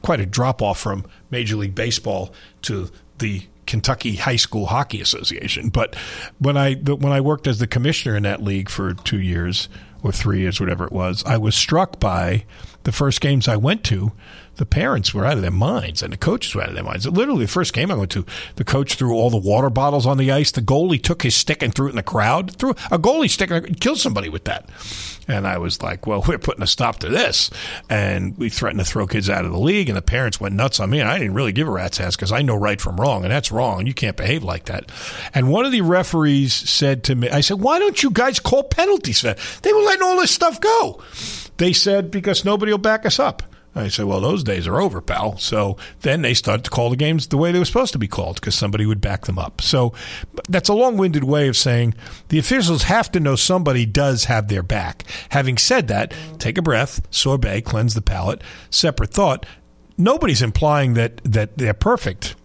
quite 0.00 0.20
a 0.20 0.26
drop 0.26 0.62
off 0.62 0.78
from 0.78 1.04
Major 1.30 1.56
League 1.56 1.74
Baseball 1.74 2.32
to 2.62 2.88
the 3.18 3.42
Kentucky 3.66 4.16
High 4.16 4.36
School 4.36 4.66
Hockey 4.66 5.00
Association. 5.00 5.68
But 5.68 5.94
when 6.38 6.56
I 6.56 6.74
when 6.74 7.12
I 7.12 7.20
worked 7.20 7.46
as 7.46 7.58
the 7.58 7.66
commissioner 7.66 8.16
in 8.16 8.22
that 8.22 8.42
league 8.42 8.70
for 8.70 8.94
two 8.94 9.20
years 9.20 9.68
or 10.02 10.12
three 10.12 10.40
years, 10.40 10.60
whatever 10.60 10.84
it 10.84 10.92
was, 10.92 11.24
I 11.26 11.36
was 11.36 11.56
struck 11.56 11.98
by 11.98 12.44
the 12.84 12.92
first 12.92 13.20
games 13.20 13.48
I 13.48 13.56
went 13.56 13.84
to 13.84 14.12
the 14.58 14.66
parents 14.66 15.14
were 15.14 15.24
out 15.24 15.34
of 15.34 15.42
their 15.42 15.50
minds 15.50 16.02
and 16.02 16.12
the 16.12 16.16
coaches 16.16 16.54
were 16.54 16.62
out 16.62 16.68
of 16.68 16.74
their 16.74 16.84
minds. 16.84 17.06
Literally, 17.06 17.46
the 17.46 17.50
first 17.50 17.72
game 17.72 17.90
I 17.90 17.94
went 17.94 18.10
to, 18.10 18.26
the 18.56 18.64
coach 18.64 18.94
threw 18.94 19.14
all 19.14 19.30
the 19.30 19.36
water 19.36 19.70
bottles 19.70 20.06
on 20.06 20.18
the 20.18 20.30
ice. 20.30 20.50
The 20.50 20.60
goalie 20.60 21.02
took 21.02 21.22
his 21.22 21.34
stick 21.34 21.62
and 21.62 21.74
threw 21.74 21.86
it 21.86 21.90
in 21.90 21.96
the 21.96 22.02
crowd. 22.02 22.52
Threw 22.56 22.70
a 22.90 22.98
goalie 22.98 23.30
stick 23.30 23.50
and 23.50 23.80
killed 23.80 23.98
somebody 23.98 24.28
with 24.28 24.44
that. 24.44 24.68
And 25.28 25.46
I 25.46 25.58
was 25.58 25.82
like, 25.82 26.06
well, 26.06 26.24
we're 26.26 26.38
putting 26.38 26.62
a 26.62 26.66
stop 26.66 26.98
to 27.00 27.08
this. 27.08 27.50
And 27.88 28.36
we 28.36 28.48
threatened 28.48 28.80
to 28.80 28.84
throw 28.84 29.06
kids 29.06 29.30
out 29.30 29.44
of 29.44 29.52
the 29.52 29.58
league. 29.58 29.88
And 29.88 29.96
the 29.96 30.02
parents 30.02 30.40
went 30.40 30.54
nuts 30.54 30.80
on 30.80 30.90
me. 30.90 31.00
And 31.00 31.08
I 31.08 31.18
didn't 31.18 31.34
really 31.34 31.52
give 31.52 31.68
a 31.68 31.70
rat's 31.70 32.00
ass 32.00 32.16
because 32.16 32.32
I 32.32 32.42
know 32.42 32.56
right 32.56 32.80
from 32.80 33.00
wrong. 33.00 33.24
And 33.24 33.32
that's 33.32 33.52
wrong. 33.52 33.86
You 33.86 33.94
can't 33.94 34.16
behave 34.16 34.42
like 34.42 34.64
that. 34.64 34.90
And 35.34 35.50
one 35.50 35.66
of 35.66 35.72
the 35.72 35.82
referees 35.82 36.54
said 36.54 37.04
to 37.04 37.14
me, 37.14 37.28
I 37.28 37.42
said, 37.42 37.60
why 37.60 37.78
don't 37.78 38.02
you 38.02 38.10
guys 38.10 38.40
call 38.40 38.64
penalties? 38.64 39.20
They 39.20 39.72
were 39.72 39.82
letting 39.82 40.02
all 40.02 40.16
this 40.16 40.30
stuff 40.30 40.60
go. 40.60 41.02
They 41.58 41.72
said, 41.72 42.10
because 42.10 42.44
nobody 42.44 42.72
will 42.72 42.78
back 42.78 43.04
us 43.04 43.18
up. 43.18 43.42
I 43.78 43.88
say, 43.88 44.04
well, 44.04 44.20
those 44.20 44.44
days 44.44 44.66
are 44.66 44.80
over, 44.80 45.00
pal. 45.00 45.38
So 45.38 45.76
then 46.00 46.22
they 46.22 46.34
started 46.34 46.64
to 46.64 46.70
call 46.70 46.90
the 46.90 46.96
games 46.96 47.28
the 47.28 47.36
way 47.36 47.52
they 47.52 47.58
were 47.58 47.64
supposed 47.64 47.92
to 47.92 47.98
be 47.98 48.08
called 48.08 48.36
because 48.36 48.54
somebody 48.54 48.86
would 48.86 49.00
back 49.00 49.26
them 49.26 49.38
up. 49.38 49.60
So 49.60 49.92
that's 50.48 50.68
a 50.68 50.74
long 50.74 50.96
winded 50.96 51.24
way 51.24 51.48
of 51.48 51.56
saying 51.56 51.94
the 52.28 52.38
officials 52.38 52.84
have 52.84 53.10
to 53.12 53.20
know 53.20 53.36
somebody 53.36 53.86
does 53.86 54.24
have 54.24 54.48
their 54.48 54.62
back. 54.62 55.04
Having 55.30 55.58
said 55.58 55.88
that, 55.88 56.12
take 56.38 56.58
a 56.58 56.62
breath, 56.62 57.06
sorbet, 57.10 57.62
cleanse 57.62 57.94
the 57.94 58.02
palate, 58.02 58.42
separate 58.70 59.10
thought. 59.10 59.46
Nobody's 59.96 60.42
implying 60.42 60.94
that, 60.94 61.20
that 61.24 61.58
they're 61.58 61.74
perfect. 61.74 62.36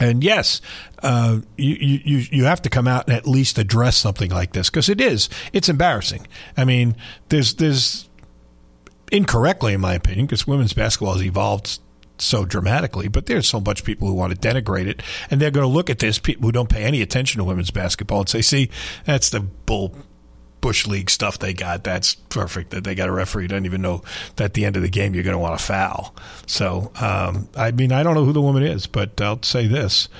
And 0.00 0.24
yes, 0.24 0.62
uh, 1.02 1.40
you, 1.58 1.74
you 1.76 2.26
you 2.30 2.44
have 2.44 2.62
to 2.62 2.70
come 2.70 2.88
out 2.88 3.06
and 3.06 3.14
at 3.14 3.26
least 3.26 3.58
address 3.58 3.98
something 3.98 4.30
like 4.30 4.54
this 4.54 4.70
because 4.70 4.88
it 4.88 4.98
is 4.98 5.28
it's 5.52 5.68
embarrassing. 5.68 6.26
I 6.56 6.64
mean, 6.64 6.96
there's 7.28 7.54
there's 7.54 8.08
incorrectly, 9.10 9.74
in 9.74 9.80
my 9.80 9.94
opinion, 9.94 10.26
because 10.26 10.46
women's 10.46 10.72
basketball 10.72 11.14
has 11.14 11.24
evolved 11.24 11.78
so 12.18 12.44
dramatically. 12.44 13.08
But 13.08 13.26
there's 13.26 13.48
so 13.48 13.60
much 13.60 13.84
people 13.84 14.08
who 14.08 14.14
want 14.14 14.32
to 14.32 14.48
denigrate 14.48 14.86
it, 14.86 15.02
and 15.30 15.40
they're 15.40 15.50
going 15.50 15.66
to 15.66 15.72
look 15.72 15.90
at 15.90 15.98
this 15.98 16.18
people 16.18 16.46
who 16.46 16.52
don't 16.52 16.68
pay 16.68 16.84
any 16.84 17.02
attention 17.02 17.38
to 17.38 17.44
women's 17.44 17.70
basketball 17.70 18.20
and 18.20 18.28
say, 18.28 18.42
"See, 18.42 18.70
that's 19.04 19.30
the 19.30 19.40
bull." 19.40 19.94
Bush 20.60 20.86
League 20.86 21.08
stuff 21.08 21.38
they 21.38 21.54
got. 21.54 21.84
That's 21.84 22.14
perfect. 22.14 22.70
That 22.70 22.84
they 22.84 22.94
got 22.94 23.08
a 23.08 23.12
referee 23.12 23.46
doesn't 23.46 23.64
even 23.64 23.80
know 23.80 24.02
that 24.36 24.44
at 24.44 24.54
the 24.54 24.66
end 24.66 24.76
of 24.76 24.82
the 24.82 24.90
game 24.90 25.14
you're 25.14 25.24
going 25.24 25.32
to 25.32 25.38
want 25.38 25.58
to 25.58 25.64
foul. 25.64 26.14
So, 26.46 26.92
um, 27.00 27.48
I 27.56 27.70
mean, 27.70 27.92
I 27.92 28.02
don't 28.02 28.14
know 28.14 28.26
who 28.26 28.34
the 28.34 28.42
woman 28.42 28.62
is, 28.62 28.86
but 28.86 29.18
I'll 29.22 29.42
say 29.42 29.66
this: 29.66 30.10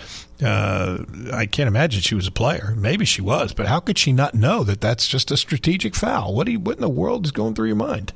uh, 0.42 1.04
I 1.32 1.46
can't 1.46 1.68
imagine 1.68 2.00
she 2.00 2.14
was 2.14 2.26
a 2.26 2.32
player. 2.32 2.74
Maybe 2.76 3.04
she 3.04 3.20
was, 3.20 3.52
but 3.52 3.66
how 3.66 3.80
could 3.80 3.98
she 3.98 4.12
not 4.12 4.34
know 4.34 4.64
that 4.64 4.80
that's 4.80 5.06
just 5.06 5.30
a 5.30 5.36
strategic 5.36 5.94
foul? 5.94 6.34
What 6.34 6.48
you, 6.48 6.60
what 6.60 6.76
in 6.76 6.82
the 6.82 6.88
world 6.88 7.26
is 7.26 7.32
going 7.32 7.54
through 7.54 7.68
your 7.68 7.76
mind? 7.76 8.12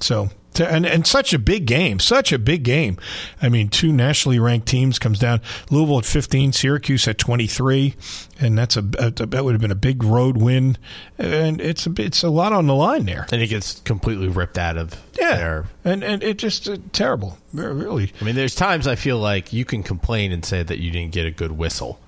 So 0.00 0.30
and 0.60 0.86
and 0.86 1.06
such 1.06 1.34
a 1.34 1.38
big 1.38 1.66
game, 1.66 1.98
such 2.00 2.32
a 2.32 2.38
big 2.38 2.62
game. 2.62 2.98
I 3.40 3.48
mean, 3.48 3.68
two 3.68 3.92
nationally 3.92 4.38
ranked 4.38 4.66
teams 4.66 4.98
comes 4.98 5.18
down. 5.18 5.40
Louisville 5.70 5.98
at 5.98 6.04
15, 6.04 6.52
Syracuse 6.52 7.06
at 7.08 7.18
23, 7.18 7.94
and 8.40 8.56
that's 8.56 8.76
a, 8.76 8.80
a 8.98 9.10
that 9.10 9.44
would 9.44 9.54
have 9.54 9.60
been 9.60 9.70
a 9.70 9.74
big 9.74 10.02
road 10.02 10.36
win. 10.36 10.78
And 11.18 11.60
it's 11.60 11.86
a 11.86 11.92
it's 11.98 12.22
a 12.22 12.30
lot 12.30 12.52
on 12.52 12.66
the 12.66 12.74
line 12.74 13.06
there. 13.06 13.26
And 13.32 13.42
it 13.42 13.48
gets 13.48 13.80
completely 13.80 14.28
ripped 14.28 14.58
out 14.58 14.76
of 14.76 15.00
yeah, 15.18 15.36
there. 15.36 15.64
and 15.84 16.02
and 16.02 16.22
it 16.22 16.38
just 16.38 16.68
uh, 16.68 16.78
terrible, 16.92 17.38
really. 17.52 18.12
I 18.20 18.24
mean, 18.24 18.34
there's 18.34 18.54
times 18.54 18.86
I 18.86 18.94
feel 18.94 19.18
like 19.18 19.52
you 19.52 19.64
can 19.64 19.82
complain 19.82 20.32
and 20.32 20.44
say 20.44 20.62
that 20.62 20.78
you 20.78 20.90
didn't 20.90 21.12
get 21.12 21.26
a 21.26 21.30
good 21.30 21.52
whistle 21.52 22.00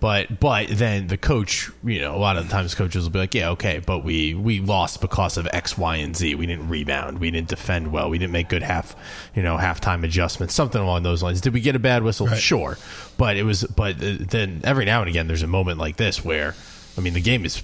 but 0.00 0.40
but 0.40 0.68
then 0.68 1.08
the 1.08 1.18
coach, 1.18 1.70
you 1.84 2.00
know, 2.00 2.16
a 2.16 2.18
lot 2.18 2.38
of 2.38 2.46
the 2.46 2.50
times 2.50 2.74
coaches 2.74 3.04
will 3.04 3.10
be 3.10 3.18
like, 3.18 3.34
yeah, 3.34 3.50
okay, 3.50 3.80
but 3.84 4.02
we 4.02 4.32
we 4.32 4.60
lost 4.60 5.02
because 5.02 5.36
of 5.36 5.46
X, 5.52 5.76
Y, 5.76 5.96
and 5.96 6.16
Z. 6.16 6.34
We 6.34 6.46
didn't 6.46 6.68
rebound. 6.68 7.20
We 7.20 7.30
didn't 7.30 7.48
defend 7.48 7.92
well. 7.92 8.08
We 8.08 8.18
didn't 8.18 8.32
make 8.32 8.48
good 8.48 8.62
half, 8.62 8.96
you 9.34 9.42
know, 9.42 9.58
halftime 9.58 10.02
adjustments. 10.02 10.54
Something 10.54 10.80
along 10.80 11.02
those 11.02 11.22
lines. 11.22 11.42
Did 11.42 11.52
we 11.52 11.60
get 11.60 11.76
a 11.76 11.78
bad 11.78 12.02
whistle? 12.02 12.26
Right. 12.26 12.38
Sure, 12.38 12.78
but 13.18 13.36
it 13.36 13.42
was. 13.42 13.62
But 13.64 13.96
then 13.98 14.62
every 14.64 14.86
now 14.86 15.00
and 15.00 15.10
again, 15.10 15.26
there's 15.26 15.42
a 15.42 15.46
moment 15.46 15.78
like 15.78 15.96
this 15.96 16.24
where, 16.24 16.54
I 16.96 17.02
mean, 17.02 17.12
the 17.12 17.20
game 17.20 17.44
is 17.44 17.62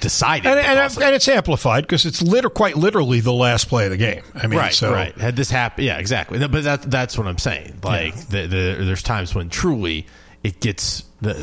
decided. 0.00 0.46
And, 0.46 0.60
and, 0.60 0.78
and, 0.78 1.14
it's 1.14 1.28
amplified 1.28 1.84
because 1.84 2.04
it's 2.04 2.20
liter- 2.20 2.50
quite 2.50 2.76
literally 2.76 3.20
the 3.20 3.32
last 3.32 3.68
play 3.68 3.86
of 3.86 3.90
the 3.90 3.96
game. 3.96 4.22
I 4.34 4.46
mean, 4.46 4.58
right, 4.58 4.74
so. 4.74 4.92
right. 4.92 5.16
Had 5.16 5.36
this 5.36 5.50
happened, 5.50 5.86
yeah, 5.86 5.96
exactly. 5.98 6.38
But 6.46 6.64
that, 6.64 6.82
that's 6.82 7.16
what 7.16 7.26
I'm 7.26 7.38
saying. 7.38 7.78
Like, 7.82 8.14
yeah. 8.14 8.22
the, 8.28 8.46
the, 8.46 8.84
there's 8.84 9.02
times 9.02 9.34
when 9.34 9.48
truly 9.48 10.06
it 10.42 10.60
gets 10.60 11.04
the 11.22 11.34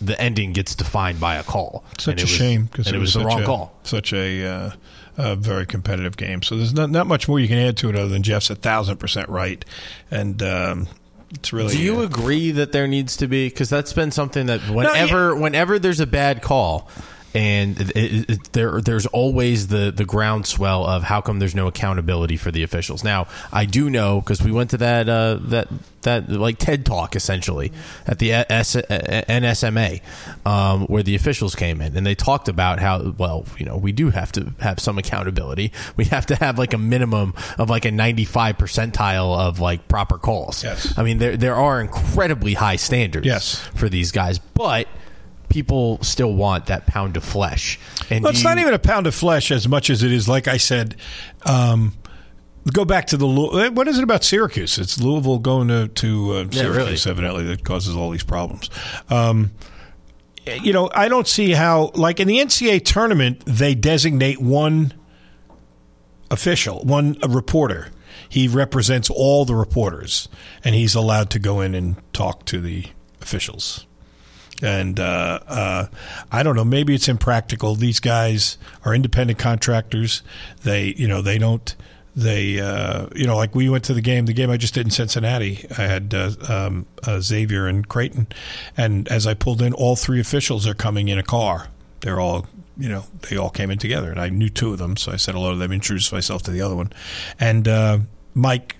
the 0.00 0.20
ending 0.20 0.52
gets 0.52 0.74
defined 0.74 1.20
by 1.20 1.36
a 1.36 1.42
call. 1.42 1.84
Such 1.98 2.20
a 2.20 2.24
was, 2.24 2.30
shame 2.30 2.64
because 2.64 2.88
it, 2.88 2.94
it, 2.94 2.98
was, 2.98 3.14
was 3.14 3.22
the 3.22 3.26
wrong 3.26 3.42
a, 3.42 3.46
call. 3.46 3.74
Such 3.84 4.12
a, 4.12 4.46
uh, 4.46 4.70
a 5.16 5.36
very 5.36 5.64
competitive 5.64 6.16
game. 6.16 6.42
So 6.42 6.56
there's 6.56 6.74
not 6.74 6.90
not 6.90 7.06
much 7.06 7.28
more 7.28 7.40
you 7.40 7.48
can 7.48 7.58
add 7.58 7.76
to 7.78 7.88
it 7.88 7.96
other 7.96 8.08
than 8.08 8.22
Jeff's 8.22 8.50
a 8.50 8.54
thousand 8.54 8.98
percent 8.98 9.28
right, 9.28 9.64
and. 10.10 10.42
Um, 10.42 10.88
it's 11.30 11.52
really. 11.52 11.74
Do 11.74 11.82
you 11.82 12.00
uh, 12.00 12.04
agree 12.04 12.52
that 12.52 12.72
there 12.72 12.86
needs 12.86 13.18
to 13.18 13.28
be? 13.28 13.50
Because 13.50 13.68
that's 13.68 13.92
been 13.92 14.10
something 14.10 14.46
that 14.46 14.62
whenever, 14.62 15.28
no, 15.28 15.34
yeah. 15.34 15.40
whenever 15.42 15.78
there's 15.78 16.00
a 16.00 16.06
bad 16.06 16.40
call, 16.40 16.88
and 17.34 17.78
it, 17.80 18.30
it, 18.30 18.52
there 18.52 18.80
there's 18.80 19.06
always 19.06 19.68
the 19.68 19.92
the 19.94 20.04
groundswell 20.04 20.86
of 20.86 21.02
how 21.02 21.20
come 21.20 21.38
there's 21.38 21.54
no 21.54 21.66
accountability 21.66 22.36
for 22.36 22.50
the 22.50 22.62
officials. 22.62 23.04
Now 23.04 23.26
I 23.52 23.66
do 23.66 23.90
know 23.90 24.20
because 24.20 24.42
we 24.42 24.50
went 24.50 24.70
to 24.70 24.78
that 24.78 25.08
uh, 25.08 25.38
that 25.42 25.68
that 26.02 26.30
like 26.30 26.58
TED 26.58 26.86
talk 26.86 27.14
essentially 27.14 27.70
at 28.06 28.18
the 28.18 28.32
S- 28.32 28.76
NSMA 28.76 30.00
um, 30.46 30.86
where 30.86 31.02
the 31.02 31.14
officials 31.14 31.54
came 31.54 31.80
in 31.82 31.96
and 31.96 32.06
they 32.06 32.14
talked 32.14 32.48
about 32.48 32.78
how 32.78 33.14
well 33.18 33.44
you 33.58 33.66
know 33.66 33.76
we 33.76 33.92
do 33.92 34.10
have 34.10 34.32
to 34.32 34.54
have 34.60 34.80
some 34.80 34.96
accountability. 34.96 35.72
We 35.96 36.06
have 36.06 36.26
to 36.26 36.36
have 36.36 36.58
like 36.58 36.72
a 36.72 36.78
minimum 36.78 37.34
of 37.58 37.68
like 37.68 37.84
a 37.84 37.90
95 37.90 38.56
percentile 38.56 39.38
of 39.38 39.60
like 39.60 39.86
proper 39.88 40.16
calls. 40.16 40.64
Yes. 40.64 40.96
I 40.96 41.02
mean 41.02 41.18
there 41.18 41.36
there 41.36 41.56
are 41.56 41.80
incredibly 41.80 42.54
high 42.54 42.76
standards 42.76 43.26
yes. 43.26 43.58
for 43.74 43.90
these 43.90 44.12
guys, 44.12 44.38
but 44.38 44.88
people 45.48 46.02
still 46.02 46.32
want 46.32 46.66
that 46.66 46.86
pound 46.86 47.16
of 47.16 47.24
flesh. 47.24 47.78
And 48.10 48.24
well, 48.24 48.30
it's 48.30 48.42
you, 48.42 48.48
not 48.48 48.58
even 48.58 48.74
a 48.74 48.78
pound 48.78 49.06
of 49.06 49.14
flesh 49.14 49.50
as 49.50 49.68
much 49.68 49.90
as 49.90 50.02
it 50.02 50.12
is, 50.12 50.28
like 50.28 50.48
I 50.48 50.56
said. 50.56 50.96
Um, 51.46 51.94
go 52.72 52.84
back 52.84 53.06
to 53.08 53.16
the 53.16 53.26
eh, 53.26 53.68
what 53.68 53.88
is 53.88 53.98
it 53.98 54.04
about 54.04 54.24
Syracuse? 54.24 54.78
It's 54.78 55.00
Louisville 55.00 55.38
going 55.38 55.68
to 55.68 55.88
to 55.88 56.32
uh, 56.32 56.50
Syracuse 56.50 56.56
yeah, 56.56 56.66
really. 56.66 57.10
evidently 57.10 57.44
that 57.46 57.64
causes 57.64 57.96
all 57.96 58.10
these 58.10 58.24
problems. 58.24 58.70
Um, 59.08 59.52
you 60.46 60.72
know, 60.72 60.90
I 60.94 61.08
don't 61.08 61.28
see 61.28 61.52
how 61.52 61.90
like 61.94 62.20
in 62.20 62.28
the 62.28 62.38
NCAA 62.38 62.84
tournament 62.84 63.42
they 63.46 63.74
designate 63.74 64.40
one 64.40 64.94
official, 66.30 66.80
one 66.84 67.16
reporter. 67.26 67.88
He 68.30 68.46
represents 68.46 69.08
all 69.08 69.46
the 69.46 69.54
reporters, 69.54 70.28
and 70.62 70.74
he's 70.74 70.94
allowed 70.94 71.30
to 71.30 71.38
go 71.38 71.62
in 71.62 71.74
and 71.74 71.96
talk 72.12 72.44
to 72.46 72.60
the 72.60 72.86
officials 73.22 73.86
and 74.62 74.98
uh, 74.98 75.40
uh, 75.46 75.86
I 76.32 76.42
don't 76.42 76.56
know. 76.56 76.64
Maybe 76.64 76.94
it's 76.94 77.08
impractical. 77.08 77.74
These 77.74 78.00
guys 78.00 78.58
are 78.84 78.94
independent 78.94 79.38
contractors. 79.38 80.22
They, 80.62 80.94
you 80.96 81.08
know, 81.08 81.22
they 81.22 81.38
don't. 81.38 81.74
They, 82.16 82.58
uh, 82.58 83.06
you 83.14 83.26
know, 83.26 83.36
like 83.36 83.54
we 83.54 83.68
went 83.68 83.84
to 83.84 83.94
the 83.94 84.00
game. 84.00 84.26
The 84.26 84.32
game 84.32 84.50
I 84.50 84.56
just 84.56 84.74
did 84.74 84.86
in 84.86 84.90
Cincinnati. 84.90 85.64
I 85.70 85.82
had 85.82 86.12
uh, 86.12 86.32
um, 86.48 86.86
uh, 87.06 87.20
Xavier 87.20 87.68
and 87.68 87.86
Creighton, 87.86 88.26
and 88.76 89.06
as 89.08 89.26
I 89.26 89.34
pulled 89.34 89.62
in, 89.62 89.72
all 89.72 89.94
three 89.94 90.18
officials 90.18 90.66
are 90.66 90.74
coming 90.74 91.08
in 91.08 91.18
a 91.18 91.22
car. 91.22 91.68
They're 92.00 92.18
all, 92.18 92.46
you 92.76 92.88
know, 92.88 93.04
they 93.28 93.36
all 93.36 93.50
came 93.50 93.70
in 93.70 93.78
together, 93.78 94.10
and 94.10 94.20
I 94.20 94.30
knew 94.30 94.48
two 94.48 94.72
of 94.72 94.78
them, 94.78 94.96
so 94.96 95.12
I 95.12 95.16
said 95.16 95.34
hello 95.34 95.52
to 95.52 95.58
them, 95.58 95.70
introduced 95.70 96.12
myself 96.12 96.42
to 96.44 96.50
the 96.50 96.60
other 96.60 96.74
one, 96.74 96.92
and 97.38 97.68
uh, 97.68 97.98
Mike 98.34 98.77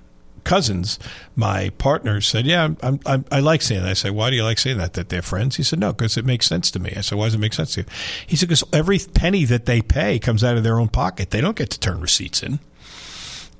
cousins, 0.49 0.99
my 1.37 1.69
partner 1.77 2.23
said, 2.23 2.47
"Yeah, 2.47 2.71
I'm, 2.83 3.01
I'm, 3.05 3.25
i 3.31 3.39
like 3.39 3.61
saying 3.61 3.83
that." 3.83 3.91
I 3.91 3.93
said, 3.93 4.13
"Why 4.13 4.31
do 4.31 4.37
you 4.37 4.45
like 4.45 4.59
saying 4.59 4.79
that? 4.79 4.95
That 4.95 5.11
they're 5.11 5.21
friends?" 5.21 5.57
He 5.57 5.63
said, 5.63 5.79
"No, 5.79 5.93
because 5.93 6.17
it 6.17 6.25
makes 6.25 6.47
sense 6.47 6.71
to 6.71 6.79
me." 6.79 6.95
I 6.97 7.03
said, 7.03 7.19
"Why 7.19 7.27
does 7.27 7.35
it 7.35 7.39
make 7.39 7.53
sense 7.53 7.75
to 7.75 7.83
you?" 7.83 7.87
He 8.27 8.35
said, 8.35 8.49
"Because 8.49 8.65
every 8.73 8.99
penny 8.99 9.45
that 9.45 9.67
they 9.67 9.83
pay 9.83 10.19
comes 10.19 10.43
out 10.43 10.57
of 10.57 10.65
their 10.65 10.81
own 10.81 10.89
pocket. 10.89 11.31
They 11.31 11.43
don't 11.43 11.57
get 11.57 11.69
to 11.71 11.79
turn 11.79 12.01
receipts 12.01 12.43
in." 12.43 12.61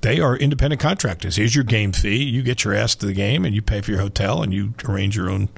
They 0.01 0.19
are 0.19 0.37
independent 0.37 0.81
contractors. 0.81 1.35
Here's 1.35 1.55
your 1.55 1.65
game 1.65 1.91
fee. 1.91 2.23
You 2.23 2.41
get 2.41 2.63
your 2.63 2.73
ass 2.73 2.95
to 2.95 3.05
the 3.05 3.13
game, 3.13 3.43
and 3.43 3.53
you 3.53 3.61
pay 3.61 3.81
for 3.81 3.91
your 3.91 3.99
hotel, 3.99 4.41
and 4.41 4.53
you 4.53 4.73
arrange 4.87 5.17
your 5.17 5.29
own. 5.29 5.49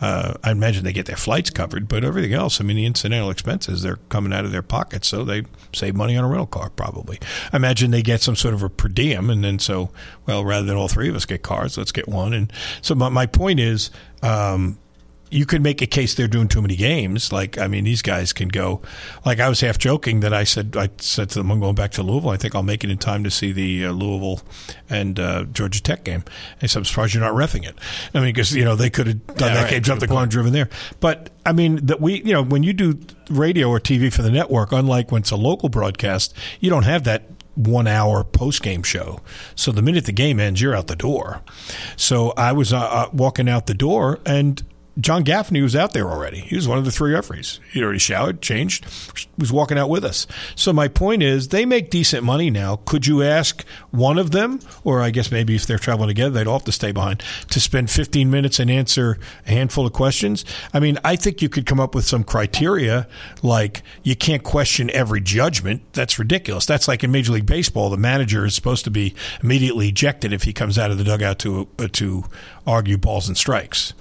Uh, 0.00 0.34
I 0.44 0.52
imagine 0.52 0.84
they 0.84 0.92
get 0.92 1.06
their 1.06 1.16
flights 1.16 1.50
covered, 1.50 1.88
but 1.88 2.04
everything 2.04 2.32
else, 2.32 2.60
I 2.60 2.64
mean, 2.64 2.76
the 2.76 2.86
incidental 2.86 3.30
expenses, 3.30 3.82
they're 3.82 3.98
coming 4.08 4.32
out 4.32 4.44
of 4.44 4.52
their 4.52 4.62
pockets, 4.62 5.08
so 5.08 5.24
they 5.24 5.44
save 5.72 5.96
money 5.96 6.16
on 6.16 6.24
a 6.24 6.28
rental 6.28 6.46
car 6.46 6.70
probably. 6.70 7.18
I 7.52 7.56
imagine 7.56 7.90
they 7.90 8.02
get 8.02 8.20
some 8.20 8.36
sort 8.36 8.54
of 8.54 8.62
a 8.62 8.68
per 8.68 8.88
diem, 8.88 9.30
and 9.30 9.42
then 9.42 9.58
so, 9.58 9.90
well, 10.26 10.44
rather 10.44 10.66
than 10.66 10.76
all 10.76 10.88
three 10.88 11.08
of 11.08 11.16
us 11.16 11.24
get 11.24 11.42
cars, 11.42 11.76
let's 11.76 11.92
get 11.92 12.06
one. 12.06 12.32
And 12.32 12.52
so, 12.82 12.94
my, 12.94 13.08
my 13.08 13.26
point 13.26 13.60
is. 13.60 13.90
Um, 14.22 14.78
you 15.30 15.46
could 15.46 15.62
make 15.62 15.82
a 15.82 15.86
case 15.86 16.14
they're 16.14 16.28
doing 16.28 16.48
too 16.48 16.62
many 16.62 16.76
games. 16.76 17.32
Like, 17.32 17.58
I 17.58 17.66
mean, 17.66 17.84
these 17.84 18.02
guys 18.02 18.32
can 18.32 18.48
go. 18.48 18.80
Like, 19.24 19.40
I 19.40 19.48
was 19.48 19.60
half 19.60 19.78
joking 19.78 20.20
that 20.20 20.32
I 20.32 20.44
said 20.44 20.76
I 20.76 20.90
said 20.98 21.30
to 21.30 21.38
them, 21.38 21.50
"I'm 21.50 21.60
going 21.60 21.74
back 21.74 21.90
to 21.92 22.02
Louisville. 22.02 22.30
I 22.30 22.36
think 22.36 22.54
I'll 22.54 22.62
make 22.62 22.84
it 22.84 22.90
in 22.90 22.98
time 22.98 23.24
to 23.24 23.30
see 23.30 23.52
the 23.52 23.86
uh, 23.86 23.92
Louisville 23.92 24.40
and 24.88 25.18
uh, 25.18 25.44
Georgia 25.44 25.82
Tech 25.82 26.04
game." 26.04 26.24
I 26.62 26.66
said, 26.66 26.80
"I'm 26.80 26.84
surprised 26.84 27.14
you're 27.14 27.22
not 27.22 27.34
refing 27.34 27.66
it." 27.66 27.76
I 28.14 28.18
mean, 28.18 28.28
because 28.28 28.54
you 28.54 28.64
know 28.64 28.76
they 28.76 28.90
could 28.90 29.06
have 29.06 29.26
done 29.26 29.36
Yeah, 29.48 29.54
that 29.54 29.62
right, 29.64 29.70
game, 29.70 29.82
jumped 29.82 30.06
the 30.06 30.16
and 30.16 30.30
driven 30.30 30.52
there. 30.52 30.68
But 31.00 31.30
I 31.44 31.52
mean, 31.52 31.86
that 31.86 32.00
we, 32.00 32.22
you 32.22 32.32
know, 32.32 32.42
when 32.42 32.62
you 32.62 32.72
do 32.72 32.98
radio 33.30 33.68
or 33.68 33.80
TV 33.80 34.12
for 34.12 34.22
the 34.22 34.30
network, 34.30 34.72
unlike 34.72 35.10
when 35.12 35.22
it's 35.22 35.30
a 35.30 35.36
local 35.36 35.68
broadcast, 35.68 36.34
you 36.60 36.70
don't 36.70 36.84
have 36.84 37.04
that 37.04 37.24
one 37.54 37.86
hour 37.88 38.22
post 38.22 38.62
game 38.62 38.82
show. 38.82 39.20
So 39.56 39.72
the 39.72 39.82
minute 39.82 40.04
the 40.06 40.12
game 40.12 40.38
ends, 40.38 40.60
you're 40.60 40.76
out 40.76 40.86
the 40.86 40.96
door. 40.96 41.42
So 41.96 42.32
I 42.36 42.52
was 42.52 42.72
uh, 42.72 42.78
uh, 42.78 43.10
walking 43.12 43.48
out 43.48 43.66
the 43.66 43.74
door 43.74 44.20
and. 44.24 44.62
John 45.00 45.22
Gaffney 45.22 45.62
was 45.62 45.76
out 45.76 45.92
there 45.92 46.10
already. 46.10 46.40
He 46.40 46.56
was 46.56 46.66
one 46.66 46.78
of 46.78 46.84
the 46.84 46.90
three 46.90 47.12
referees. 47.12 47.60
He'd 47.72 47.84
already 47.84 48.00
showered, 48.00 48.42
changed, 48.42 48.84
was 49.38 49.52
walking 49.52 49.78
out 49.78 49.88
with 49.88 50.04
us. 50.04 50.26
So 50.56 50.72
my 50.72 50.88
point 50.88 51.22
is, 51.22 51.48
they 51.48 51.64
make 51.64 51.90
decent 51.90 52.24
money 52.24 52.50
now. 52.50 52.76
Could 52.84 53.06
you 53.06 53.22
ask 53.22 53.64
one 53.92 54.18
of 54.18 54.32
them, 54.32 54.58
or 54.82 55.00
I 55.00 55.10
guess 55.10 55.30
maybe 55.30 55.54
if 55.54 55.66
they're 55.66 55.78
traveling 55.78 56.08
together, 56.08 56.30
they'd 56.30 56.48
all 56.48 56.58
have 56.58 56.64
to 56.64 56.72
stay 56.72 56.90
behind 56.90 57.22
to 57.50 57.60
spend 57.60 57.90
15 57.90 58.28
minutes 58.28 58.58
and 58.58 58.70
answer 58.70 59.18
a 59.46 59.50
handful 59.50 59.86
of 59.86 59.92
questions? 59.92 60.44
I 60.74 60.80
mean, 60.80 60.98
I 61.04 61.14
think 61.14 61.42
you 61.42 61.48
could 61.48 61.64
come 61.64 61.78
up 61.78 61.94
with 61.94 62.04
some 62.04 62.24
criteria 62.24 63.06
like 63.40 63.82
you 64.02 64.16
can't 64.16 64.42
question 64.42 64.90
every 64.90 65.20
judgment. 65.20 65.82
That's 65.92 66.18
ridiculous. 66.18 66.66
That's 66.66 66.88
like 66.88 67.04
in 67.04 67.12
Major 67.12 67.32
League 67.32 67.46
Baseball, 67.46 67.88
the 67.88 67.96
manager 67.96 68.44
is 68.44 68.56
supposed 68.56 68.82
to 68.84 68.90
be 68.90 69.14
immediately 69.42 69.88
ejected 69.88 70.32
if 70.32 70.42
he 70.42 70.52
comes 70.52 70.76
out 70.76 70.90
of 70.90 70.98
the 70.98 71.04
dugout 71.04 71.38
to 71.40 71.68
uh, 71.78 71.86
to 71.92 72.24
argue 72.66 72.98
balls 72.98 73.28
and 73.28 73.36
strikes. 73.36 73.94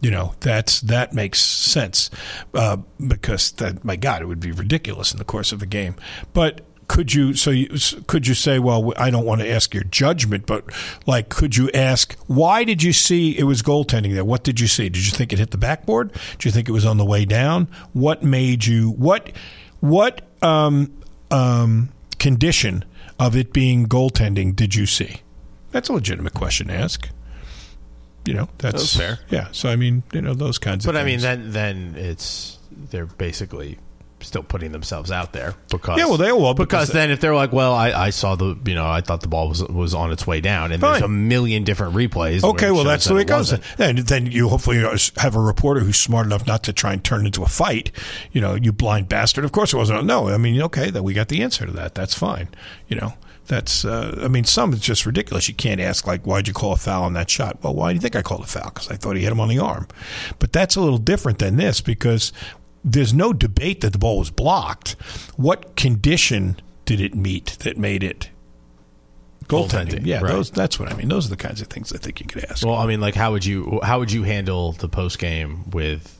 You 0.00 0.10
know 0.10 0.34
that's 0.40 0.80
that 0.82 1.12
makes 1.12 1.40
sense 1.40 2.10
uh, 2.54 2.78
because 3.06 3.52
that 3.52 3.84
my 3.84 3.96
God, 3.96 4.22
it 4.22 4.26
would 4.26 4.40
be 4.40 4.52
ridiculous 4.52 5.12
in 5.12 5.18
the 5.18 5.24
course 5.24 5.52
of 5.52 5.62
a 5.62 5.66
game. 5.66 5.96
But 6.32 6.62
could 6.90 7.14
you 7.14 7.34
so 7.34 7.50
you, 7.50 7.68
could 8.08 8.26
you 8.26 8.34
say, 8.34 8.58
well, 8.58 8.92
I 8.96 9.10
don't 9.10 9.24
want 9.24 9.40
to 9.42 9.48
ask 9.48 9.72
your 9.72 9.84
judgment, 9.84 10.44
but 10.44 10.64
like, 11.06 11.28
could 11.28 11.56
you 11.56 11.70
ask 11.72 12.16
why 12.26 12.64
did 12.64 12.82
you 12.82 12.92
see 12.92 13.38
it 13.38 13.44
was 13.44 13.62
goaltending 13.62 14.12
there? 14.12 14.24
What 14.24 14.42
did 14.42 14.58
you 14.58 14.66
see? 14.66 14.88
Did 14.88 15.06
you 15.06 15.12
think 15.12 15.32
it 15.32 15.38
hit 15.38 15.52
the 15.52 15.58
backboard? 15.58 16.12
Did 16.32 16.46
you 16.46 16.50
think 16.50 16.68
it 16.68 16.72
was 16.72 16.84
on 16.84 16.96
the 16.96 17.04
way 17.04 17.24
down? 17.24 17.68
What 17.92 18.24
made 18.24 18.66
you 18.66 18.90
what 18.90 19.30
what 19.78 20.22
um, 20.42 20.92
um, 21.30 21.90
condition 22.18 22.84
of 23.20 23.36
it 23.36 23.52
being 23.52 23.86
goaltending 23.86 24.56
did 24.56 24.74
you 24.74 24.86
see? 24.86 25.20
That's 25.70 25.88
a 25.88 25.92
legitimate 25.92 26.34
question 26.34 26.68
to 26.68 26.74
ask 26.74 27.08
you 28.24 28.34
know 28.34 28.48
that's 28.58 28.74
That's 28.74 28.96
fair. 28.96 29.18
Yeah. 29.30 29.48
So 29.52 29.68
I 29.68 29.76
mean, 29.76 30.02
you 30.12 30.20
know, 30.22 30.34
those 30.34 30.58
kinds 30.58 30.84
of. 30.84 30.92
But 30.92 31.00
I 31.00 31.04
mean, 31.04 31.20
then 31.20 31.52
then 31.52 31.94
it's 31.96 32.58
they're 32.70 33.06
basically 33.06 33.78
still 34.22 34.42
putting 34.42 34.72
themselves 34.72 35.10
out 35.10 35.32
there 35.32 35.54
because 35.70 35.98
Yeah, 35.98 36.04
well, 36.04 36.18
they 36.18 36.30
will, 36.32 36.52
because, 36.52 36.88
because 36.88 36.92
then 36.92 37.10
if 37.10 37.20
they're 37.20 37.34
like, 37.34 37.52
well, 37.52 37.72
I, 37.72 37.90
I 37.92 38.10
saw 38.10 38.34
the 38.34 38.56
you 38.66 38.74
know 38.74 38.86
I 38.86 39.00
thought 39.00 39.22
the 39.22 39.28
ball 39.28 39.48
was 39.48 39.62
was 39.64 39.94
on 39.94 40.12
its 40.12 40.26
way 40.26 40.40
down, 40.40 40.72
and 40.72 40.82
there's 40.82 41.02
a 41.02 41.08
million 41.08 41.64
different 41.64 41.94
replays. 41.94 42.44
Okay, 42.44 42.70
well, 42.70 42.84
that's 42.84 43.04
that 43.04 43.08
the 43.08 43.14
way 43.14 43.22
it 43.22 43.28
goes. 43.28 43.52
wasn't. 43.52 43.64
And 43.80 43.98
then 43.98 44.26
you 44.26 44.48
hopefully 44.48 44.84
have 45.16 45.36
a 45.36 45.40
reporter 45.40 45.80
who's 45.80 45.98
smart 45.98 46.26
enough 46.26 46.46
not 46.46 46.62
to 46.64 46.72
try 46.72 46.92
and 46.92 47.02
turn 47.02 47.26
into 47.26 47.42
a 47.42 47.48
fight. 47.48 47.90
You 48.32 48.40
know, 48.40 48.54
you 48.54 48.72
blind 48.72 49.08
bastard. 49.08 49.44
Of 49.44 49.52
course, 49.52 49.72
it 49.72 49.76
wasn't. 49.76 50.04
No, 50.04 50.28
I 50.28 50.36
mean, 50.36 50.60
okay, 50.62 50.90
that 50.90 51.02
we 51.02 51.14
got 51.14 51.28
the 51.28 51.42
answer 51.42 51.66
to 51.66 51.72
that. 51.72 51.94
That's 51.94 52.14
fine. 52.14 52.48
You 52.88 52.96
know, 52.96 53.14
that's. 53.50 53.84
Uh, 53.84 54.18
I 54.22 54.28
mean, 54.28 54.44
some 54.44 54.72
it's 54.72 54.82
just 54.82 55.04
ridiculous. 55.04 55.48
You 55.48 55.54
can't 55.54 55.80
ask 55.80 56.06
like, 56.06 56.22
why'd 56.22 56.48
you 56.48 56.54
call 56.54 56.72
a 56.72 56.76
foul 56.76 57.02
on 57.02 57.12
that 57.14 57.28
shot? 57.28 57.62
Well, 57.62 57.74
why 57.74 57.90
do 57.90 57.96
you 57.96 58.00
think 58.00 58.16
I 58.16 58.22
called 58.22 58.42
a 58.42 58.46
foul? 58.46 58.70
Because 58.72 58.90
I 58.90 58.96
thought 58.96 59.16
he 59.16 59.22
hit 59.22 59.32
him 59.32 59.40
on 59.40 59.48
the 59.48 59.58
arm. 59.58 59.88
But 60.38 60.52
that's 60.52 60.76
a 60.76 60.80
little 60.80 60.98
different 60.98 61.40
than 61.40 61.56
this 61.56 61.80
because 61.80 62.32
there's 62.84 63.12
no 63.12 63.32
debate 63.32 63.80
that 63.82 63.92
the 63.92 63.98
ball 63.98 64.18
was 64.18 64.30
blocked. 64.30 64.92
What 65.36 65.76
condition 65.76 66.60
did 66.84 67.00
it 67.00 67.14
meet 67.14 67.58
that 67.60 67.76
made 67.76 68.02
it? 68.02 68.30
Goaltending, 69.46 69.68
Goaltending, 69.68 70.06
yeah, 70.06 70.20
right. 70.20 70.28
those. 70.28 70.50
That's 70.52 70.78
what 70.78 70.92
I 70.92 70.94
mean. 70.94 71.08
Those 71.08 71.26
are 71.26 71.30
the 71.30 71.36
kinds 71.36 71.60
of 71.60 71.66
things 71.66 71.92
I 71.92 71.98
think 71.98 72.20
you 72.20 72.26
could 72.26 72.44
ask. 72.44 72.64
Well, 72.64 72.76
I 72.76 72.86
mean, 72.86 73.00
like 73.00 73.16
how 73.16 73.32
would 73.32 73.44
you 73.44 73.80
how 73.82 73.98
would 73.98 74.12
you 74.12 74.22
handle 74.22 74.72
the 74.72 74.88
post 74.88 75.18
game 75.18 75.68
with 75.70 76.16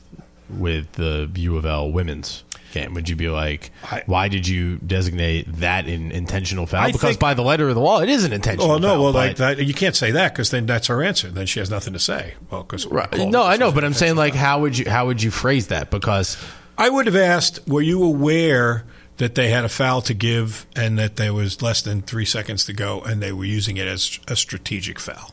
with 0.59 0.91
the 0.93 1.29
U 1.35 1.57
of 1.57 1.65
L 1.65 1.91
women's 1.91 2.43
game? 2.71 2.93
Would 2.93 3.09
you 3.09 3.15
be 3.15 3.29
like, 3.29 3.71
why 4.05 4.27
did 4.27 4.47
you 4.47 4.77
designate 4.77 5.51
that 5.57 5.87
in 5.87 6.11
intentional 6.11 6.65
foul? 6.65 6.81
I 6.81 6.91
because 6.91 7.01
think- 7.01 7.19
by 7.19 7.33
the 7.33 7.41
letter 7.41 7.69
of 7.69 7.75
the 7.75 7.81
law, 7.81 8.01
it 8.01 8.09
is 8.09 8.23
an 8.23 8.33
intentional. 8.33 8.67
Foul. 8.67 8.79
Well, 8.79 8.79
no, 8.79 8.95
foul, 8.95 9.03
well, 9.03 9.13
like 9.13 9.37
that, 9.37 9.59
you 9.59 9.73
can't 9.73 9.95
say 9.95 10.11
that 10.11 10.33
because 10.33 10.49
then 10.51 10.65
that's 10.65 10.87
her 10.87 11.03
answer. 11.03 11.29
Then 11.29 11.45
she 11.45 11.59
has 11.59 11.69
nothing 11.69 11.93
to 11.93 11.99
say. 11.99 12.35
Well, 12.49 12.63
because 12.63 12.85
no, 13.29 13.43
I 13.43 13.57
know, 13.57 13.71
but 13.71 13.83
I'm 13.83 13.93
saying 13.93 14.15
like, 14.15 14.33
how 14.33 14.61
would 14.61 14.77
you 14.77 14.89
how 14.89 15.07
would 15.07 15.21
you 15.21 15.31
phrase 15.31 15.67
that? 15.67 15.91
Because 15.91 16.37
I 16.77 16.89
would 16.89 17.05
have 17.05 17.15
asked, 17.15 17.67
were 17.67 17.81
you 17.81 18.03
aware 18.03 18.85
that 19.17 19.35
they 19.35 19.49
had 19.49 19.63
a 19.63 19.69
foul 19.69 20.01
to 20.01 20.13
give 20.13 20.65
and 20.75 20.97
that 20.97 21.17
there 21.17 21.33
was 21.33 21.61
less 21.61 21.81
than 21.81 22.01
three 22.01 22.25
seconds 22.25 22.65
to 22.65 22.73
go 22.73 23.01
and 23.01 23.21
they 23.21 23.31
were 23.31 23.45
using 23.45 23.77
it 23.77 23.87
as 23.87 24.19
a 24.27 24.35
strategic 24.35 24.99
foul? 24.99 25.31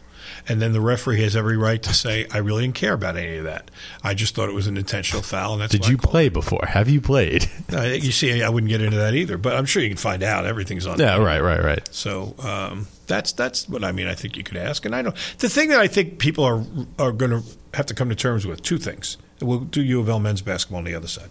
And 0.48 0.62
then 0.62 0.72
the 0.72 0.80
referee 0.80 1.20
has 1.22 1.36
every 1.36 1.58
right 1.58 1.82
to 1.82 1.92
say, 1.92 2.26
I 2.32 2.38
really 2.38 2.62
didn't 2.62 2.76
care 2.76 2.94
about 2.94 3.16
any 3.16 3.36
of 3.36 3.44
that. 3.44 3.70
I 4.02 4.14
just 4.14 4.34
thought 4.34 4.48
it 4.48 4.54
was 4.54 4.66
an 4.66 4.78
intentional 4.78 5.22
foul. 5.22 5.52
And 5.52 5.62
that's 5.62 5.72
did 5.72 5.86
you 5.86 5.98
play 5.98 6.30
before? 6.30 6.64
Have 6.66 6.88
you 6.88 7.00
played? 7.00 7.48
Uh, 7.70 7.82
you 7.82 8.12
see, 8.12 8.42
I 8.42 8.48
wouldn't 8.48 8.70
get 8.70 8.80
into 8.80 8.96
that 8.96 9.14
either, 9.14 9.36
but 9.36 9.54
I'm 9.54 9.66
sure 9.66 9.82
you 9.82 9.90
can 9.90 9.98
find 9.98 10.22
out. 10.22 10.46
Everything's 10.46 10.86
on. 10.86 10.98
Yeah, 10.98 11.18
right, 11.18 11.40
right, 11.40 11.62
right. 11.62 11.86
So 11.92 12.34
um, 12.38 12.86
that's 13.06 13.32
that's 13.32 13.68
what 13.68 13.84
I 13.84 13.92
mean. 13.92 14.06
I 14.06 14.14
think 14.14 14.38
you 14.38 14.42
could 14.42 14.56
ask, 14.56 14.86
and 14.86 14.96
I 14.96 15.02
don't. 15.02 15.14
The 15.38 15.50
thing 15.50 15.68
that 15.68 15.78
I 15.78 15.86
think 15.86 16.18
people 16.18 16.44
are 16.44 16.64
are 16.98 17.12
going 17.12 17.30
to 17.30 17.42
have 17.74 17.84
to 17.86 17.94
come 17.94 18.08
to 18.08 18.14
terms 18.14 18.46
with 18.46 18.62
two 18.62 18.78
things. 18.78 19.18
We'll 19.42 19.60
do 19.60 19.82
U 19.82 20.00
of 20.00 20.08
L 20.08 20.18
men's 20.18 20.40
basketball 20.40 20.78
on 20.78 20.84
the 20.84 20.94
other 20.94 21.08
side. 21.08 21.28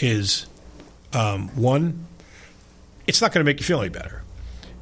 Is 0.00 0.46
um, 1.12 1.48
one, 1.54 2.06
it's 3.06 3.20
not 3.20 3.32
going 3.32 3.44
to 3.44 3.48
make 3.48 3.60
you 3.60 3.64
feel 3.64 3.80
any 3.80 3.88
better. 3.90 4.24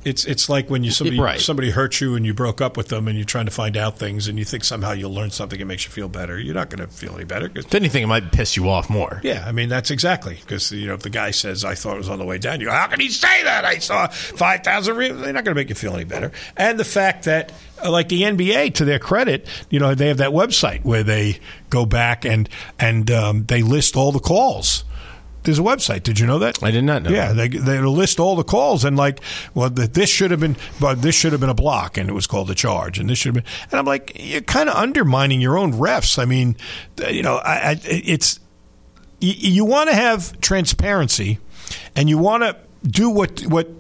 It's 0.07 0.25
it's 0.25 0.49
like 0.49 0.71
when 0.71 0.85
you 0.85 0.93
somebody 0.93 1.19
Right. 1.19 1.41
somebody 1.41 1.71
hurt 1.71 2.01
you 2.01 2.15
and 2.15 2.25
you 2.25 2.33
broke 2.33 2.61
up 2.61 2.77
with 2.77 2.87
them 2.89 3.09
and 3.09 3.19
you're 3.19 3.25
trying 3.25 3.47
to 3.47 3.51
find 3.51 3.77
out 3.77 3.99
things 3.99 4.29
and 4.29 4.39
you 4.39 4.45
think 4.45 4.63
somehow 4.63 4.93
you'll 4.93 5.13
learn 5.13 5.33
something 5.33 5.59
that 5.59 5.65
makes 5.65 5.85
you 5.85 5.91
feel 5.91 6.09
better. 6.09 6.39
You're 6.39 6.55
not 6.55 6.71
going 6.71 6.87
to 6.87 6.95
feel 6.95 7.17
any 7.17 7.25
better 7.25 7.49
'cause 7.49 7.65
If 7.65 7.75
anything, 7.75 8.05
it 8.05 8.07
might 8.07 8.31
piss 8.31 8.57
you 8.57 8.71
off 8.71 8.89
more. 8.89 9.21
yeah, 9.25 9.43
I 9.45 9.51
mean 9.51 9.69
that's 9.69 9.91
exactly 9.91 10.35
because 10.41 10.71
you 10.71 10.87
know 10.87 10.95
if 10.95 11.01
the 11.03 11.11
guy 11.11 11.33
says 11.33 11.65
I 11.65 11.75
thought 11.75 11.95
it 11.97 11.99
was 11.99 12.09
on 12.09 12.21
the 12.21 12.25
way 12.25 12.39
down, 12.39 12.61
you 12.61 12.67
go, 12.67 12.73
how 12.73 12.87
can 12.87 13.01
he 13.01 13.09
say 13.09 13.43
that? 13.43 13.65
I 13.65 13.79
saw 13.79 14.07
five 14.07 14.63
thousand. 14.63 14.97
Re-. 14.97 15.09
They're 15.11 15.33
not 15.33 15.45
going 15.45 15.55
to 15.57 15.61
make 15.61 15.71
you 15.71 15.75
feel 15.75 15.95
any 15.95 16.05
better. 16.05 16.31
And 16.57 16.79
the 16.79 16.85
fact 16.85 17.25
that, 17.25 17.51
uh, 17.85 17.91
like 17.91 18.09
the 18.09 18.23
NBA, 18.23 18.75
to 18.75 18.85
their 18.85 19.01
credit, 19.01 19.49
you 19.71 19.81
know 19.81 19.95
they 19.97 20.07
have 20.07 20.19
that 20.19 20.31
website 20.31 20.85
where 20.85 21.03
they 21.03 21.39
go 21.69 21.85
back 21.85 22.25
and 22.25 22.49
and 22.79 23.11
um, 23.11 23.45
they 23.47 23.63
list 23.63 23.97
all 23.97 24.13
the 24.13 24.21
calls. 24.21 24.85
There's 25.47 25.59
a 25.59 25.63
website. 25.63 26.03
Did 26.03 26.19
you 26.19 26.27
know 26.27 26.39
that? 26.41 26.63
I 26.63 26.71
did 26.71 26.85
not 26.85 27.03
know. 27.03 27.11
Yeah, 27.11 27.33
they 27.33 27.49
they 27.49 27.81
list 27.81 28.21
all 28.21 28.37
the 28.37 28.45
calls 28.45 28.85
and 28.85 28.97
like, 28.97 29.21
well, 29.55 29.71
th- 29.71 29.93
this 29.93 30.11
should 30.11 30.31
have 30.33 30.41
been, 30.41 30.57
but 30.81 31.03
this 31.03 31.15
should 31.15 31.33
have 31.33 31.41
been 31.41 31.51
a 31.51 31.55
block, 31.55 31.97
and 31.97 32.11
it 32.11 32.13
was 32.13 32.27
called 32.27 32.51
a 32.51 32.55
charge, 32.55 32.99
and 32.99 33.09
this 33.09 33.19
should 33.19 33.35
have 33.35 33.45
been. 33.45 33.53
And 33.71 33.79
I'm 33.79 33.87
like, 33.87 34.13
you're 34.17 34.41
kind 34.43 34.69
of 34.69 34.75
undermining 34.75 35.41
your 35.41 35.57
own 35.57 35.73
refs. 35.73 36.19
I 36.19 36.25
mean, 36.25 36.57
you 37.09 37.23
know, 37.23 37.37
I, 37.37 37.71
I, 37.71 37.81
it's 37.85 38.41
you, 39.21 39.35
you 39.37 39.65
want 39.65 39.89
to 39.89 39.97
have 39.97 40.39
transparency, 40.41 41.39
and 41.95 42.09
you 42.09 42.19
want 42.19 42.43
to 42.43 42.57
do 42.87 43.09
what 43.09 43.41
what 43.47 43.71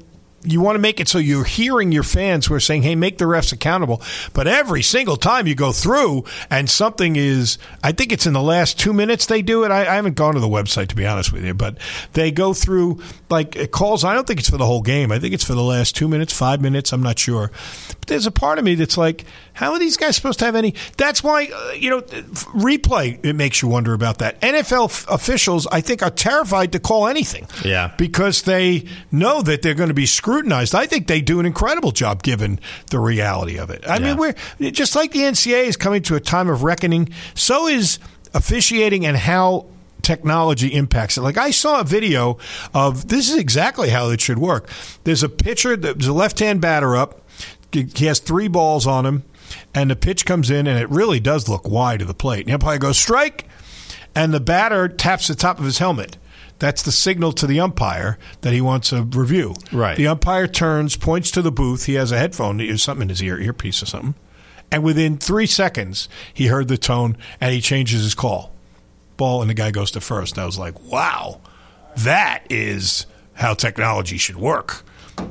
you 0.46 0.60
want 0.60 0.76
to 0.76 0.80
make 0.80 1.00
it 1.00 1.08
so 1.08 1.18
you're 1.18 1.44
hearing 1.44 1.92
your 1.92 2.02
fans 2.02 2.46
who 2.46 2.54
are 2.54 2.60
saying, 2.60 2.82
"Hey, 2.82 2.94
make 2.94 3.18
the 3.18 3.24
refs 3.24 3.52
accountable." 3.52 4.00
But 4.32 4.46
every 4.46 4.82
single 4.82 5.16
time 5.16 5.46
you 5.46 5.54
go 5.54 5.72
through 5.72 6.24
and 6.50 6.70
something 6.70 7.16
is, 7.16 7.58
I 7.82 7.92
think 7.92 8.12
it's 8.12 8.26
in 8.26 8.32
the 8.32 8.42
last 8.42 8.78
two 8.78 8.92
minutes 8.92 9.26
they 9.26 9.42
do 9.42 9.64
it. 9.64 9.70
I, 9.70 9.80
I 9.80 9.94
haven't 9.96 10.14
gone 10.14 10.34
to 10.34 10.40
the 10.40 10.48
website 10.48 10.88
to 10.88 10.96
be 10.96 11.06
honest 11.06 11.32
with 11.32 11.44
you, 11.44 11.54
but 11.54 11.78
they 12.12 12.30
go 12.30 12.54
through 12.54 13.00
like 13.28 13.70
calls. 13.70 14.04
I 14.04 14.14
don't 14.14 14.26
think 14.26 14.40
it's 14.40 14.50
for 14.50 14.58
the 14.58 14.66
whole 14.66 14.82
game. 14.82 15.12
I 15.12 15.18
think 15.18 15.34
it's 15.34 15.44
for 15.44 15.54
the 15.54 15.62
last 15.62 15.96
two 15.96 16.08
minutes, 16.08 16.32
five 16.32 16.60
minutes. 16.60 16.92
I'm 16.92 17.02
not 17.02 17.18
sure. 17.18 17.50
But 17.88 18.06
there's 18.06 18.26
a 18.26 18.30
part 18.30 18.58
of 18.58 18.64
me 18.64 18.74
that's 18.74 18.96
like, 18.96 19.24
how 19.56 19.72
are 19.72 19.78
these 19.78 19.96
guys 19.96 20.14
supposed 20.16 20.38
to 20.38 20.44
have 20.44 20.54
any? 20.54 20.74
That's 20.96 21.22
why 21.24 21.48
uh, 21.52 21.72
you 21.72 21.90
know 21.90 22.00
replay. 22.02 23.18
It 23.24 23.34
makes 23.34 23.62
you 23.62 23.68
wonder 23.68 23.92
about 23.94 24.18
that. 24.18 24.40
NFL 24.40 24.84
f- 24.90 25.06
officials, 25.08 25.66
I 25.72 25.80
think, 25.80 26.02
are 26.02 26.10
terrified 26.10 26.72
to 26.72 26.78
call 26.78 27.08
anything 27.08 27.46
Yeah. 27.64 27.92
because 27.98 28.42
they 28.42 28.84
know 29.10 29.42
that 29.42 29.62
they're 29.62 29.74
going 29.74 29.88
to 29.88 29.94
be 29.94 30.06
scrutinized. 30.06 30.74
I 30.74 30.86
think 30.86 31.06
they 31.08 31.20
do 31.20 31.40
an 31.40 31.46
incredible 31.46 31.90
job 31.92 32.22
given 32.22 32.60
the 32.90 33.00
reality 33.00 33.58
of 33.58 33.70
it. 33.70 33.82
I 33.88 33.98
mean, 33.98 34.16
we're 34.16 34.34
just 34.70 34.94
like 34.94 35.12
the 35.12 35.20
NCAA 35.20 35.64
is 35.64 35.76
coming 35.76 36.02
to 36.02 36.14
a 36.14 36.20
time 36.20 36.48
of 36.48 36.62
reckoning. 36.62 37.08
So 37.34 37.66
is 37.66 37.98
officiating 38.34 39.06
and 39.06 39.16
how 39.16 39.66
technology 40.02 40.72
impacts 40.74 41.16
it. 41.16 41.22
Like 41.22 41.36
I 41.38 41.50
saw 41.50 41.80
a 41.80 41.84
video 41.84 42.38
of 42.72 43.08
this 43.08 43.28
is 43.30 43.36
exactly 43.36 43.88
how 43.90 44.10
it 44.10 44.20
should 44.20 44.38
work. 44.38 44.68
There's 45.04 45.22
a 45.24 45.28
pitcher, 45.28 45.76
there's 45.76 46.06
a 46.06 46.12
left-hand 46.12 46.60
batter 46.60 46.94
up. 46.94 47.22
He 47.72 48.06
has 48.06 48.20
three 48.20 48.46
balls 48.48 48.86
on 48.86 49.04
him, 49.04 49.24
and 49.74 49.90
the 49.90 49.96
pitch 49.96 50.24
comes 50.24 50.50
in, 50.50 50.66
and 50.66 50.78
it 50.78 50.88
really 50.90 51.20
does 51.20 51.48
look 51.48 51.68
wide 51.68 52.02
of 52.02 52.08
the 52.08 52.14
plate. 52.14 52.40
And 52.40 52.48
the 52.48 52.54
umpire 52.54 52.78
goes 52.78 52.98
strike, 52.98 53.46
and 54.14 54.32
the 54.32 54.40
batter 54.40 54.88
taps 54.88 55.28
the 55.28 55.34
top 55.34 55.58
of 55.58 55.64
his 55.64 55.78
helmet. 55.78 56.16
That's 56.58 56.82
the 56.82 56.92
signal 56.92 57.32
to 57.32 57.46
the 57.46 57.60
umpire 57.60 58.18
that 58.40 58.52
he 58.52 58.60
wants 58.60 58.92
a 58.92 59.02
review. 59.02 59.54
Right. 59.72 59.96
The 59.96 60.06
umpire 60.06 60.46
turns, 60.46 60.96
points 60.96 61.30
to 61.32 61.42
the 61.42 61.52
booth. 61.52 61.84
He 61.84 61.94
has 61.94 62.12
a 62.12 62.18
headphone, 62.18 62.58
there's 62.58 62.82
something 62.82 63.02
in 63.02 63.08
his 63.10 63.22
ear, 63.22 63.38
earpiece 63.38 63.82
or 63.82 63.86
something. 63.86 64.14
And 64.70 64.82
within 64.82 65.18
three 65.18 65.46
seconds, 65.46 66.08
he 66.32 66.46
heard 66.46 66.68
the 66.68 66.78
tone 66.78 67.16
and 67.40 67.52
he 67.52 67.60
changes 67.60 68.02
his 68.02 68.14
call. 68.14 68.52
Ball, 69.16 69.40
and 69.42 69.50
the 69.50 69.54
guy 69.54 69.70
goes 69.70 69.90
to 69.92 70.00
first. 70.00 70.38
I 70.38 70.44
was 70.44 70.58
like, 70.58 70.82
wow, 70.82 71.40
that 71.96 72.44
is 72.50 73.06
how 73.34 73.54
technology 73.54 74.18
should 74.18 74.36
work. 74.36 74.82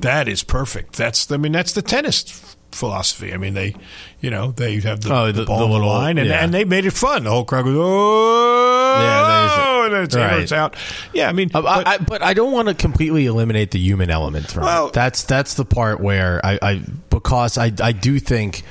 That 0.01 0.27
is 0.27 0.41
perfect. 0.41 0.93
That's, 0.93 1.29
I 1.31 1.37
mean, 1.37 1.51
that's 1.51 1.73
the 1.73 1.81
tennis 1.81 2.54
philosophy. 2.75 3.33
I 3.33 3.37
mean, 3.37 3.53
they, 3.53 3.75
you 4.21 4.29
know, 4.29 4.51
they 4.51 4.79
have 4.81 5.01
the, 5.01 5.13
Oh, 5.15 5.25
the, 5.27 5.31
the- 5.41 5.45
ball 5.45 5.59
the 5.59 5.65
the 5.67 5.71
little- 5.73 5.87
line, 5.87 6.17
and, 6.17 6.27
yeah. 6.29 6.43
and 6.43 6.53
they 6.53 6.63
made 6.65 6.85
it 6.85 6.91
fun. 6.91 7.23
The 7.23 7.29
whole 7.31 7.45
crowd 7.45 7.63
goes, 7.65 7.75
oh, 7.77 8.99
Yeah, 9.01 9.85
and 9.85 9.93
then 9.93 10.03
it's, 10.03 10.15
Right. 10.15 10.51
out. 10.51 10.75
Yeah, 11.13 11.29
I 11.29 11.33
mean, 11.33 11.49
Uh, 11.53 11.61
I, 11.61 11.93
I, 11.93 11.97
but 11.99 12.21
I 12.21 12.33
don't 12.33 12.51
want 12.51 12.67
to 12.67 12.73
completely 12.73 13.25
eliminate 13.25 13.71
the 13.71 13.79
human 13.79 14.09
element 14.09 14.49
from 14.51 14.63
Well- 14.63 14.87
it. 14.87 14.93
That's 14.93 15.23
that's 15.23 15.53
the 15.55 15.65
part 15.65 15.99
where 15.99 16.43
I, 16.45 16.59
I 16.61 16.81
because 17.09 17.57
I 17.57 17.71
I 17.81 17.91
do 17.91 18.19
think 18.19 18.63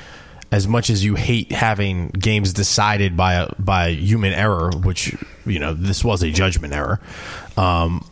as 0.53 0.69
much 0.69 0.89
as 0.91 1.05
you 1.05 1.15
hate 1.17 1.51
having 1.51 2.09
games 2.09 2.53
decided 2.53 3.17
by 3.17 3.35
a, 3.35 3.49
by 3.59 3.89
human 3.91 4.33
error, 4.33 4.71
which 4.71 5.15
you 5.47 5.59
know 5.59 5.75
this 5.75 6.05
was 6.05 6.23
a 6.23 6.31
judgment 6.31 6.73
error. 6.73 7.01
Um, 7.57 8.05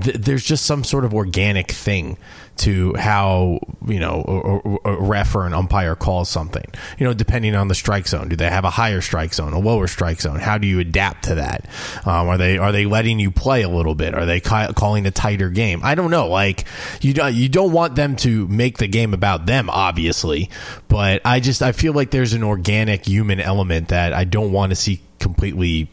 th- 0.00 0.16
there's 0.16 0.44
just 0.44 0.66
some 0.66 0.84
sort 0.84 1.04
of 1.04 1.14
organic 1.14 1.70
thing 1.70 2.16
to 2.62 2.94
how 2.94 3.60
you 3.86 4.00
know 4.00 4.82
a, 4.84 4.90
a- 4.90 5.00
ref 5.02 5.34
or 5.34 5.46
an 5.46 5.52
umpire 5.54 5.94
calls 5.94 6.28
something. 6.28 6.64
You 6.98 7.06
know, 7.06 7.14
depending 7.14 7.54
on 7.54 7.68
the 7.68 7.74
strike 7.74 8.08
zone, 8.08 8.28
do 8.28 8.36
they 8.36 8.48
have 8.48 8.64
a 8.64 8.70
higher 8.70 9.00
strike 9.00 9.34
zone, 9.34 9.52
a 9.52 9.58
lower 9.58 9.86
strike 9.86 10.20
zone? 10.20 10.40
How 10.40 10.58
do 10.58 10.66
you 10.66 10.80
adapt 10.80 11.24
to 11.24 11.36
that? 11.36 11.66
Um, 12.06 12.28
are 12.28 12.38
they 12.38 12.58
are 12.58 12.72
they 12.72 12.86
letting 12.86 13.18
you 13.18 13.30
play 13.30 13.62
a 13.62 13.68
little 13.68 13.94
bit? 13.94 14.14
Are 14.14 14.26
they 14.26 14.40
ca- 14.40 14.72
calling 14.72 15.06
a 15.06 15.10
tighter 15.10 15.50
game? 15.50 15.80
I 15.82 15.94
don't 15.94 16.10
know. 16.10 16.28
Like 16.28 16.64
you 17.00 17.12
don't 17.14 17.34
you 17.34 17.48
don't 17.48 17.72
want 17.72 17.94
them 17.94 18.16
to 18.16 18.48
make 18.48 18.78
the 18.78 18.88
game 18.88 19.14
about 19.14 19.46
them, 19.46 19.68
obviously, 19.70 20.50
but 20.88 21.20
I 21.24 21.40
just 21.40 21.62
I 21.62 21.72
feel 21.72 21.92
like 21.92 22.10
there's 22.10 22.32
an 22.32 22.42
organic 22.42 23.06
human 23.06 23.40
element 23.40 23.88
that 23.88 24.12
I 24.12 24.24
don't 24.24 24.52
want 24.52 24.70
to 24.70 24.76
see 24.76 25.00
completely 25.18 25.88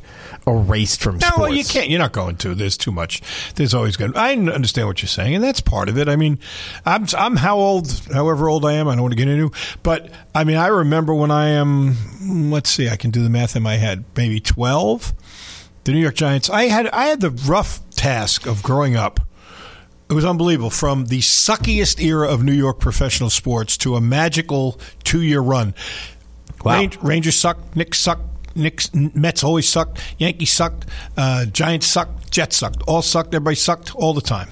erased 0.50 1.02
from 1.02 1.16
No, 1.16 1.28
sports. 1.28 1.39
well, 1.39 1.54
you 1.54 1.64
can't. 1.64 1.89
You're 1.89 2.00
not 2.00 2.12
going 2.12 2.36
to. 2.38 2.56
There's 2.56 2.78
too 2.78 2.91
much. 2.91 3.22
There's 3.56 3.74
always 3.74 3.95
going. 3.97 4.14
to 4.14 4.20
I 4.20 4.34
understand 4.34 4.88
what 4.88 5.02
you're 5.02 5.08
saying, 5.08 5.36
and 5.36 5.43
that's 5.43 5.62
part 5.62 5.89
of 5.89 5.97
it. 5.97 6.08
I 6.10 6.16
mean, 6.16 6.39
I'm 6.86 7.06
I'm 7.18 7.36
how 7.38 7.58
old? 7.58 7.91
However 8.14 8.50
old 8.50 8.66
I 8.66 8.74
am, 8.74 8.88
I 8.88 8.93
don't 8.93 9.02
want 9.04 9.12
to 9.14 9.18
get 9.18 9.28
into. 9.28 9.52
But 9.84 10.10
I 10.34 10.43
mean, 10.43 10.58
I 10.58 10.68
remember 10.68 11.14
when 11.14 11.32
I 11.32 11.50
am. 11.50 11.95
Let's 12.52 12.70
see. 12.70 12.89
I 12.89 12.95
can 12.95 13.12
do 13.12 13.24
the 13.24 13.30
math 13.30 13.56
in 13.56 13.64
my 13.64 13.76
head. 13.78 14.04
Maybe 14.16 14.39
12. 14.39 15.14
The 15.86 15.93
New 15.93 16.00
York 16.02 16.16
Giants. 16.16 16.50
I 16.50 16.64
had 16.64 16.88
I 16.89 17.06
had 17.06 17.22
the 17.22 17.32
rough 17.32 17.80
task 17.91 18.45
of 18.45 18.62
growing 18.62 18.95
up. 18.95 19.20
It 20.10 20.14
was 20.14 20.26
unbelievable. 20.26 20.70
From 20.72 21.06
the 21.06 21.20
suckiest 21.20 22.02
era 22.04 22.28
of 22.28 22.43
New 22.43 22.52
York 22.54 22.80
professional 22.80 23.30
sports 23.30 23.78
to 23.78 23.95
a 23.95 24.02
magical 24.02 24.80
two 25.04 25.22
year 25.22 25.39
run. 25.41 25.74
Ran- 26.66 26.91
Rangers 27.02 27.36
sucked. 27.38 27.76
Knicks 27.76 28.00
sucked. 28.00 28.24
Knicks, 28.60 28.93
Mets 28.93 29.43
always 29.43 29.68
sucked. 29.68 29.99
Yankees 30.18 30.51
sucked. 30.51 30.86
Uh, 31.18 31.45
Giants 31.45 31.88
sucked. 31.88 32.32
Jets 32.32 32.57
sucked. 32.57 32.82
All 32.88 33.01
sucked. 33.01 33.34
Everybody 33.34 33.55
sucked 33.55 33.95
all 33.95 34.14
the 34.14 34.22
time. 34.22 34.49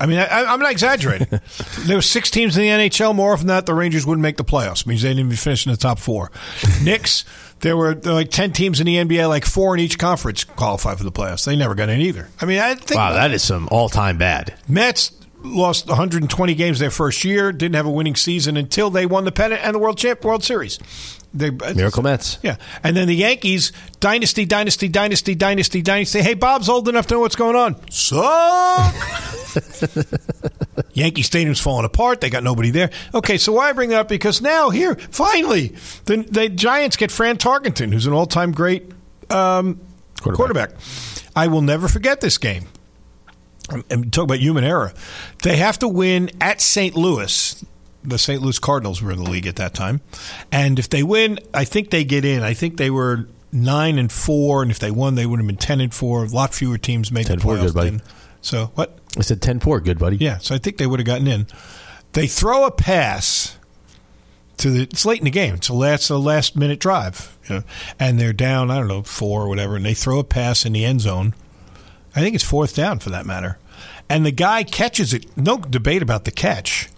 I 0.00 0.06
mean, 0.06 0.18
I, 0.18 0.44
I'm 0.44 0.60
not 0.60 0.70
exaggerating. 0.70 1.26
there 1.80 1.96
were 1.96 2.02
six 2.02 2.30
teams 2.30 2.56
in 2.56 2.62
the 2.62 2.68
NHL. 2.68 3.14
More 3.14 3.32
often 3.32 3.46
than 3.46 3.56
not, 3.56 3.66
the 3.66 3.74
Rangers 3.74 4.06
wouldn't 4.06 4.22
make 4.22 4.36
the 4.36 4.44
playoffs. 4.44 4.86
means 4.86 5.02
they 5.02 5.08
didn't 5.08 5.26
even 5.26 5.36
finish 5.36 5.66
in 5.66 5.72
the 5.72 5.78
top 5.78 5.98
four. 5.98 6.30
Knicks, 6.82 7.24
there 7.60 7.76
were 7.76 7.94
like 7.94 8.30
ten 8.30 8.52
teams 8.52 8.80
in 8.80 8.86
the 8.86 8.96
NBA, 8.96 9.28
like 9.28 9.44
four 9.44 9.74
in 9.74 9.80
each 9.80 9.98
conference 9.98 10.44
qualified 10.44 10.98
for 10.98 11.04
the 11.04 11.12
playoffs. 11.12 11.44
They 11.44 11.56
never 11.56 11.74
got 11.74 11.88
in 11.88 12.00
either. 12.00 12.28
I 12.40 12.46
mean, 12.46 12.58
I 12.58 12.74
think 12.74 12.98
Wow, 12.98 13.12
that 13.12 13.32
is 13.32 13.42
some 13.42 13.68
all 13.70 13.88
time 13.88 14.18
bad. 14.18 14.54
Mets 14.68 15.12
lost 15.42 15.88
120 15.88 16.54
games 16.54 16.78
their 16.78 16.90
first 16.90 17.24
year, 17.24 17.52
didn't 17.52 17.76
have 17.76 17.86
a 17.86 17.90
winning 17.90 18.16
season 18.16 18.56
until 18.56 18.90
they 18.90 19.06
won 19.06 19.24
the 19.24 19.32
pennant 19.32 19.62
and 19.64 19.74
the 19.74 19.78
World 19.78 19.98
Champ 19.98 20.24
World 20.24 20.44
Series. 20.44 20.78
They, 21.32 21.50
Miracle 21.50 22.02
Mets. 22.02 22.38
Yeah. 22.42 22.56
And 22.82 22.96
then 22.96 23.06
the 23.06 23.14
Yankees, 23.14 23.72
dynasty, 24.00 24.44
dynasty, 24.44 24.88
dynasty, 24.88 25.34
dynasty, 25.34 25.80
dynasty. 25.82 26.22
Hey, 26.22 26.34
Bob's 26.34 26.68
old 26.68 26.88
enough 26.88 27.06
to 27.08 27.14
know 27.14 27.20
what's 27.20 27.36
going 27.36 27.54
on. 27.56 27.76
Suck. 27.90 28.94
Yankee 30.92 31.22
Stadium's 31.22 31.60
falling 31.60 31.84
apart. 31.84 32.20
They 32.20 32.30
got 32.30 32.42
nobody 32.42 32.70
there. 32.70 32.90
Okay, 33.14 33.38
so 33.38 33.52
why 33.52 33.68
I 33.68 33.72
bring 33.72 33.90
that 33.90 34.00
up? 34.00 34.08
Because 34.08 34.40
now, 34.42 34.70
here, 34.70 34.96
finally, 34.96 35.68
the, 36.06 36.18
the 36.28 36.48
Giants 36.48 36.96
get 36.96 37.10
Fran 37.10 37.36
Tarkenton, 37.36 37.92
who's 37.92 38.06
an 38.06 38.12
all 38.12 38.26
time 38.26 38.52
great 38.52 38.90
um, 39.30 39.80
quarterback. 40.20 40.70
I 41.36 41.46
will 41.46 41.62
never 41.62 41.86
forget 41.88 42.20
this 42.20 42.38
game. 42.38 42.64
Um, 43.72 43.84
And 43.88 44.12
talk 44.12 44.24
about 44.24 44.40
human 44.40 44.64
error. 44.64 44.92
They 45.44 45.56
have 45.56 45.78
to 45.78 45.88
win 45.88 46.30
at 46.40 46.60
St. 46.60 46.96
Louis. 46.96 47.64
The 48.02 48.18
St. 48.18 48.40
Louis 48.40 48.58
Cardinals 48.58 49.02
were 49.02 49.12
in 49.12 49.22
the 49.22 49.30
league 49.30 49.46
at 49.46 49.56
that 49.56 49.74
time, 49.74 50.00
and 50.50 50.78
if 50.78 50.88
they 50.88 51.02
win, 51.02 51.38
I 51.52 51.64
think 51.64 51.90
they 51.90 52.04
get 52.04 52.24
in. 52.24 52.42
I 52.42 52.54
think 52.54 52.76
they 52.78 52.90
were 52.90 53.28
nine 53.52 53.98
and 53.98 54.10
four, 54.10 54.62
and 54.62 54.70
if 54.70 54.78
they 54.78 54.90
won, 54.90 55.16
they 55.16 55.26
would 55.26 55.38
have 55.38 55.46
been 55.46 55.56
ten 55.56 55.80
and 55.80 55.92
four. 55.92 56.24
A 56.24 56.28
lot 56.28 56.54
fewer 56.54 56.78
teams 56.78 57.12
make 57.12 57.26
the 57.26 57.34
10-4, 57.36 57.40
playoffs. 57.40 57.62
good 57.66 57.74
buddy. 57.74 58.00
So 58.40 58.66
what? 58.74 58.98
I 59.18 59.22
said 59.22 59.40
10-4, 59.40 59.84
good 59.84 59.98
buddy. 59.98 60.16
Yeah, 60.16 60.38
so 60.38 60.54
I 60.54 60.58
think 60.58 60.78
they 60.78 60.86
would 60.86 61.00
have 61.00 61.06
gotten 61.06 61.26
in. 61.26 61.46
They 62.12 62.26
throw 62.26 62.64
a 62.64 62.70
pass 62.70 63.58
to 64.58 64.70
the. 64.70 64.82
It's 64.82 65.04
late 65.04 65.18
in 65.18 65.24
the 65.24 65.30
game. 65.30 65.54
It's 65.56 65.68
a 65.68 65.74
last 65.74 66.08
a 66.10 66.16
last 66.16 66.56
minute 66.56 66.80
drive, 66.80 67.36
you 67.48 67.56
know, 67.56 67.62
and 67.98 68.18
they're 68.18 68.32
down. 68.32 68.70
I 68.70 68.78
don't 68.78 68.88
know 68.88 69.02
four 69.02 69.42
or 69.42 69.48
whatever, 69.48 69.76
and 69.76 69.84
they 69.84 69.94
throw 69.94 70.18
a 70.18 70.24
pass 70.24 70.64
in 70.64 70.72
the 70.72 70.84
end 70.84 71.02
zone. 71.02 71.34
I 72.16 72.20
think 72.20 72.34
it's 72.34 72.44
fourth 72.44 72.74
down 72.74 72.98
for 72.98 73.10
that 73.10 73.26
matter, 73.26 73.58
and 74.08 74.24
the 74.24 74.32
guy 74.32 74.62
catches 74.64 75.12
it. 75.12 75.36
No 75.36 75.58
debate 75.58 76.02
about 76.02 76.24
the 76.24 76.30
catch, 76.32 76.88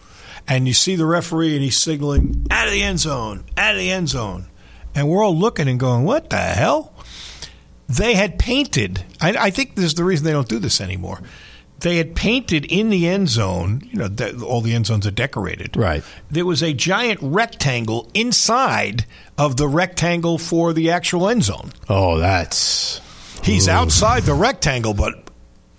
and 0.49 0.67
you 0.67 0.75
see 0.75 0.97
the 0.97 1.07
referee 1.07 1.55
and 1.55 1.63
he's 1.63 1.77
signaling 1.77 2.47
out 2.51 2.67
of 2.67 2.73
the 2.73 2.83
end 2.83 3.01
zone, 3.01 3.45
out 3.57 3.75
of 3.75 3.79
the 3.79 3.91
end 3.91 4.09
zone, 4.09 4.47
and 4.95 5.09
we're 5.09 5.25
all 5.25 5.37
looking 5.37 5.69
and 5.69 5.79
going, 5.81 6.05
"What 6.05 6.31
the 6.31 6.39
hell?" 6.39 6.93
They 7.89 8.15
had 8.15 8.39
painted. 8.39 9.05
I, 9.21 9.35
I 9.39 9.51
think 9.51 9.75
this 9.75 9.85
is 9.85 9.95
the 9.95 10.05
reason 10.05 10.25
they 10.25 10.33
don't 10.33 10.49
do 10.49 10.59
this 10.59 10.81
anymore. 10.81 11.21
They 11.81 11.97
had 11.97 12.15
painted 12.15 12.65
in 12.67 12.91
the 12.91 13.09
end 13.09 13.29
zone. 13.29 13.83
You 13.91 13.99
know, 13.99 14.09
de- 14.09 14.41
all 14.43 14.61
the 14.61 14.73
end 14.73 14.87
zones 14.87 15.07
are 15.07 15.11
decorated. 15.11 15.77
Right. 15.77 16.03
There 16.31 16.47
was 16.47 16.63
a 16.63 16.73
giant 16.73 17.19
rectangle 17.21 18.09
inside 18.15 19.05
of 19.37 19.57
the 19.57 19.67
rectangle 19.67 20.39
for 20.39 20.73
the 20.73 20.91
actual 20.91 21.29
end 21.29 21.43
zone. 21.43 21.73
Oh, 21.89 22.19
that's. 22.19 23.01
He's 23.43 23.69
outside 23.69 24.23
the 24.23 24.35
rectangle, 24.35 24.95
but 24.95 25.22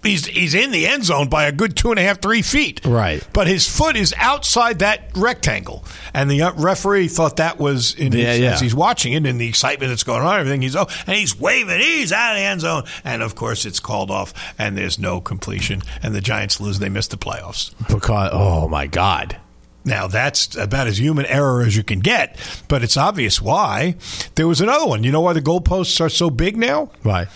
he's 0.03 0.25
he's 0.25 0.53
in 0.53 0.71
the 0.71 0.87
end 0.87 1.03
zone 1.05 1.29
by 1.29 1.45
a 1.45 1.51
good 1.51 1.75
two 1.75 1.89
and 1.91 1.99
a 1.99 2.03
half, 2.03 2.21
three 2.21 2.41
feet. 2.41 2.81
Right. 2.85 3.25
But 3.33 3.47
his 3.47 3.67
foot 3.67 3.95
is 3.95 4.13
outside 4.17 4.79
that 4.79 5.09
rectangle, 5.15 5.83
and 6.13 6.29
the 6.29 6.41
uh, 6.43 6.53
referee 6.53 7.07
thought 7.07 7.37
that 7.37 7.59
was 7.59 7.95
in 7.95 8.11
Yeah, 8.13 8.31
his, 8.31 8.39
yeah. 8.39 8.53
as 8.53 8.59
he's 8.61 8.75
watching 8.75 9.13
it 9.13 9.25
and 9.25 9.39
the 9.39 9.47
excitement 9.47 9.89
that's 9.89 10.03
going 10.03 10.21
on, 10.21 10.39
everything. 10.39 10.61
He's 10.61 10.75
oh, 10.75 10.87
and 11.07 11.15
he's 11.17 11.39
waving. 11.39 11.79
He's 11.79 12.11
out 12.11 12.33
of 12.33 12.37
the 12.37 12.43
end 12.43 12.61
zone, 12.61 12.83
and 13.03 13.21
of 13.21 13.35
course 13.35 13.65
it's 13.65 13.79
called 13.79 14.11
off, 14.11 14.33
and 14.59 14.77
there's 14.77 14.99
no 14.99 15.21
completion, 15.21 15.81
and 16.01 16.13
the 16.13 16.21
Giants 16.21 16.59
lose. 16.59 16.79
They 16.79 16.89
miss 16.89 17.07
the 17.07 17.17
playoffs. 17.17 17.71
Because, 17.87 18.29
oh, 18.33 18.67
my 18.67 18.87
God. 18.87 19.37
Now 19.85 20.07
that's 20.07 20.55
about 20.55 20.87
as 20.87 20.97
human 20.97 21.25
error 21.25 21.61
as 21.61 21.75
you 21.75 21.83
can 21.83 21.99
get, 21.99 22.37
but 22.69 22.83
it's 22.83 22.95
obvious 22.95 23.41
why. 23.41 23.95
There 24.35 24.47
was 24.47 24.61
another 24.61 24.85
one. 24.85 25.03
You 25.03 25.11
know 25.11 25.19
why 25.19 25.33
the 25.33 25.41
goalposts 25.41 25.99
are 25.99 26.07
so 26.07 26.29
big 26.29 26.55
now? 26.55 26.89
Why? 27.01 27.27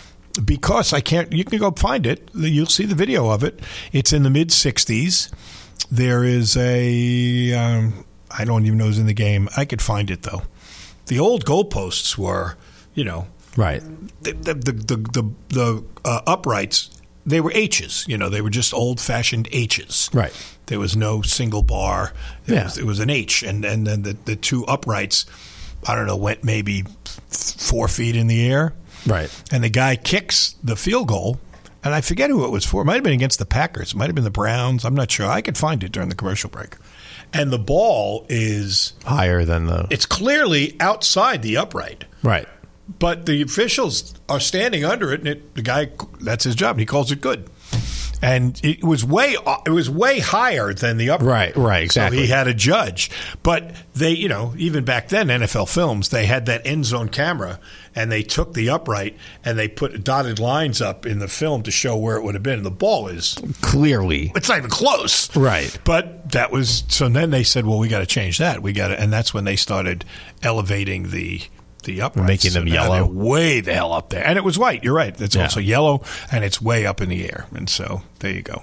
Because 0.43 0.93
I 0.93 0.99
can't. 1.01 1.31
You 1.33 1.43
can 1.43 1.59
go 1.59 1.71
find 1.71 2.05
it. 2.05 2.29
You'll 2.33 2.65
see 2.67 2.85
the 2.85 2.95
video 2.95 3.29
of 3.29 3.43
it. 3.43 3.59
It's 3.91 4.13
in 4.13 4.23
the 4.23 4.29
mid 4.29 4.49
'60s. 4.49 5.31
There 5.91 6.23
is 6.23 6.55
a. 6.57 7.53
Um, 7.53 8.05
I 8.29 8.43
don't 8.45 8.65
even 8.65 8.77
know 8.77 8.85
who's 8.85 8.99
in 8.99 9.05
the 9.05 9.13
game. 9.13 9.47
I 9.55 9.65
could 9.65 9.81
find 9.81 10.09
it 10.11 10.23
though. 10.23 10.43
The 11.07 11.19
old 11.19 11.45
goalposts 11.45 12.17
were, 12.17 12.57
you 12.93 13.03
know, 13.05 13.27
Right. 13.55 13.81
the 14.21 14.33
the 14.33 14.53
the 14.53 14.71
the, 14.97 15.31
the, 15.49 15.83
uh, 16.05 16.21
uprights. 16.27 16.89
They 17.25 17.41
were 17.41 17.51
H's. 17.53 18.05
You 18.07 18.17
know, 18.17 18.29
they 18.29 18.41
were 18.41 18.49
just 18.49 18.73
old 18.73 18.99
fashioned 19.01 19.47
H's. 19.51 20.09
Right. 20.13 20.33
There 20.67 20.79
was 20.79 20.95
no 20.95 21.21
single 21.21 21.63
bar. 21.63 22.13
It, 22.45 22.53
Yeah. 22.53 22.63
was, 22.65 22.77
it 22.77 22.85
was 22.85 22.99
an 22.99 23.09
H, 23.09 23.43
and 23.43 23.63
and 23.65 23.87
then 23.87 24.03
the, 24.03 24.17
the 24.25 24.35
two 24.35 24.65
uprights, 24.65 25.25
I 25.87 25.95
don't 25.95 26.07
know, 26.07 26.15
went 26.17 26.43
maybe 26.43 26.83
four 27.29 27.87
feet 27.87 28.15
in 28.15 28.27
the 28.27 28.45
air, 28.49 28.73
Right. 29.05 29.29
and 29.51 29.63
the 29.63 29.69
guy 29.69 29.95
kicks 29.95 30.55
the 30.63 30.75
field 30.75 31.07
goal, 31.07 31.39
and 31.83 31.93
I 31.93 32.01
forget 32.01 32.29
who 32.29 32.43
it 32.45 32.49
was 32.51 32.65
for. 32.65 32.81
It 32.81 32.85
might 32.85 32.95
have 32.95 33.03
been 33.03 33.13
against 33.13 33.39
the 33.39 33.45
Packers. 33.45 33.93
It 33.93 33.95
might 33.97 34.07
have 34.07 34.15
been 34.15 34.23
the 34.23 34.31
Browns. 34.31 34.83
I'm 34.85 34.95
not 34.95 35.11
sure. 35.11 35.27
I 35.27 35.41
could 35.41 35.57
find 35.57 35.83
it 35.83 35.91
during 35.91 36.09
the 36.09 36.15
commercial 36.15 36.49
break, 36.49 36.75
and 37.33 37.51
the 37.51 37.59
ball 37.59 38.25
is 38.29 38.93
Higher 39.05 39.45
than 39.45 39.65
the. 39.67 39.87
it's 39.89 40.05
clearly 40.05 40.75
outside 40.79 41.41
the 41.41 41.57
upright. 41.57 42.05
Right. 42.23 42.47
but 42.99 43.25
the 43.25 43.41
officials 43.41 44.13
are 44.29 44.39
standing 44.39 44.83
under 44.83 45.13
it, 45.13 45.19
and 45.19 45.27
it, 45.29 45.55
the 45.55 45.61
guy 45.61 45.89
that's 46.21 46.43
his 46.43 46.55
job. 46.55 46.79
He 46.79 46.85
calls 46.85 47.11
it 47.11 47.21
good. 47.21 47.49
And 48.21 48.59
it 48.63 48.83
was 48.83 49.05
way 49.05 49.35
it 49.65 49.69
was 49.69 49.89
way 49.89 50.19
higher 50.19 50.73
than 50.73 50.97
the 50.97 51.11
upright. 51.11 51.55
Right, 51.55 51.57
right, 51.57 51.83
exactly. 51.83 52.17
So 52.17 52.21
he 52.23 52.29
had 52.29 52.47
a 52.47 52.53
judge, 52.53 53.11
but 53.43 53.75
they, 53.95 54.11
you 54.11 54.27
know, 54.27 54.53
even 54.57 54.85
back 54.85 55.09
then, 55.09 55.27
NFL 55.27 55.69
films, 55.69 56.09
they 56.09 56.25
had 56.25 56.47
that 56.47 56.65
end 56.65 56.85
zone 56.85 57.09
camera, 57.09 57.59
and 57.95 58.11
they 58.11 58.23
took 58.23 58.53
the 58.53 58.69
upright 58.69 59.17
and 59.43 59.57
they 59.57 59.67
put 59.67 60.03
dotted 60.03 60.39
lines 60.39 60.81
up 60.81 61.05
in 61.05 61.19
the 61.19 61.27
film 61.27 61.63
to 61.63 61.71
show 61.71 61.95
where 61.95 62.17
it 62.17 62.23
would 62.23 62.33
have 62.33 62.43
been. 62.43 62.57
And 62.57 62.65
the 62.65 62.71
ball 62.71 63.07
is 63.07 63.37
clearly 63.61 64.31
it's 64.35 64.49
not 64.49 64.57
even 64.57 64.69
close, 64.69 65.35
right? 65.35 65.77
But 65.83 66.31
that 66.31 66.51
was 66.51 66.83
so. 66.87 67.09
Then 67.09 67.29
they 67.29 67.43
said, 67.43 67.65
"Well, 67.65 67.79
we 67.79 67.87
got 67.87 67.99
to 67.99 68.05
change 68.05 68.39
that. 68.39 68.61
We 68.61 68.73
got 68.73 68.89
to," 68.89 68.99
and 68.99 69.13
that's 69.13 69.33
when 69.33 69.43
they 69.43 69.55
started 69.55 70.05
elevating 70.43 71.11
the 71.11 71.41
the 71.87 72.01
uprights, 72.03 72.27
making 72.27 72.53
them 72.53 72.67
yellow. 72.67 73.05
way 73.07 73.59
the 73.61 73.73
hell 73.73 73.91
up 73.93 74.09
there. 74.09 74.23
And 74.25 74.37
it 74.37 74.43
was 74.43 74.59
white. 74.59 74.83
You're 74.83 74.93
right. 74.93 75.19
It's 75.19 75.35
Yeah. 75.35 75.43
also 75.43 75.59
yellow, 75.59 76.03
and 76.31 76.43
it's 76.43 76.61
way 76.61 76.85
up 76.85 77.01
in 77.01 77.09
the 77.09 77.25
air. 77.25 77.47
And 77.55 77.67
so 77.67 78.03
there 78.19 78.31
you 78.31 78.43
go. 78.43 78.61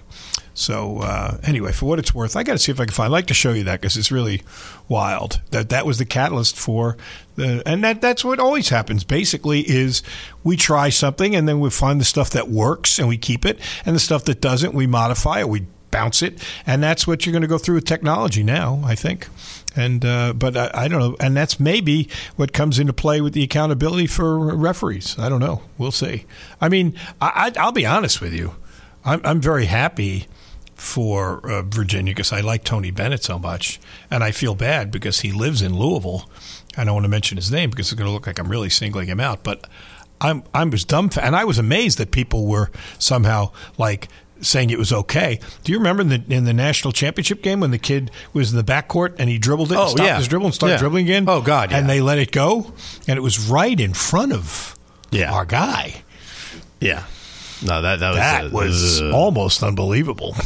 So 0.57 1.01
uh, 1.01 1.39
anyway, 1.43 1.72
for 1.72 1.87
what 1.87 1.99
it's 1.99 2.14
worth, 2.14 2.37
I 2.37 2.45
got 2.45 2.53
to 2.53 2.59
see 2.61 2.70
if 2.70 2.79
I 2.79 2.85
can 2.85 2.95
find. 2.95 3.07
I'd 3.07 3.12
like 3.12 3.27
to 3.27 3.35
show 3.35 3.53
you 3.53 3.64
that 3.64 3.81
because 3.81 3.97
it's 3.97 4.12
really 4.12 4.43
wild. 4.89 5.41
That 5.51 5.70
that 5.70 5.85
was 5.85 5.99
the 5.99 6.05
catalyst 6.05 6.57
for 6.57 6.97
the, 7.35 7.61
and 7.66 7.83
that 7.83 8.01
that's 8.01 8.25
what 8.25 8.39
always 8.39 8.68
happens. 8.68 9.03
Basically, 9.03 9.62
is 9.62 10.03
we 10.45 10.57
try 10.57 10.91
something 10.91 11.35
and 11.35 11.49
then 11.49 11.59
we 11.59 11.70
find 11.70 12.01
the 12.01 12.05
stuff 12.05 12.31
that 12.31 12.49
works 12.49 13.01
and 13.01 13.09
we 13.09 13.18
keep 13.18 13.45
it, 13.45 13.59
and 13.85 13.97
the 13.97 14.01
stuff 14.01 14.25
that 14.27 14.41
doesn't 14.41 14.75
we 14.75 14.87
modify 14.87 15.41
it, 15.41 15.49
we 15.49 15.66
bounce 15.91 16.22
it, 16.22 16.41
and 16.66 16.81
that's 16.83 17.05
what 17.05 17.27
you're 17.27 17.33
going 17.33 17.43
to 17.43 17.49
go 17.49 17.59
through 17.59 17.75
with 17.77 17.85
technology 17.85 18.45
now. 18.45 18.81
I 18.85 18.95
think. 18.95 19.27
And 19.77 20.05
uh, 20.05 20.33
but 20.35 20.57
I, 20.57 20.70
I 20.72 20.89
don't 20.89 21.01
know, 21.01 21.16
and 21.18 21.37
that's 21.37 21.59
maybe 21.59 22.09
what 22.37 22.53
comes 22.53 22.79
into 22.79 22.93
play 22.93 23.20
with 23.20 23.33
the 23.33 23.43
accountability 23.43 24.07
for 24.07 24.39
referees. 24.55 25.18
I 25.18 25.29
don't 25.29 25.41
know. 25.41 25.62
We'll 25.79 25.91
see. 25.91 26.27
I 26.61 26.68
mean, 26.68 26.95
I, 27.20 27.53
I, 27.57 27.61
I'll 27.61 27.72
be 27.72 27.87
honest 27.87 28.20
with 28.20 28.33
you. 28.33 28.55
I'm, 29.05 29.20
I'm 29.25 29.41
very 29.41 29.66
happy 29.66 30.29
for 30.77 31.41
uh, 31.51 31.62
Virginia 31.62 32.12
because 32.12 32.33
I 32.33 32.41
like 32.41 32.64
Tony 32.64 32.91
Bennett 32.91 33.25
so 33.25 33.39
much, 33.39 33.81
and 34.11 34.22
I 34.22 34.31
feel 34.31 34.55
bad 34.55 34.91
because 34.91 35.20
he 35.20 35.33
lives 35.33 35.62
in 35.62 35.77
Louisville. 35.77 36.29
I 36.77 36.85
don't 36.85 36.95
want 36.95 37.05
to 37.05 37.11
mention 37.11 37.37
his 37.37 37.51
name 37.51 37.70
because 37.70 37.91
it's 37.91 37.99
going 37.99 38.07
to 38.09 38.12
look 38.12 38.27
like 38.27 38.39
I'm 38.39 38.51
really 38.51 38.70
singling 38.70 39.09
him 39.09 39.20
out, 39.20 39.43
but 39.43 39.66
I'm 40.20 40.45
I 40.55 40.64
was 40.64 40.85
dumbfounded, 40.85 41.27
and 41.27 41.37
I 41.37 41.45
was 41.45 41.59
amazed 41.59 41.99
that 41.99 42.11
people 42.11 42.47
were 42.47 42.70
somehow 42.99 43.53
like 43.77 44.09
saying 44.45 44.70
it 44.70 44.78
was 44.78 44.92
okay. 44.92 45.40
Do 45.64 45.72
you 45.72 45.78
remember 45.78 46.03
in 46.03 46.09
the 46.09 46.22
in 46.28 46.45
the 46.45 46.53
national 46.53 46.92
championship 46.92 47.42
game 47.42 47.61
when 47.61 47.70
the 47.70 47.78
kid 47.78 48.11
was 48.32 48.51
in 48.53 48.57
the 48.57 48.64
backcourt 48.64 49.14
and 49.18 49.28
he 49.30 49.38
dribbled 49.38 49.72
it, 49.72 49.78
Oh, 49.78 49.88
stopped 49.88 50.03
yeah. 50.07 50.18
his 50.18 50.28
dribble 50.28 50.47
and 50.47 50.55
started 50.55 50.74
Yeah. 50.74 50.78
dribbling 50.78 51.07
again? 51.07 51.24
Oh, 51.28 51.40
God, 51.40 51.70
yeah. 51.70 51.78
And 51.78 51.88
they 51.88 52.01
let 52.01 52.18
it 52.18 52.30
go, 52.32 52.72
and 53.09 53.16
it 53.16 53.22
was 53.22 53.38
right 53.49 53.78
in 53.78 53.95
front 53.95 54.32
of 54.32 54.76
Yeah. 55.11 55.32
our 55.32 55.45
guy. 55.45 56.03
Yeah. 56.80 57.05
No, 57.62 57.80
that 57.82 58.01
that 58.01 58.09
was 58.11 58.18
That 58.18 58.45
uh, 58.45 58.51
was 58.51 59.01
uh, 59.01 59.11
almost 59.12 59.62
unbelievable. 59.62 60.36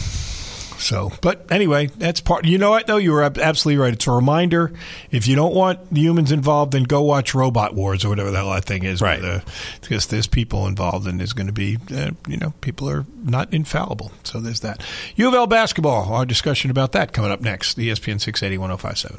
So, 0.78 1.12
but 1.20 1.46
anyway, 1.50 1.86
that's 1.86 2.20
part. 2.20 2.44
You 2.44 2.56
know 2.58 2.70
what 2.70 2.86
though? 2.86 2.96
You 2.96 3.12
were 3.12 3.22
absolutely 3.22 3.82
right. 3.82 3.92
It's 3.92 4.06
a 4.06 4.12
reminder. 4.12 4.72
If 5.10 5.26
you 5.26 5.34
don't 5.36 5.54
want 5.54 5.92
the 5.92 6.00
humans 6.00 6.30
involved, 6.32 6.72
then 6.72 6.84
go 6.84 7.02
watch 7.02 7.34
Robot 7.34 7.74
Wars 7.74 8.04
or 8.04 8.08
whatever 8.10 8.30
the 8.30 8.38
hell 8.38 8.50
that 8.52 8.64
thing 8.64 8.84
is. 8.84 9.00
Right. 9.02 9.20
where 9.20 9.38
the- 9.38 9.44
because 9.80 10.06
there's 10.06 10.26
people 10.26 10.66
involved, 10.66 11.06
and 11.06 11.18
there's 11.18 11.32
going 11.32 11.46
to 11.46 11.52
be, 11.52 11.78
uh, 11.94 12.10
you 12.28 12.36
know, 12.36 12.52
people 12.60 12.88
are 12.88 13.06
not 13.24 13.52
infallible. 13.52 14.12
So 14.22 14.38
there's 14.40 14.60
that. 14.60 14.82
U 15.16 15.26
of 15.28 15.34
L 15.34 15.46
basketball. 15.46 16.12
Our 16.12 16.24
discussion 16.26 16.70
about 16.70 16.92
that 16.92 17.12
coming 17.12 17.30
up 17.30 17.40
next. 17.40 17.78
E 17.78 17.88
ESPN 17.88 18.20
680 18.20 18.58
1057. 18.58 19.18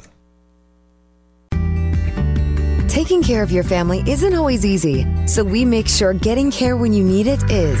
Taking 2.88 3.22
care 3.22 3.42
of 3.42 3.52
your 3.52 3.62
family 3.64 4.02
isn't 4.06 4.34
always 4.34 4.64
easy, 4.66 5.06
so 5.26 5.44
we 5.44 5.64
make 5.64 5.86
sure 5.88 6.12
getting 6.12 6.50
care 6.50 6.76
when 6.76 6.92
you 6.92 7.04
need 7.04 7.26
it 7.28 7.42
is. 7.50 7.80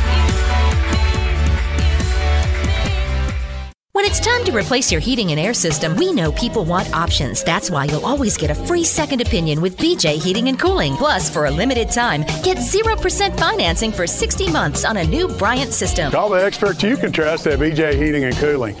When 4.01 4.09
it's 4.09 4.19
time 4.19 4.43
to 4.45 4.51
replace 4.51 4.91
your 4.91 4.99
heating 4.99 5.29
and 5.29 5.39
air 5.39 5.53
system, 5.53 5.95
we 5.95 6.11
know 6.11 6.31
people 6.31 6.65
want 6.65 6.91
options. 6.91 7.43
That's 7.43 7.69
why 7.69 7.85
you'll 7.85 8.03
always 8.03 8.35
get 8.35 8.49
a 8.49 8.55
free 8.55 8.83
second 8.83 9.21
opinion 9.21 9.61
with 9.61 9.77
BJ 9.77 10.19
Heating 10.19 10.47
and 10.47 10.59
Cooling. 10.59 10.95
Plus, 10.95 11.29
for 11.29 11.45
a 11.45 11.51
limited 11.51 11.91
time, 11.91 12.21
get 12.41 12.57
0% 12.57 13.39
financing 13.39 13.91
for 13.91 14.07
60 14.07 14.51
months 14.51 14.85
on 14.85 14.97
a 14.97 15.03
new 15.03 15.27
Bryant 15.27 15.71
system. 15.71 16.11
Call 16.11 16.29
the 16.29 16.43
experts 16.43 16.81
you 16.81 16.97
can 16.97 17.11
trust 17.11 17.45
at 17.45 17.59
BJ 17.59 17.93
Heating 17.93 18.23
and 18.23 18.35
Cooling. 18.37 18.75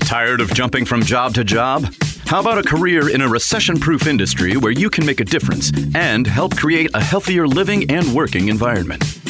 Tired 0.00 0.40
of 0.40 0.52
jumping 0.52 0.84
from 0.84 1.04
job 1.04 1.32
to 1.34 1.44
job? 1.44 1.84
How 2.26 2.40
about 2.40 2.58
a 2.58 2.64
career 2.64 3.08
in 3.08 3.20
a 3.20 3.28
recession 3.28 3.78
proof 3.78 4.08
industry 4.08 4.56
where 4.56 4.72
you 4.72 4.90
can 4.90 5.06
make 5.06 5.20
a 5.20 5.24
difference 5.24 5.70
and 5.94 6.26
help 6.26 6.56
create 6.56 6.90
a 6.92 7.00
healthier 7.00 7.46
living 7.46 7.88
and 7.88 8.12
working 8.12 8.48
environment? 8.48 9.29